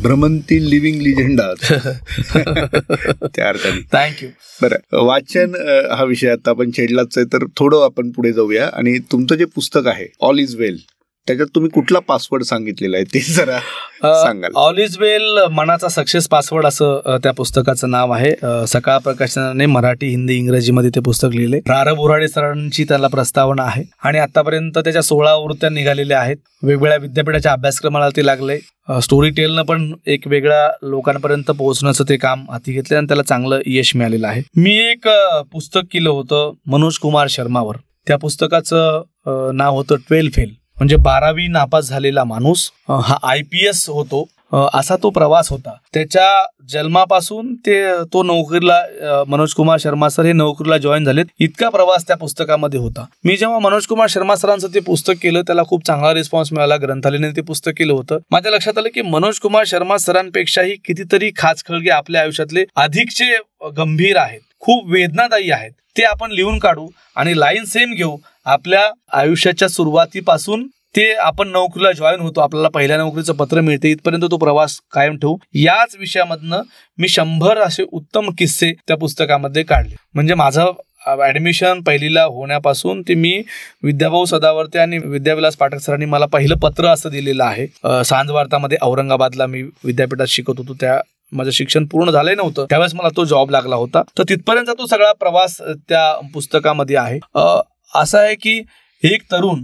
भ्रमंती 0.02 0.58
लिव्हिंग 0.70 1.00
लिजेंड 1.00 1.40
आहात. 1.40 1.72
त्या 3.36 3.48
अर्थाने. 3.48 3.80
थँक्यू 3.92 4.28
बरं 4.62 5.04
वाचन 5.04 5.54
हा 5.96 6.04
विषय 6.04 6.28
आता 6.28 6.50
आपण 6.50 6.70
छेडलाच 6.70 7.18
आहे 7.18 7.26
तर 7.32 7.44
थोडं 7.56 7.84
आपण 7.84 8.10
पुढे 8.10 8.32
जाऊया. 8.32 8.68
आणि 8.72 8.98
तुमचं 9.12 9.34
जे 9.34 9.44
पुस्तक 9.44 9.86
आहे 9.86 10.06
ऑल 10.20 10.38
इज 10.38 10.54
वेल 10.56 10.78
त्याच्यात 11.26 11.48
तुम्ही 11.54 11.70
कुठला 11.74 11.98
पासवर्ड 12.08 12.42
सांगितलेला 12.44 12.96
आहे 12.96 13.04
ते 13.14 13.20
जरा 13.32 13.58
सांगाल. 14.02 14.50
ऑल 14.56 14.78
इज 14.78 14.96
वेल 14.98 15.38
मनाचा 15.52 15.88
सक्सेस 15.88 16.26
पासवर्ड 16.28 16.66
असं 16.66 17.16
त्या 17.22 17.32
पुस्तकाचं 17.36 17.90
नाव 17.90 18.10
आहे. 18.12 18.32
सकाळ 18.68 18.98
प्रकाशनाने 19.04 19.66
मराठी 19.66 20.08
हिंदी 20.08 20.36
इंग्रजीमध्ये 20.36 20.90
ते 20.94 21.00
पुस्तक 21.04 21.34
लिहिले. 21.34 21.58
रार 21.68 21.92
बोराडे 21.94 22.28
सरांची 22.28 22.84
त्याला 22.88 23.08
प्रस्तावना 23.08 23.62
आहे. 23.62 23.84
आणि 24.04 24.18
आतापर्यंत 24.18 24.78
त्याच्या 24.78 25.02
सोळा 25.02 25.30
आवृत्त्या 25.30 25.70
निघालेल्या 25.70 26.20
आहेत. 26.20 26.36
वेगवेगळ्या 26.62 26.98
विद्यापीठाच्या 26.98 27.52
अभ्यासक्रमाला 27.52 28.08
ते 28.16 28.26
लागले. 28.26 28.58
स्टोरी 29.02 29.30
टेलनं 29.36 29.62
पण 29.62 29.92
एक 30.06 30.26
वेगळ्या 30.28 30.68
लोकांपर्यंत 30.82 31.50
पोहोचण्याचं 31.50 32.04
ते 32.08 32.16
काम 32.16 32.44
हाती 32.50 32.72
घेतलं 32.72 32.96
आणि 32.96 33.06
त्याला 33.06 33.22
चांगलं 33.22 33.60
यश 33.66 33.94
मिळालेलं 33.96 34.26
आहे. 34.26 34.42
मी 34.56 34.76
एक 34.90 35.08
पुस्तक 35.52 35.92
केलं 35.92 36.10
होतं 36.10 36.52
मनोज 36.70 36.98
कुमार 36.98 37.26
शर्मावर. 37.30 37.76
त्या 38.06 38.16
पुस्तकाचं 38.18 39.50
नाव 39.56 39.76
होतं 39.76 39.96
ट्वेल्व 40.08 40.30
फेल. 40.34 40.54
म्हणजे 40.78 40.96
बारावी 40.96 41.46
नापास 41.48 41.88
झालेला 41.88 42.24
माणूस 42.24 42.70
हा 42.88 43.16
आय 43.22 43.42
पी 43.42 43.66
एस 43.68 43.88
होतो. 43.88 44.26
असा 44.74 44.96
तो 45.02 45.10
प्रवास 45.10 45.48
होता. 45.50 45.72
त्याच्या 45.94 46.44
जन्मापासून 46.70 47.54
ते 47.66 47.80
तो 48.12 48.22
नोकरीला 48.22 49.24
मनोज 49.28 49.52
कुमार 49.54 49.78
शर्मा 49.80 50.08
सर 50.08 50.24
हे 50.24 50.32
नोकरीला 50.32 50.76
जॉईन 50.78 51.04
झालेत. 51.04 51.24
इतका 51.40 51.68
प्रवास 51.68 52.06
त्या 52.06 52.16
पुस्तकामध्ये 52.16 52.80
होता. 52.80 53.04
मी 53.24 53.36
जेव्हा 53.36 53.58
मनोज 53.58 53.86
कुमार 53.86 54.06
शर्मा 54.10 54.36
सरांचं 54.36 54.74
ते 54.74 54.80
पुस्तक 54.80 55.14
केलं 55.22 55.42
त्याला 55.46 55.62
खूप 55.68 55.86
चांगला 55.86 56.14
रिस्पॉन्स 56.14 56.52
मिळाला. 56.52 56.76
ग्रंथालयाने 56.76 57.30
ते 57.36 57.42
पुस्तक 57.42 57.72
केलं 57.78 57.92
होतं. 57.92 58.18
माझ्या 58.30 58.52
लक्षात 58.52 58.78
आलं 58.78 58.88
की 58.94 59.02
मनोज 59.02 59.38
कुमार 59.38 59.64
शर्मा 59.66 59.96
सरांपेक्षाही 59.98 60.76
कितीतरी 60.84 61.30
खाचखळगे 61.36 61.90
आपल्या 61.90 62.20
आयुष्यातले 62.20 62.64
अधिकचे 62.76 63.36
गंभीर 63.76 64.16
आहेत. 64.16 64.40
खूप 64.66 64.88
वेदनादायी 64.92 65.50
आहेत. 65.50 65.72
ते 65.98 66.02
आपण 66.04 66.32
लिहून 66.32 66.58
काढू 66.58 66.88
आणि 67.16 67.38
लाईन 67.38 67.64
सेम 67.64 67.92
घेऊ. 67.94 68.16
आपल्या 68.46 68.82
आयुष्याच्या 69.18 69.68
सुरुवातीपासून 69.68 70.66
ते 70.96 71.12
आपण 71.12 71.48
नोकरीला 71.48 71.92
जॉईन 71.92 72.20
होतो. 72.20 72.40
आपल्याला 72.40 72.68
पहिल्या 72.74 72.96
नोकरीचं 72.96 73.34
पत्र 73.34 73.60
मिळते. 73.60 73.90
इथपर्यंत 73.90 74.24
तो 74.30 74.36
प्रवास 74.36 74.78
कायम 74.92 75.16
ठेवू. 75.18 75.36
याच 75.54 75.96
विषयामधनं 76.00 76.62
मी 76.98 77.08
शंभर 77.08 77.58
असे 77.58 77.84
उत्तम 77.92 78.30
किस्से 78.38 78.72
त्या 78.88 78.96
पुस्तकामध्ये 78.96 79.62
काढले. 79.62 79.94
म्हणजे 80.14 80.34
माझं 80.34 80.72
ऍडमिशन 81.24 81.80
पहिलीला 81.86 82.22
होण्यापासून 82.24 83.02
ते 83.08 83.14
मी 83.14 83.42
विद्याभाऊ 83.82 84.24
सदावर्ते 84.24 84.78
आणि 84.78 84.98
विद्याविलास 84.98 85.56
पाठक 85.56 85.80
सरांनी 85.80 86.04
मला 86.04 86.26
पहिलं 86.26 86.56
पत्र 86.62 86.86
असं 86.86 87.10
दिलेलं 87.10 87.44
आहे. 87.44 87.66
सांजवार्तामध्ये 88.04 88.78
औरंगाबादला 88.82 89.46
मी 89.46 89.62
विद्यापीठात 89.62 90.26
शिकत 90.26 90.58
होतो. 90.58 90.74
त्या 90.80 90.98
माझं 91.32 91.50
शिक्षण 91.50 91.84
पूर्ण 91.86 92.10
झालंय 92.10 92.34
नव्हतं 92.34 92.66
त्यावेळेस 92.70 92.94
मला 92.94 93.08
तो 93.16 93.24
जॉब 93.24 93.50
लागला 93.50 93.76
होता. 93.76 94.02
तर 94.18 94.22
तिथपर्यंत 94.28 94.70
तो 94.78 94.86
सगळा 94.86 95.12
प्रवास 95.12 95.56
त्या 95.88 96.12
पुस्तकामध्ये 96.34 96.96
आहे. 96.96 97.18
असं 97.94 98.18
आहे 98.18 98.34
की 98.34 98.62
एक 99.02 99.22
तरुण 99.32 99.58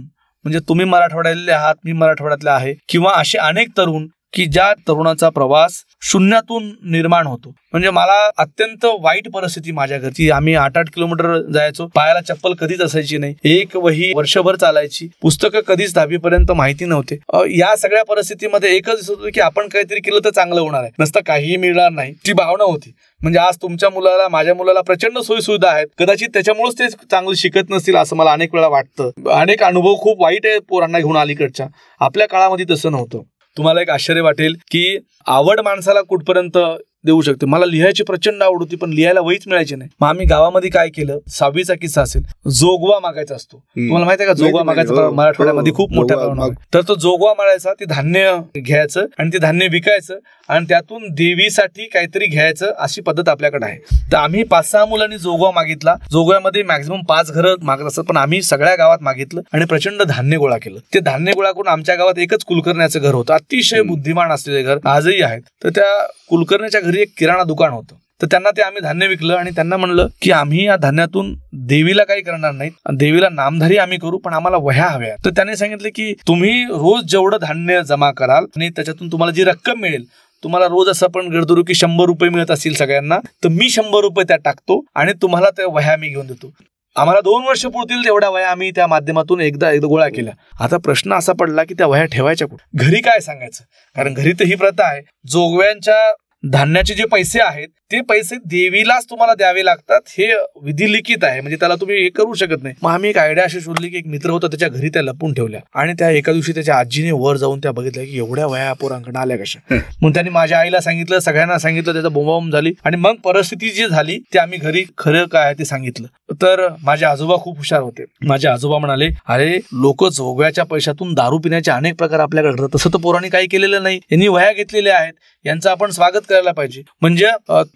म्हणजे 0.45 0.59
तुम्ही 0.59 0.85
मराठवाड्यातले 0.85 1.51
आहात 1.51 1.75
मी 1.85 1.91
मराठवाड्यातले 1.91 2.49
आहे 2.49 2.73
किंवा 2.89 3.11
असे 3.15 3.37
अनेक 3.37 3.67
तरुण 3.77 4.07
की 4.33 4.45
ज्या 4.45 4.73
तरुणाचा 4.73 5.29
प्रवास 5.29 5.83
शून्यातून 6.01 6.71
निर्माण 6.91 7.27
होतो. 7.27 7.49
म्हणजे 7.71 7.89
मला 7.89 8.29
अत्यंत 8.37 8.85
वाईट 8.99 9.29
परिस्थिती 9.29 9.71
माझ्या 9.71 9.97
घरची. 9.97 10.29
आम्ही 10.29 10.55
आठ 10.55 10.77
आठ 10.77 10.89
किलोमीटर 10.89 11.51
जायचो. 11.53 11.87
पायाला 11.87 12.21
चप्पल 12.21 12.53
कधीच 12.53 12.81
असायची 12.81 13.17
नाही. 13.17 13.35
एक 13.43 13.75
वही 13.75 14.11
वर्षभर 14.15 14.55
चालायची. 14.55 15.07
पुस्तकं 15.21 15.59
कधीच 15.59 15.93
दहावीपर्यंत 15.93 16.51
माहिती 16.51 16.85
नव्हते. 16.85 17.17
या 17.59 17.75
सगळ्या 17.75 18.03
परिस्थितीमध्ये 18.03 18.75
एकच 18.75 18.95
दिसत 18.95 19.09
होतं 19.09 19.29
की 19.33 19.41
आपण 19.41 19.67
काहीतरी 19.67 19.99
केलं 19.99 20.19
तर 20.25 20.29
चांगलं 20.29 20.61
होणार 20.61 20.81
आहे. 20.81 20.91
नसतं 20.99 21.19
काहीही 21.25 21.57
मिळणार 21.57 21.89
नाही. 21.89 22.13
ती 22.27 22.33
भावना 22.33 22.63
होती. 22.63 22.93
म्हणजे 23.21 23.39
आज 23.39 23.57
तुमच्या 23.61 23.89
मुलाला 23.89 24.27
माझ्या 24.29 24.55
मुलाला 24.55 24.81
प्रचंड 24.81 25.19
सोयीसुविधा 25.19 25.69
आहेत. 25.69 25.87
कदाचित 25.97 26.29
त्याच्यामुळेच 26.33 26.79
ते 26.79 26.87
चांगलं 26.89 27.35
शिकत 27.35 27.69
नसतील 27.69 27.95
असं 27.95 28.15
मला 28.15 28.31
अनेक 28.31 28.55
वेळा 28.55 28.67
वाटतं. 28.67 29.09
अनेक 29.31 29.63
अनुभव 29.63 29.95
खूप 29.95 30.21
वाईट 30.21 30.45
आहे 30.45 30.59
पोरांना 30.59 30.99
घेऊन 30.99 31.17
अलीकडच्या. 31.17 31.67
आपल्या 31.99 32.27
काळामध्ये 32.27 32.65
तसं 32.69 32.91
नव्हतं. 32.91 33.21
तुम्हाला 33.57 33.81
एक 33.81 33.89
आश्चर्य 33.89 34.21
वाटेल 34.21 34.55
की 34.71 34.97
आवड 35.27 35.59
माणसाला 35.59 36.01
कुठपर्यंत 36.01 36.57
देऊ 37.05 37.21
शकते. 37.21 37.45
मला 37.45 37.65
लिहायची 37.65 38.03
प्रचंड 38.03 38.43
आवड 38.43 38.59
होती 38.59 38.75
पण 38.75 38.89
लिहायला 38.89 39.21
वहीच 39.21 39.43
मिळायची 39.47 39.75
नाही. 39.75 39.89
मग 40.01 40.07
आम्ही 40.07 40.25
गावामध्ये 40.25 40.69
काय 40.69 40.89
केलं? 40.89 41.17
सहावीचा 41.29 41.73
किस्सा 41.73 42.01
असेल. 42.01 42.23
जोगवा 42.49 42.99
मागायचा 42.99 43.35
असतो. 43.35 43.57
तुम्हाला 43.57 44.05
माहिती 44.05 44.23
आहे 44.23 44.27
का? 44.27 44.33
जोगवा 44.33 44.63
मागायचा 44.63 44.93
हो, 44.93 45.11
मराठवाड्यामध्ये 45.11 45.71
हो, 45.71 45.77
खूप 45.77 45.93
मोठ्या 45.93 46.17
आहे. 46.19 46.51
तर 46.73 46.81
तो 46.87 46.95
जोगवा 46.95 47.33
मारायचा 47.37 47.73
ते 47.73 47.85
धान्य 47.85 48.37
घ्यायचं 48.57 49.05
आणि 49.19 49.29
ते 49.33 49.37
धान्य 49.37 49.67
विकायचं 49.67 50.17
आणि 50.49 50.65
त्यातून 50.69 51.07
देवीसाठी 51.11 51.85
काहीतरी 51.85 52.25
घ्यायचं 52.25 52.71
अशी 52.79 53.01
पद्धत 53.01 53.29
आपल्याकडे 53.29 53.65
आहे. 53.65 53.77
तर 54.11 54.17
आम्ही 54.17 54.43
पाच 54.43 54.69
सहा 54.71 54.85
मुलांनी 54.85 55.17
जोगवा 55.17 55.51
मागितला. 55.51 55.95
जोगव्यामध्ये 56.11 56.63
मॅक्झिमम 56.63 57.01
पाच 57.09 57.31
घरं 57.31 57.55
मागत 57.61 57.87
असतात 57.87 58.03
पण 58.03 58.17
आम्ही 58.17 58.41
सगळ्या 58.41 58.75
गावात 58.75 59.01
मागितलं 59.01 59.41
आणि 59.53 59.65
प्रचंड 59.65 60.01
धान्य 60.03 60.37
गोळा 60.37 60.57
केलं. 60.57 60.79
ते 60.93 60.99
धान्य 60.99 61.31
गोळा 61.31 61.51
करून 61.51 61.67
आमच्या 61.67 61.95
गावात 61.95 62.19
एकच 62.19 62.43
कुलकर्ण्याचं 62.43 62.99
घर 62.99 63.13
होतं. 63.13 63.33
अतिशय. 63.33 63.81
बुद्धिमान 63.83 64.31
असलेले 64.31 64.61
घर 64.63 64.77
आजही 64.85 65.21
आहेत. 65.21 65.41
तर 65.63 65.69
त्या 65.69 66.05
कुलकर्ण्याच्या 66.29 66.81
घरी 66.81 66.92
एक 66.97 67.13
किराणा 67.17 67.43
दुकान 67.43 67.71
होतं. 67.71 67.95
तर 68.21 68.27
त्यांना 68.31 68.49
ते 68.49 68.61
आम्ही 68.61 68.81
धान्य 68.81 69.07
विकलं 69.07 69.35
आणि 69.35 69.49
त्यांना 69.49 69.77
म्हणलं 69.77 70.07
की 70.21 70.31
आम्ही 70.31 70.65
या 70.65 70.75
धान्यातून 70.75 71.35
देवीला 71.53 72.03
काही 72.03 72.21
करणार 72.21 72.51
नाहीत. 72.51 72.71
देवीला 72.93 73.29
नामधारी 73.29 73.77
आम्ही 73.77 73.97
करू 73.97 74.17
पण 74.17 74.33
आम्हाला 74.33 74.57
वह्या 74.57 74.87
हव्या 74.87 75.15
तर 75.25 75.29
त्यांनी 75.29 75.55
सांगितलं 75.55 75.89
की 75.95 76.13
तुम्ही 76.27 76.63
रोज 76.63 77.03
जेवढं 77.03 77.37
धान्य 77.41 77.81
जमा 77.83 78.11
कराल 78.11 78.45
आणि 78.55 78.69
त्याच्यातून 78.69 79.11
तुम्हाला 79.11 79.31
जी 79.31 79.43
रक्कम 79.43 79.79
मिळेल 79.79 80.03
तुम्हाला 80.43 80.65
रोज 80.65 80.89
असं 80.89 81.07
पण 81.07 81.27
गडदरू 81.27 81.63
की 81.63 81.73
शंभर 81.73 82.05
रुपये 82.05 82.29
मिळत 82.29 82.51
असतील 82.51 82.73
सगळ्यांना 82.73 83.17
तर 83.43 83.49
मी 83.49 83.69
शंभर 83.69 83.99
रुपये 83.99 84.25
त्यात 84.27 84.39
टाकतो 84.45 84.85
आणि 84.95 85.13
तुम्हाला 85.21 85.49
त्या 85.49 85.65
वह्या 85.67 85.97
मी 85.97 86.07
घेऊन 86.07 86.27
देतो. 86.27 86.53
आम्हाला 86.95 87.21
दोन 87.21 87.43
वर्ष 87.43 87.65
पुरतील 87.65 88.05
तेवढ्या 88.05 88.29
वया 88.29 88.49
आम्ही 88.49 88.71
त्या 88.71 88.87
माध्यमातून 88.87 89.41
एकदा 89.41 89.71
एकदा 89.71 89.87
गोळा 89.87 90.07
केल्या. 90.07 90.33
आता 90.63 90.77
प्रश्न 90.77 91.13
असा 91.13 91.33
पडला 91.33 91.63
की 91.63 91.73
त्या 91.73 91.87
वह्या 91.87 92.05
ठेवायच्या 92.05 92.47
कुठे? 92.47 92.85
घरी 92.85 92.99
काय 93.01 93.19
सांगायचं? 93.19 93.63
कारण 93.95 94.13
घरी 94.13 94.33
तर 94.33 94.43
ही 94.43 94.55
प्रथा 94.55 94.85
आहे. 94.85 95.01
जोगव्यांच्या 95.27 96.13
धान्याचे 96.43 96.93
जे 96.93 97.05
पैसे 97.05 97.39
आहेत 97.39 97.67
ते 97.91 97.99
पैसे 98.01 98.35
देवीलाच 98.45 99.05
तुम्हाला 99.09 99.33
द्यावे 99.33 99.63
लागतात 99.65 100.09
हे 100.09 100.27
विधिलिखित 100.63 101.23
आहे. 101.23 101.41
म्हणजे 101.41 101.57
त्याला 101.59 101.75
तुम्ही 101.75 101.97
हे 102.03 102.09
करू 102.09 102.33
शकत 102.33 102.63
नाही. 102.63 102.75
मग 102.83 102.91
आम्ही 102.91 103.09
एक 103.09 103.17
आयडिया 103.17 103.43
अशी 103.45 103.61
शोधली 103.61 103.89
की 103.89 103.97
एक 103.97 104.07
मित्र 104.07 104.29
होता 104.29 104.47
त्याच्या 104.47 104.67
घरी 104.69 104.89
त्या 104.89 105.01
लपून 105.01 105.33
ठेवल्या. 105.33 105.59
आणि 105.75 105.93
त्या 105.99 106.09
एका 106.09 106.31
दिवशी 106.31 106.53
त्याच्या 106.53 106.75
आजीने 106.75 107.11
वर 107.11 107.37
जाऊन 107.37 107.59
त्या 107.59 107.71
बघितल्या 107.71 108.05
की 108.05 108.17
एवढ्या 108.17 108.47
वया 108.47 108.73
पोरांकडे 108.73 109.19
आल्या 109.19 109.37
कशा. 109.37 109.75
मग 110.01 110.13
त्यांनी 110.13 110.29
माझ्या 110.29 110.59
आईला 110.59 110.79
सांगितलं 110.79 111.19
सगळ्यांना 111.19 111.57
सांगितलं 111.59 111.93
त्याचा 111.93 112.09
बोंबाबोंब 112.09 112.51
झाली. 112.53 112.73
आणि 112.85 112.97
मग 112.97 113.15
परिस्थिती 113.23 113.69
जी 113.69 113.87
झाली 113.87 114.17
ते 114.33 114.39
आम्ही 114.39 114.59
घरी 114.59 114.83
खरं 114.97 115.25
काय 115.25 115.45
आहे 115.45 115.53
ते 115.59 115.65
सांगितलं. 115.65 116.07
तर 116.41 116.67
माझे 116.83 117.05
आजोबा 117.05 117.35
खूप 117.35 117.57
हुशार 117.57 117.81
होते. 117.81 118.05
माझे 118.27 118.47
आजोबा 118.47 118.77
म्हणाले 118.77 119.09
अरे 119.27 119.57
लोक 119.73 120.05
जोगव्याच्या 120.07 120.63
पैशातून 120.65 121.13
दारू 121.13 121.37
पिण्याचे 121.37 121.71
अनेक 121.71 121.95
प्रकार 121.95 122.19
आपल्याकडे 122.19 122.67
तसं 122.75 122.89
तर 122.93 122.97
पोरांनी 122.97 123.29
काही 123.29 123.47
केलेलं 123.47 123.83
नाही. 123.83 123.99
यांनी 124.11 124.27
वह्या 124.27 124.51
घेतलेल्या 124.51 124.97
आहेत. 124.97 125.13
यांचं 125.45 125.69
आपण 125.69 125.91
स्वागत 125.91 126.27
करायला 126.29 126.51
पाहिजे. 126.51 126.81
म्हणजे 127.01 127.29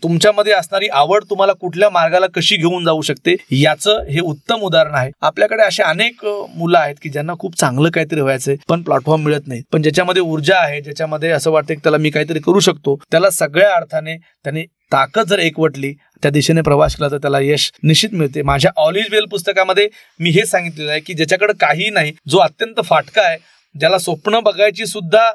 तुमच्यामध्ये 0.04 0.54
असणारी 0.54 0.88
आवड 0.94 1.24
तुम्हाला 1.30 1.54
कुठल्या 1.54 1.90
मार्गाला 1.90 2.28
कशी 2.36 2.56
घेऊन 2.56 2.86
जाऊ 2.86 3.02
शकते 3.02 3.36
याचं 3.52 4.04
हे 4.10 4.20
उत्तम 4.20 4.62
उदाहरण 4.66 4.96
आहे. 4.96 5.12
आपल्याकडे 5.22 5.64
असे 5.64 5.84
अनेक 5.84 6.26
मुलं 6.26 6.78
आहेत 6.78 6.96
की 7.04 7.10
ज्यांना 7.10 7.34
खूप 7.40 7.56
चांगलं 7.60 7.90
काहीतरी 7.94 8.22
व्हायचंय 8.22 8.56
पण 8.70 8.82
प्लॅटफॉर्म 8.84 9.24
मिळत 9.24 9.48
नाही. 9.48 9.62
पण 9.74 9.82
ज्याच्यामध्ये 9.82 10.22
ऊर्जा 10.22 10.58
आहे 10.60 10.82
ज्याच्यामध्ये 10.82 11.30
असं 11.32 11.52
वाटतं 11.52 11.74
की 11.74 11.80
त्याला 11.84 11.98
मी 11.98 12.10
काहीतरी 12.10 12.40
करू 12.46 12.60
शकतो 12.60 12.96
त्याला 13.12 13.30
सगळ्या 13.30 13.74
अर्थाने 13.76 14.18
त्याने 14.18 14.64
ताकद 14.92 15.28
जर 15.30 15.40
एकवटली 15.40 15.94
त्या 16.24 16.32
दिशेने 16.32 16.62
प्रवास 16.62 16.96
केला 16.96 17.10
तर 17.12 17.18
त्याला 17.18 17.40
यश 17.42 17.72
निश्चित 17.84 18.14
मिळते. 18.14 18.42
माझ्या 18.42 18.72
ऑल 18.78 18.96
इज 18.98 19.12
वेल 19.12 19.26
पुस्तकामध्ये 19.32 19.88
मी 20.20 20.30
हे 20.30 20.46
सांगितलेलं 20.46 20.92
आहे 20.92 21.00
की 21.00 21.14
ज्याच्याकडे 21.14 21.54
काही 21.62 21.90
नाही 21.90 22.14
जो 22.30 22.38
अत्यंत 22.40 22.82
फाटका 22.86 23.22
आहे 23.22 23.38
ज्याला 23.76 23.98
स्वप्न 24.00 24.40
बघायची 24.44 24.86
सुद्धा 24.86 25.30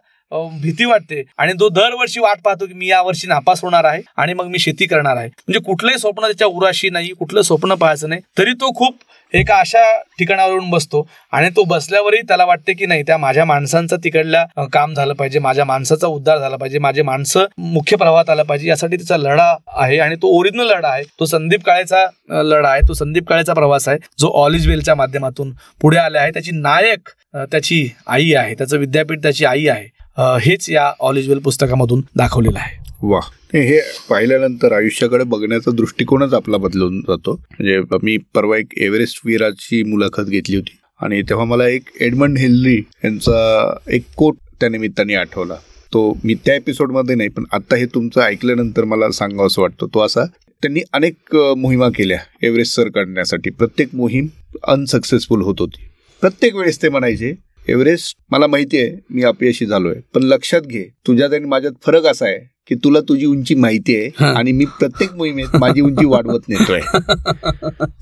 भीती 0.62 0.84
वाटते. 0.84 1.22
आणि 1.38 1.52
तो 1.60 1.68
दरवर्षी 1.68 2.20
वाट 2.20 2.40
पाहतो 2.44 2.66
की 2.66 2.74
मी 2.74 2.86
यावर्षी 2.88 3.28
नापास 3.28 3.62
होणार 3.62 3.84
आहे 3.84 4.02
आणि 4.16 4.34
मग 4.34 4.46
मी 4.46 4.58
शेती 4.58 4.86
करणार 4.86 5.16
आहे. 5.16 5.28
म्हणजे 5.28 5.60
कुठलंही 5.66 5.98
स्वप्न 5.98 6.26
त्याच्या 6.26 6.46
उराशी 6.46 6.90
नाही 6.90 7.12
कुठलं 7.18 7.42
स्वप्न 7.42 7.74
पाहायचं 7.74 8.08
नाही 8.08 8.20
तरी 8.38 8.52
तो 8.60 8.72
खूप 8.76 8.94
एका 9.34 9.56
अशा 9.56 9.82
ठिकाणावरून 10.18 10.68
बसतो. 10.70 11.06
आणि 11.32 11.48
तो 11.56 11.62
बसल्यावरही 11.64 12.20
त्याला 12.28 12.44
वाटते 12.44 12.72
की 12.72 12.86
नाही 12.86 13.02
त्या 13.06 13.16
माझ्या 13.18 13.44
माणसांचं 13.44 13.96
तिकडल्या 14.04 14.64
काम 14.72 14.94
झालं 14.94 15.14
पाहिजे 15.14 15.38
माझ्या 15.38 15.64
माणसाचा 15.64 16.06
उद्धार 16.06 16.38
झाला 16.38 16.56
पाहिजे 16.56 16.78
माझे 16.78 17.02
माणसं 17.02 17.44
मुख्य 17.58 17.96
प्रवाहात 17.96 18.30
आलं 18.30 18.42
पाहिजे 18.42 18.68
यासाठी 18.68 18.96
त्याचा 18.96 19.16
लढा 19.16 19.54
आहे 19.68 19.98
आणि 19.98 20.16
तो 20.22 20.36
ओरिजिनल 20.38 20.66
लढा 20.70 20.88
आहे. 20.88 21.02
तो 21.20 21.26
संदीप 21.26 21.64
काळेचा 21.66 22.06
लढा 22.42 22.68
आहे 22.70 22.80
तो 22.88 22.94
संदीप 22.94 23.28
काळेचा 23.28 23.54
प्रवास 23.54 23.88
आहे 23.88 23.98
जो 24.20 24.30
ऑल 24.42 24.54
इज 24.54 24.68
वेलच्या 24.68 24.94
माध्यमातून 24.94 25.52
पुढे 25.80 25.98
आले 25.98 26.18
आहे. 26.18 26.30
त्याची 26.30 26.50
नायक 26.54 27.08
त्याची 27.50 27.88
आई 28.06 28.32
आहे 28.34 28.54
त्याचं 28.54 28.78
विद्यापीठ 28.78 29.22
त्याची 29.22 29.44
आई 29.44 29.66
आहे. 29.66 29.88
हेच 30.18 30.70
या 30.70 30.92
ऑल 31.00 31.16
इज 31.16 31.28
वेल 31.28 31.38
पुस्तकामधून 31.38 32.00
दाखवलेलं 32.16 32.58
आहे. 32.58 32.90
वा. 33.02 33.20
हे 33.54 33.80
पाहिल्यानंतर 34.10 34.72
आयुष्याकडे 34.72 35.24
बघण्याचा 35.24 35.70
दृष्टिकोनच 35.70 36.34
आपला 36.34 36.56
बदलून 36.56 37.00
जातो. 37.00 37.32
म्हणजे 37.32 37.80
मी 38.02 38.16
परवा 38.34 38.58
एक 38.58 38.66
एव्हरेस्ट 38.76 39.20
वीराची 39.24 39.82
मुलाखत 39.82 40.22
घेतली 40.22 40.56
होती. 40.56 40.78
आणि 41.00 41.22
तेव्हा 41.22 41.44
मला 41.44 41.68
एक 41.68 41.82
एडमंड 42.00 42.38
हेनरी 42.38 42.82
यांचा 43.04 43.76
एक 43.90 44.02
कोट 44.16 44.36
त्या 44.60 44.68
निमित्ताने 44.68 45.14
आठवला. 45.14 45.54
तो 45.92 46.18
मी 46.24 46.34
त्या 46.34 46.54
एपिसोडमध्ये 46.54 47.14
नाही 47.14 47.28
पण 47.28 47.44
आता 47.52 47.76
हे 47.76 47.86
तुमचं 47.86 48.20
ऐकल्यानंतर 48.20 48.84
मला 48.84 49.10
सांगावं 49.10 49.46
असं 49.46 49.62
वाटतं. 49.62 49.86
तो 49.86 50.00
असा 50.00 50.24
त्यांनी 50.24 50.80
अनेक 50.92 51.36
मोहिमा 51.36 51.88
केल्या 51.88 52.18
एव्हरेस्ट 52.42 52.76
सर 52.76 52.88
करण्यासाठी 52.88 53.50
प्रत्येक 53.50 53.94
मोहीम 53.94 54.26
अनसक्सेसफुल 54.68 55.42
होत 55.42 55.54
होती. 55.58 55.84
प्रत्येक 56.20 56.54
वेळेस 56.54 56.82
ते 56.82 56.88
म्हणायचे 56.88 57.34
एव्हरेस्ट 57.68 58.16
मला 58.30 58.46
माहिती 58.46 58.78
आहे 58.78 58.96
मी 59.10 59.22
अपयशी 59.22 59.66
झालोय. 59.66 59.94
पण 60.14 60.22
लक्षात 60.22 60.60
घे 60.60 60.82
तुझ्यात 61.06 61.32
आणि 61.32 61.44
माझ्यात 61.44 61.72
फरक 61.86 62.06
असा 62.06 62.26
आहे 62.26 62.52
की 62.68 62.74
तुला 62.74 63.00
तुझी 63.00 63.26
उंची 63.26 63.54
माहिती 63.54 63.96
आहे. 63.96 64.24
आणि 64.24 64.52
मी 64.52 64.64
प्रत्येक 64.64 65.12
मोहिमेत 65.14 65.56
माझी 65.60 65.80
उंची 65.80 66.06
वाढवत 66.06 66.40
नेतोय 66.48 66.80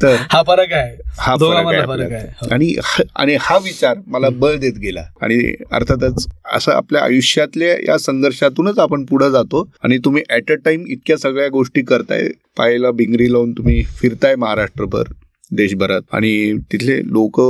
तर 0.03 0.17
हा 0.31 0.43
फरक 0.43 0.73
आहे. 0.73 0.97
हा 1.19 1.37
फरक 1.37 2.13
आहे 2.13 2.27
हो. 2.43 2.49
आणि 2.53 2.75
ह- 2.85 3.03
आणि 3.17 3.37
हा 3.41 3.57
विचार 3.57 3.99
मला 4.07 4.29
बळ 4.29 4.57
देत 4.57 4.73
गेला. 4.73 5.01
आणि 5.21 5.55
अर्थातच 5.73 6.27
असं 6.53 6.73
आपल्या 6.73 7.03
आयुष्यातल्या 7.03 7.93
या 7.93 7.99
संघर्षातूनच 7.99 8.79
आपण 8.79 9.05
पुढे 9.05 9.31
जातो 9.31 9.69
आणि 9.83 9.99
तुम्ही 9.99 10.23
ऍट 10.31 10.51
अ 10.51 10.55
टाइम 10.55 10.85
इतक्या 10.89 11.17
सगळ्या 11.17 11.49
गोष्टी 11.49 11.83
करताय 11.83 12.29
पायाला 12.59 12.91
भिंगरी 12.91 13.33
लावून 13.33 13.53
तुम्ही 13.53 13.83
फिरताय 13.83 14.37
महाराष्ट्रभर. 14.37 15.03
देशभरात. 15.53 16.01
आणि 16.13 16.59
तिथले 16.73 16.99
लोक 16.99 17.41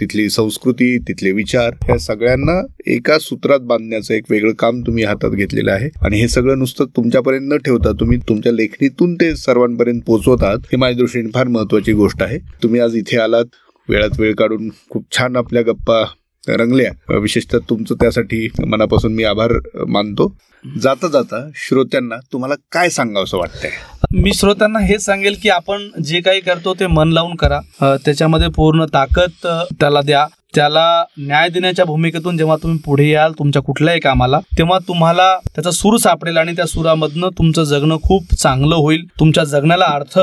तिथली 0.00 0.28
संस्कृती 0.30 0.98
तिथले 0.98 1.32
विचार 1.32 1.70
या 1.88 1.98
सगळ्यांना 1.98 2.60
एका 2.86 3.18
सूत्रात 3.18 3.60
बांधण्याचं 3.60 4.14
एक 4.14 4.24
वेगळं 4.30 4.52
काम 4.52 4.80
तुम्ही 4.80 5.04
हातात 5.04 5.30
घेतलेलं 5.30 5.72
आहे. 5.72 5.90
आणि 6.02 6.20
हे 6.20 6.28
सगळं 6.28 6.58
नुसतं 6.58 6.84
तुमच्यापर्यंत 6.96 7.52
न 7.52 7.56
ठेवता 7.56 7.92
तुम्ही 7.92 8.18
तुमच्या 8.18 8.52
लेखणीतून 8.52 9.14
ते 9.14 9.36
सर्वांपर्यंत 9.36 10.00
पोहोचवतात 10.06 10.58
हे 10.64 10.76
माझ्या 10.76 10.98
दृष्टीने 10.98 11.30
फार 11.34 11.48
महत्वाची 11.48 11.92
गोष्ट 11.92 12.22
आहे. 12.22 12.38
तुम्ही 12.62 12.80
आज 12.80 12.96
इथे 12.96 13.16
आलात 13.16 13.44
वेळात 13.88 14.20
वेळ 14.20 14.34
काढून 14.34 14.68
खूप 14.90 15.06
छान 15.18 15.36
आपल्या 15.36 15.62
गप्पा 15.62 16.04
रंगल्या. 16.48 17.18
विशेषतः 17.18 17.58
तुमचं 17.58 17.94
त्यासाठी 17.94 18.48
मनापासून 18.66 19.12
मी 19.12 19.24
आभार 19.24 19.52
मानतो. 19.88 20.36
जाता 20.82 21.08
जाता 21.08 21.50
श्रोत्यांना 21.54 22.14
तुम्हाला 22.32 22.54
काय 22.72 22.88
सांगावं 22.88 23.38
वाटतंय? 23.38 23.70
मी 24.12 24.32
श्रोत्यांना 24.34 24.78
हेच 24.78 25.04
सांगेल 25.04 25.36
की 25.42 25.48
आपण 25.48 25.88
जे 26.04 26.20
काही 26.20 26.40
करतो 26.40 26.74
ते 26.80 26.86
मन 26.86 27.12
लावून 27.12 27.34
करा. 27.36 27.60
त्याच्यामध्ये 28.04 28.48
पूर्ण 28.56 28.84
ताकद 28.94 29.46
त्याला 29.80 30.00
द्या. 30.00 30.26
त्याला 30.54 31.04
न्याय 31.18 31.48
देण्याच्या 31.48 31.84
भूमिकेतून 31.84 32.36
जेव्हा 32.38 32.56
तुम्ही 32.62 32.78
पुढे 32.84 33.08
याल 33.08 33.32
तुमच्या 33.38 33.60
कुठल्याही 33.62 34.00
कामाला 34.00 34.38
तेव्हा 34.58 34.78
तुम्हाला 34.88 35.24
त्याचा 35.46 35.70
सूर 35.70 35.96
सापडेल 35.98 36.36
आणि 36.38 36.52
त्या 36.56 36.66
सुरामधनं 36.66 37.28
तुमचं 37.38 37.64
जगणं 37.64 37.96
खूप 38.02 38.34
चांगलं 38.34 38.74
होईल. 38.74 39.04
तुमच्या 39.20 39.44
जगण्याला 39.44 39.84
अर्थ 39.84 40.18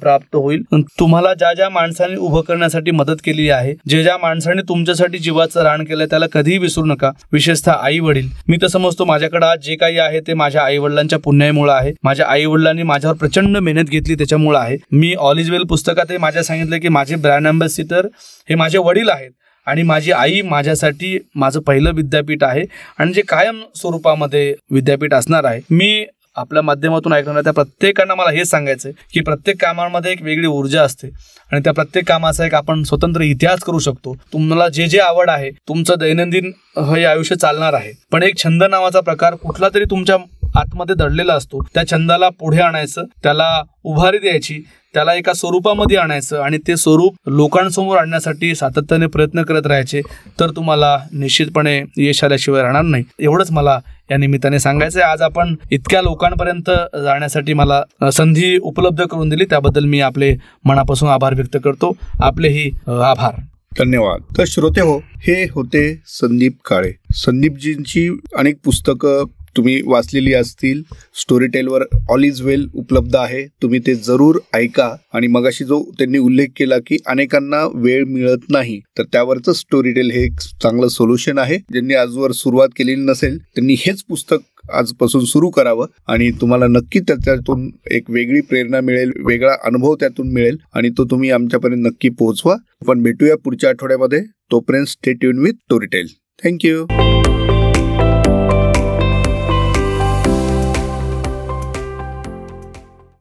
प्राप्त 0.00 0.36
होईल. 0.36 0.62
तुम्हाला 1.00 1.32
ज्या 1.34 1.52
ज्या 1.54 1.68
माणसाने 1.70 2.16
उभं 2.16 2.40
करण्यासाठी 2.40 2.90
मदत 2.90 3.20
केली 3.24 3.48
आहे 3.48 3.74
जे 3.88 4.02
ज्या 4.02 4.16
माणसाने 4.22 4.62
तुमच्यासाठी 4.68 5.18
जीवाचं 5.18 5.62
रान 5.62 5.84
केलं 5.84 6.06
त्याला 6.10 6.26
कधीही 6.32 6.58
विसरू 6.58 6.84
नका. 6.84 7.10
विशेषतः 7.32 7.72
आई 7.72 7.98
वडील. 7.98 8.28
मी 8.48 8.56
तर 8.62 8.66
समजतो 8.66 9.04
माझ्याकडे 9.04 9.46
आज 9.46 9.58
जे 9.64 9.76
काही 9.76 9.98
आहे 9.98 10.20
ते 10.26 10.34
माझ्या 10.34 10.62
आई 10.62 10.78
वडिलांच्या 10.78 11.18
पुण्यामुळे 11.18 11.72
आहे. 11.72 11.92
माझ्या 12.04 12.26
आई 12.28 12.44
वडिलांनी 12.44 12.82
माझ्यावर 12.82 13.16
प्रचंड 13.24 13.56
मेहनत 13.56 13.88
घेतली 13.88 14.14
त्याच्यामुळे 14.14 14.58
आहे. 14.58 14.76
मी 14.92 15.14
ऑल 15.16 15.38
इज 15.38 15.50
वेल 15.50 15.62
पुस्तकात 15.68 16.12
माझ्या 16.20 16.42
सांगितलं 16.44 16.78
की 16.78 16.88
माझे 16.88 17.16
ब्रँड 17.16 17.46
अँबॅसिडर 17.48 18.06
हे 18.48 18.54
माझे 18.54 18.78
वडील 18.78 19.08
आहेत 19.10 19.30
आणि 19.66 19.82
माझी 19.82 20.12
आई 20.12 20.40
माझ्यासाठी 20.42 21.18
माझं 21.34 21.60
पहिलं 21.60 21.92
विद्यापीठ 21.94 22.42
आहे 22.44 22.64
आणि 22.98 23.12
जे 23.12 23.22
कायम 23.28 23.62
स्वरूपामध्ये 23.76 24.54
विद्यापीठ 24.70 25.14
असणार 25.14 25.44
आहे. 25.44 25.60
मी 25.70 26.04
आपल्या 26.36 26.62
माध्यमातून 26.62 27.12
ऐकणार 27.12 27.42
त्या 27.42 27.52
प्रत्येकांना 27.52 28.14
मला 28.14 28.30
हे 28.30 28.44
सांगायचं 28.44 28.88
आहे 28.88 29.04
की 29.12 29.20
प्रत्येक 29.20 29.60
कामामध्ये 29.60 30.12
एक 30.12 30.22
वेगळी 30.22 30.46
ऊर्जा 30.46 30.82
असते 30.82 31.08
आणि 31.52 31.60
त्या 31.64 31.72
प्रत्येक 31.72 32.08
कामाचा 32.08 32.46
एक 32.46 32.54
आपण 32.54 32.82
स्वतंत्र 32.82 33.22
इतिहास 33.22 33.60
करू 33.60 33.78
शकतो. 33.78 34.14
तुम्हाला 34.32 34.68
जे 34.68 34.86
जे 34.86 34.98
आवड 35.00 35.30
आहे 35.30 35.50
तुमचं 35.68 35.98
दैनंदिन 35.98 36.52
हे 36.88 37.04
आयुष्य 37.04 37.36
चालणार 37.36 37.74
आहे. 37.74 37.92
पण 38.12 38.22
एक 38.22 38.38
छंद 38.38 38.64
नावाचा 38.64 39.00
प्रकार 39.00 39.34
कुठला 39.36 39.68
तरी 39.74 39.84
तुमच्या 39.90 40.16
आतमध्ये 40.54 40.94
दडलेला 40.94 41.34
असतो 41.34 41.62
त्या 41.74 41.86
छंदाला 41.90 42.28
पुढे 42.28 42.60
आणायचं 42.60 43.04
त्याला 43.22 43.62
उभारी 43.84 44.18
द्यायची 44.18 44.62
त्याला 44.94 45.14
एका 45.14 45.32
स्वरूपामध्ये 45.32 45.96
आणायचं 45.96 46.40
आणि 46.40 46.58
ते 46.68 46.76
स्वरूप 46.76 47.16
लोकांसमोर 47.26 47.96
आणण्यासाठी 47.96 48.54
सातत्याने 48.54 49.06
प्रयत्न 49.06 49.42
करत 49.42 49.66
राहायचे 49.66 50.00
तर 50.40 50.50
तुम्हाला 50.50 50.98
निश्चितपणे 51.12 51.82
यश 51.96 52.24
आल्याशिवाय 52.24 52.62
राहणार 52.62 52.82
नाही. 52.82 53.04
एवढंच 53.18 53.50
मला 53.50 53.78
या 54.10 54.16
निमित्ताने 54.16 54.58
सांगायचं 54.58 55.00
आहे 55.00 55.12
आज 55.12 55.22
आपण 55.22 55.54
इतक्या 55.70 56.02
लोकांपर्यंत 56.02 56.70
जाण्यासाठी 57.04 57.52
मला 57.52 58.10
संधी 58.10 58.58
उपलब्ध 58.58 59.02
करून 59.02 59.28
दिली 59.28 59.44
त्याबद्दल 59.44 59.84
मी 59.84 60.00
आपले 60.00 60.34
मनापासून 60.64 61.08
आभार 61.08 61.34
व्यक्त 61.34 61.56
करतो. 61.64 61.92
आपलेही 62.22 62.70
आभार. 62.86 63.40
धन्यवाद. 63.78 64.20
तर 64.38 64.44
श्रोते 64.46 64.80
हो 64.80 64.98
हे 64.98 65.42
होते 65.52 66.02
संदीप 66.06 66.52
काळे. 66.64 66.92
संदीपजींची 67.14 68.08
अनेक 68.36 68.56
पुस्तकं 68.64 69.24
तुम्ही 69.56 69.80
वाचलेली 69.84 70.32
असतील 70.34 70.82
स्टोरी 71.14 71.46
टेलवर 71.46 71.82
ऑल 72.10 72.24
इज 72.24 72.40
वेल 72.42 72.66
उपलब्ध 72.74 73.16
आहे 73.16 73.46
तुम्ही 73.62 73.80
ते 73.86 73.94
जरूर 73.94 74.38
ऐका. 74.54 74.90
आणि 75.14 75.26
मगाशी 75.26 75.64
जो 75.64 75.82
त्यांनी 75.98 76.18
उल्लेख 76.18 76.46
केला 76.56 76.78
की 76.86 76.96
अनेकांना 77.06 77.64
वेळ 77.74 78.04
मिळत 78.04 78.50
नाही 78.50 78.80
तर 78.98 79.02
त्यावरचं 79.02 79.52
स्टोरी 79.52 79.92
टेल 79.92 80.10
हे 80.10 80.22
एक 80.24 80.40
चांगलं 80.62 80.88
सोल्युशन 80.88 81.38
आहे. 81.38 81.58
ज्यांनी 81.58 81.94
आजवर 81.94 82.32
सुरुवात 82.32 82.68
केलेली 82.78 83.00
नसेल 83.00 83.38
त्यांनी 83.38 83.74
हेच 83.78 84.02
पुस्तक 84.08 84.36
आजपासून 84.72 85.24
सुरू 85.24 85.50
करावं. 85.50 85.86
आणि 86.08 86.30
तुम्हाला 86.30 86.66
नक्की 86.66 87.00
त्याच्यातून 87.00 87.70
एक 87.90 88.10
वेगळी 88.10 88.40
प्रेरणा 88.40 88.80
मिळेल 88.80 89.12
वेगळा 89.26 89.54
अनुभव 89.64 89.94
त्यातून 89.94 90.32
मिळेल. 90.32 90.56
आणि 90.74 90.88
तो 90.88 91.04
तुम्ही 91.04 91.30
आमच्यापर्यंत 91.30 91.86
नक्की 91.86 92.08
पोहोचवा. 92.08 92.54
आपण 92.82 93.02
भेटूया 93.02 93.36
पुढच्या 93.36 93.70
आठवड्यामध्ये. 93.70 94.22
तोपर्यंत 94.50 94.86
स्टेट 94.86 95.24
युन 95.24 95.38
विथ 95.38 95.52
टोरीटेल 95.70 96.06
थँक्यू 96.44 96.84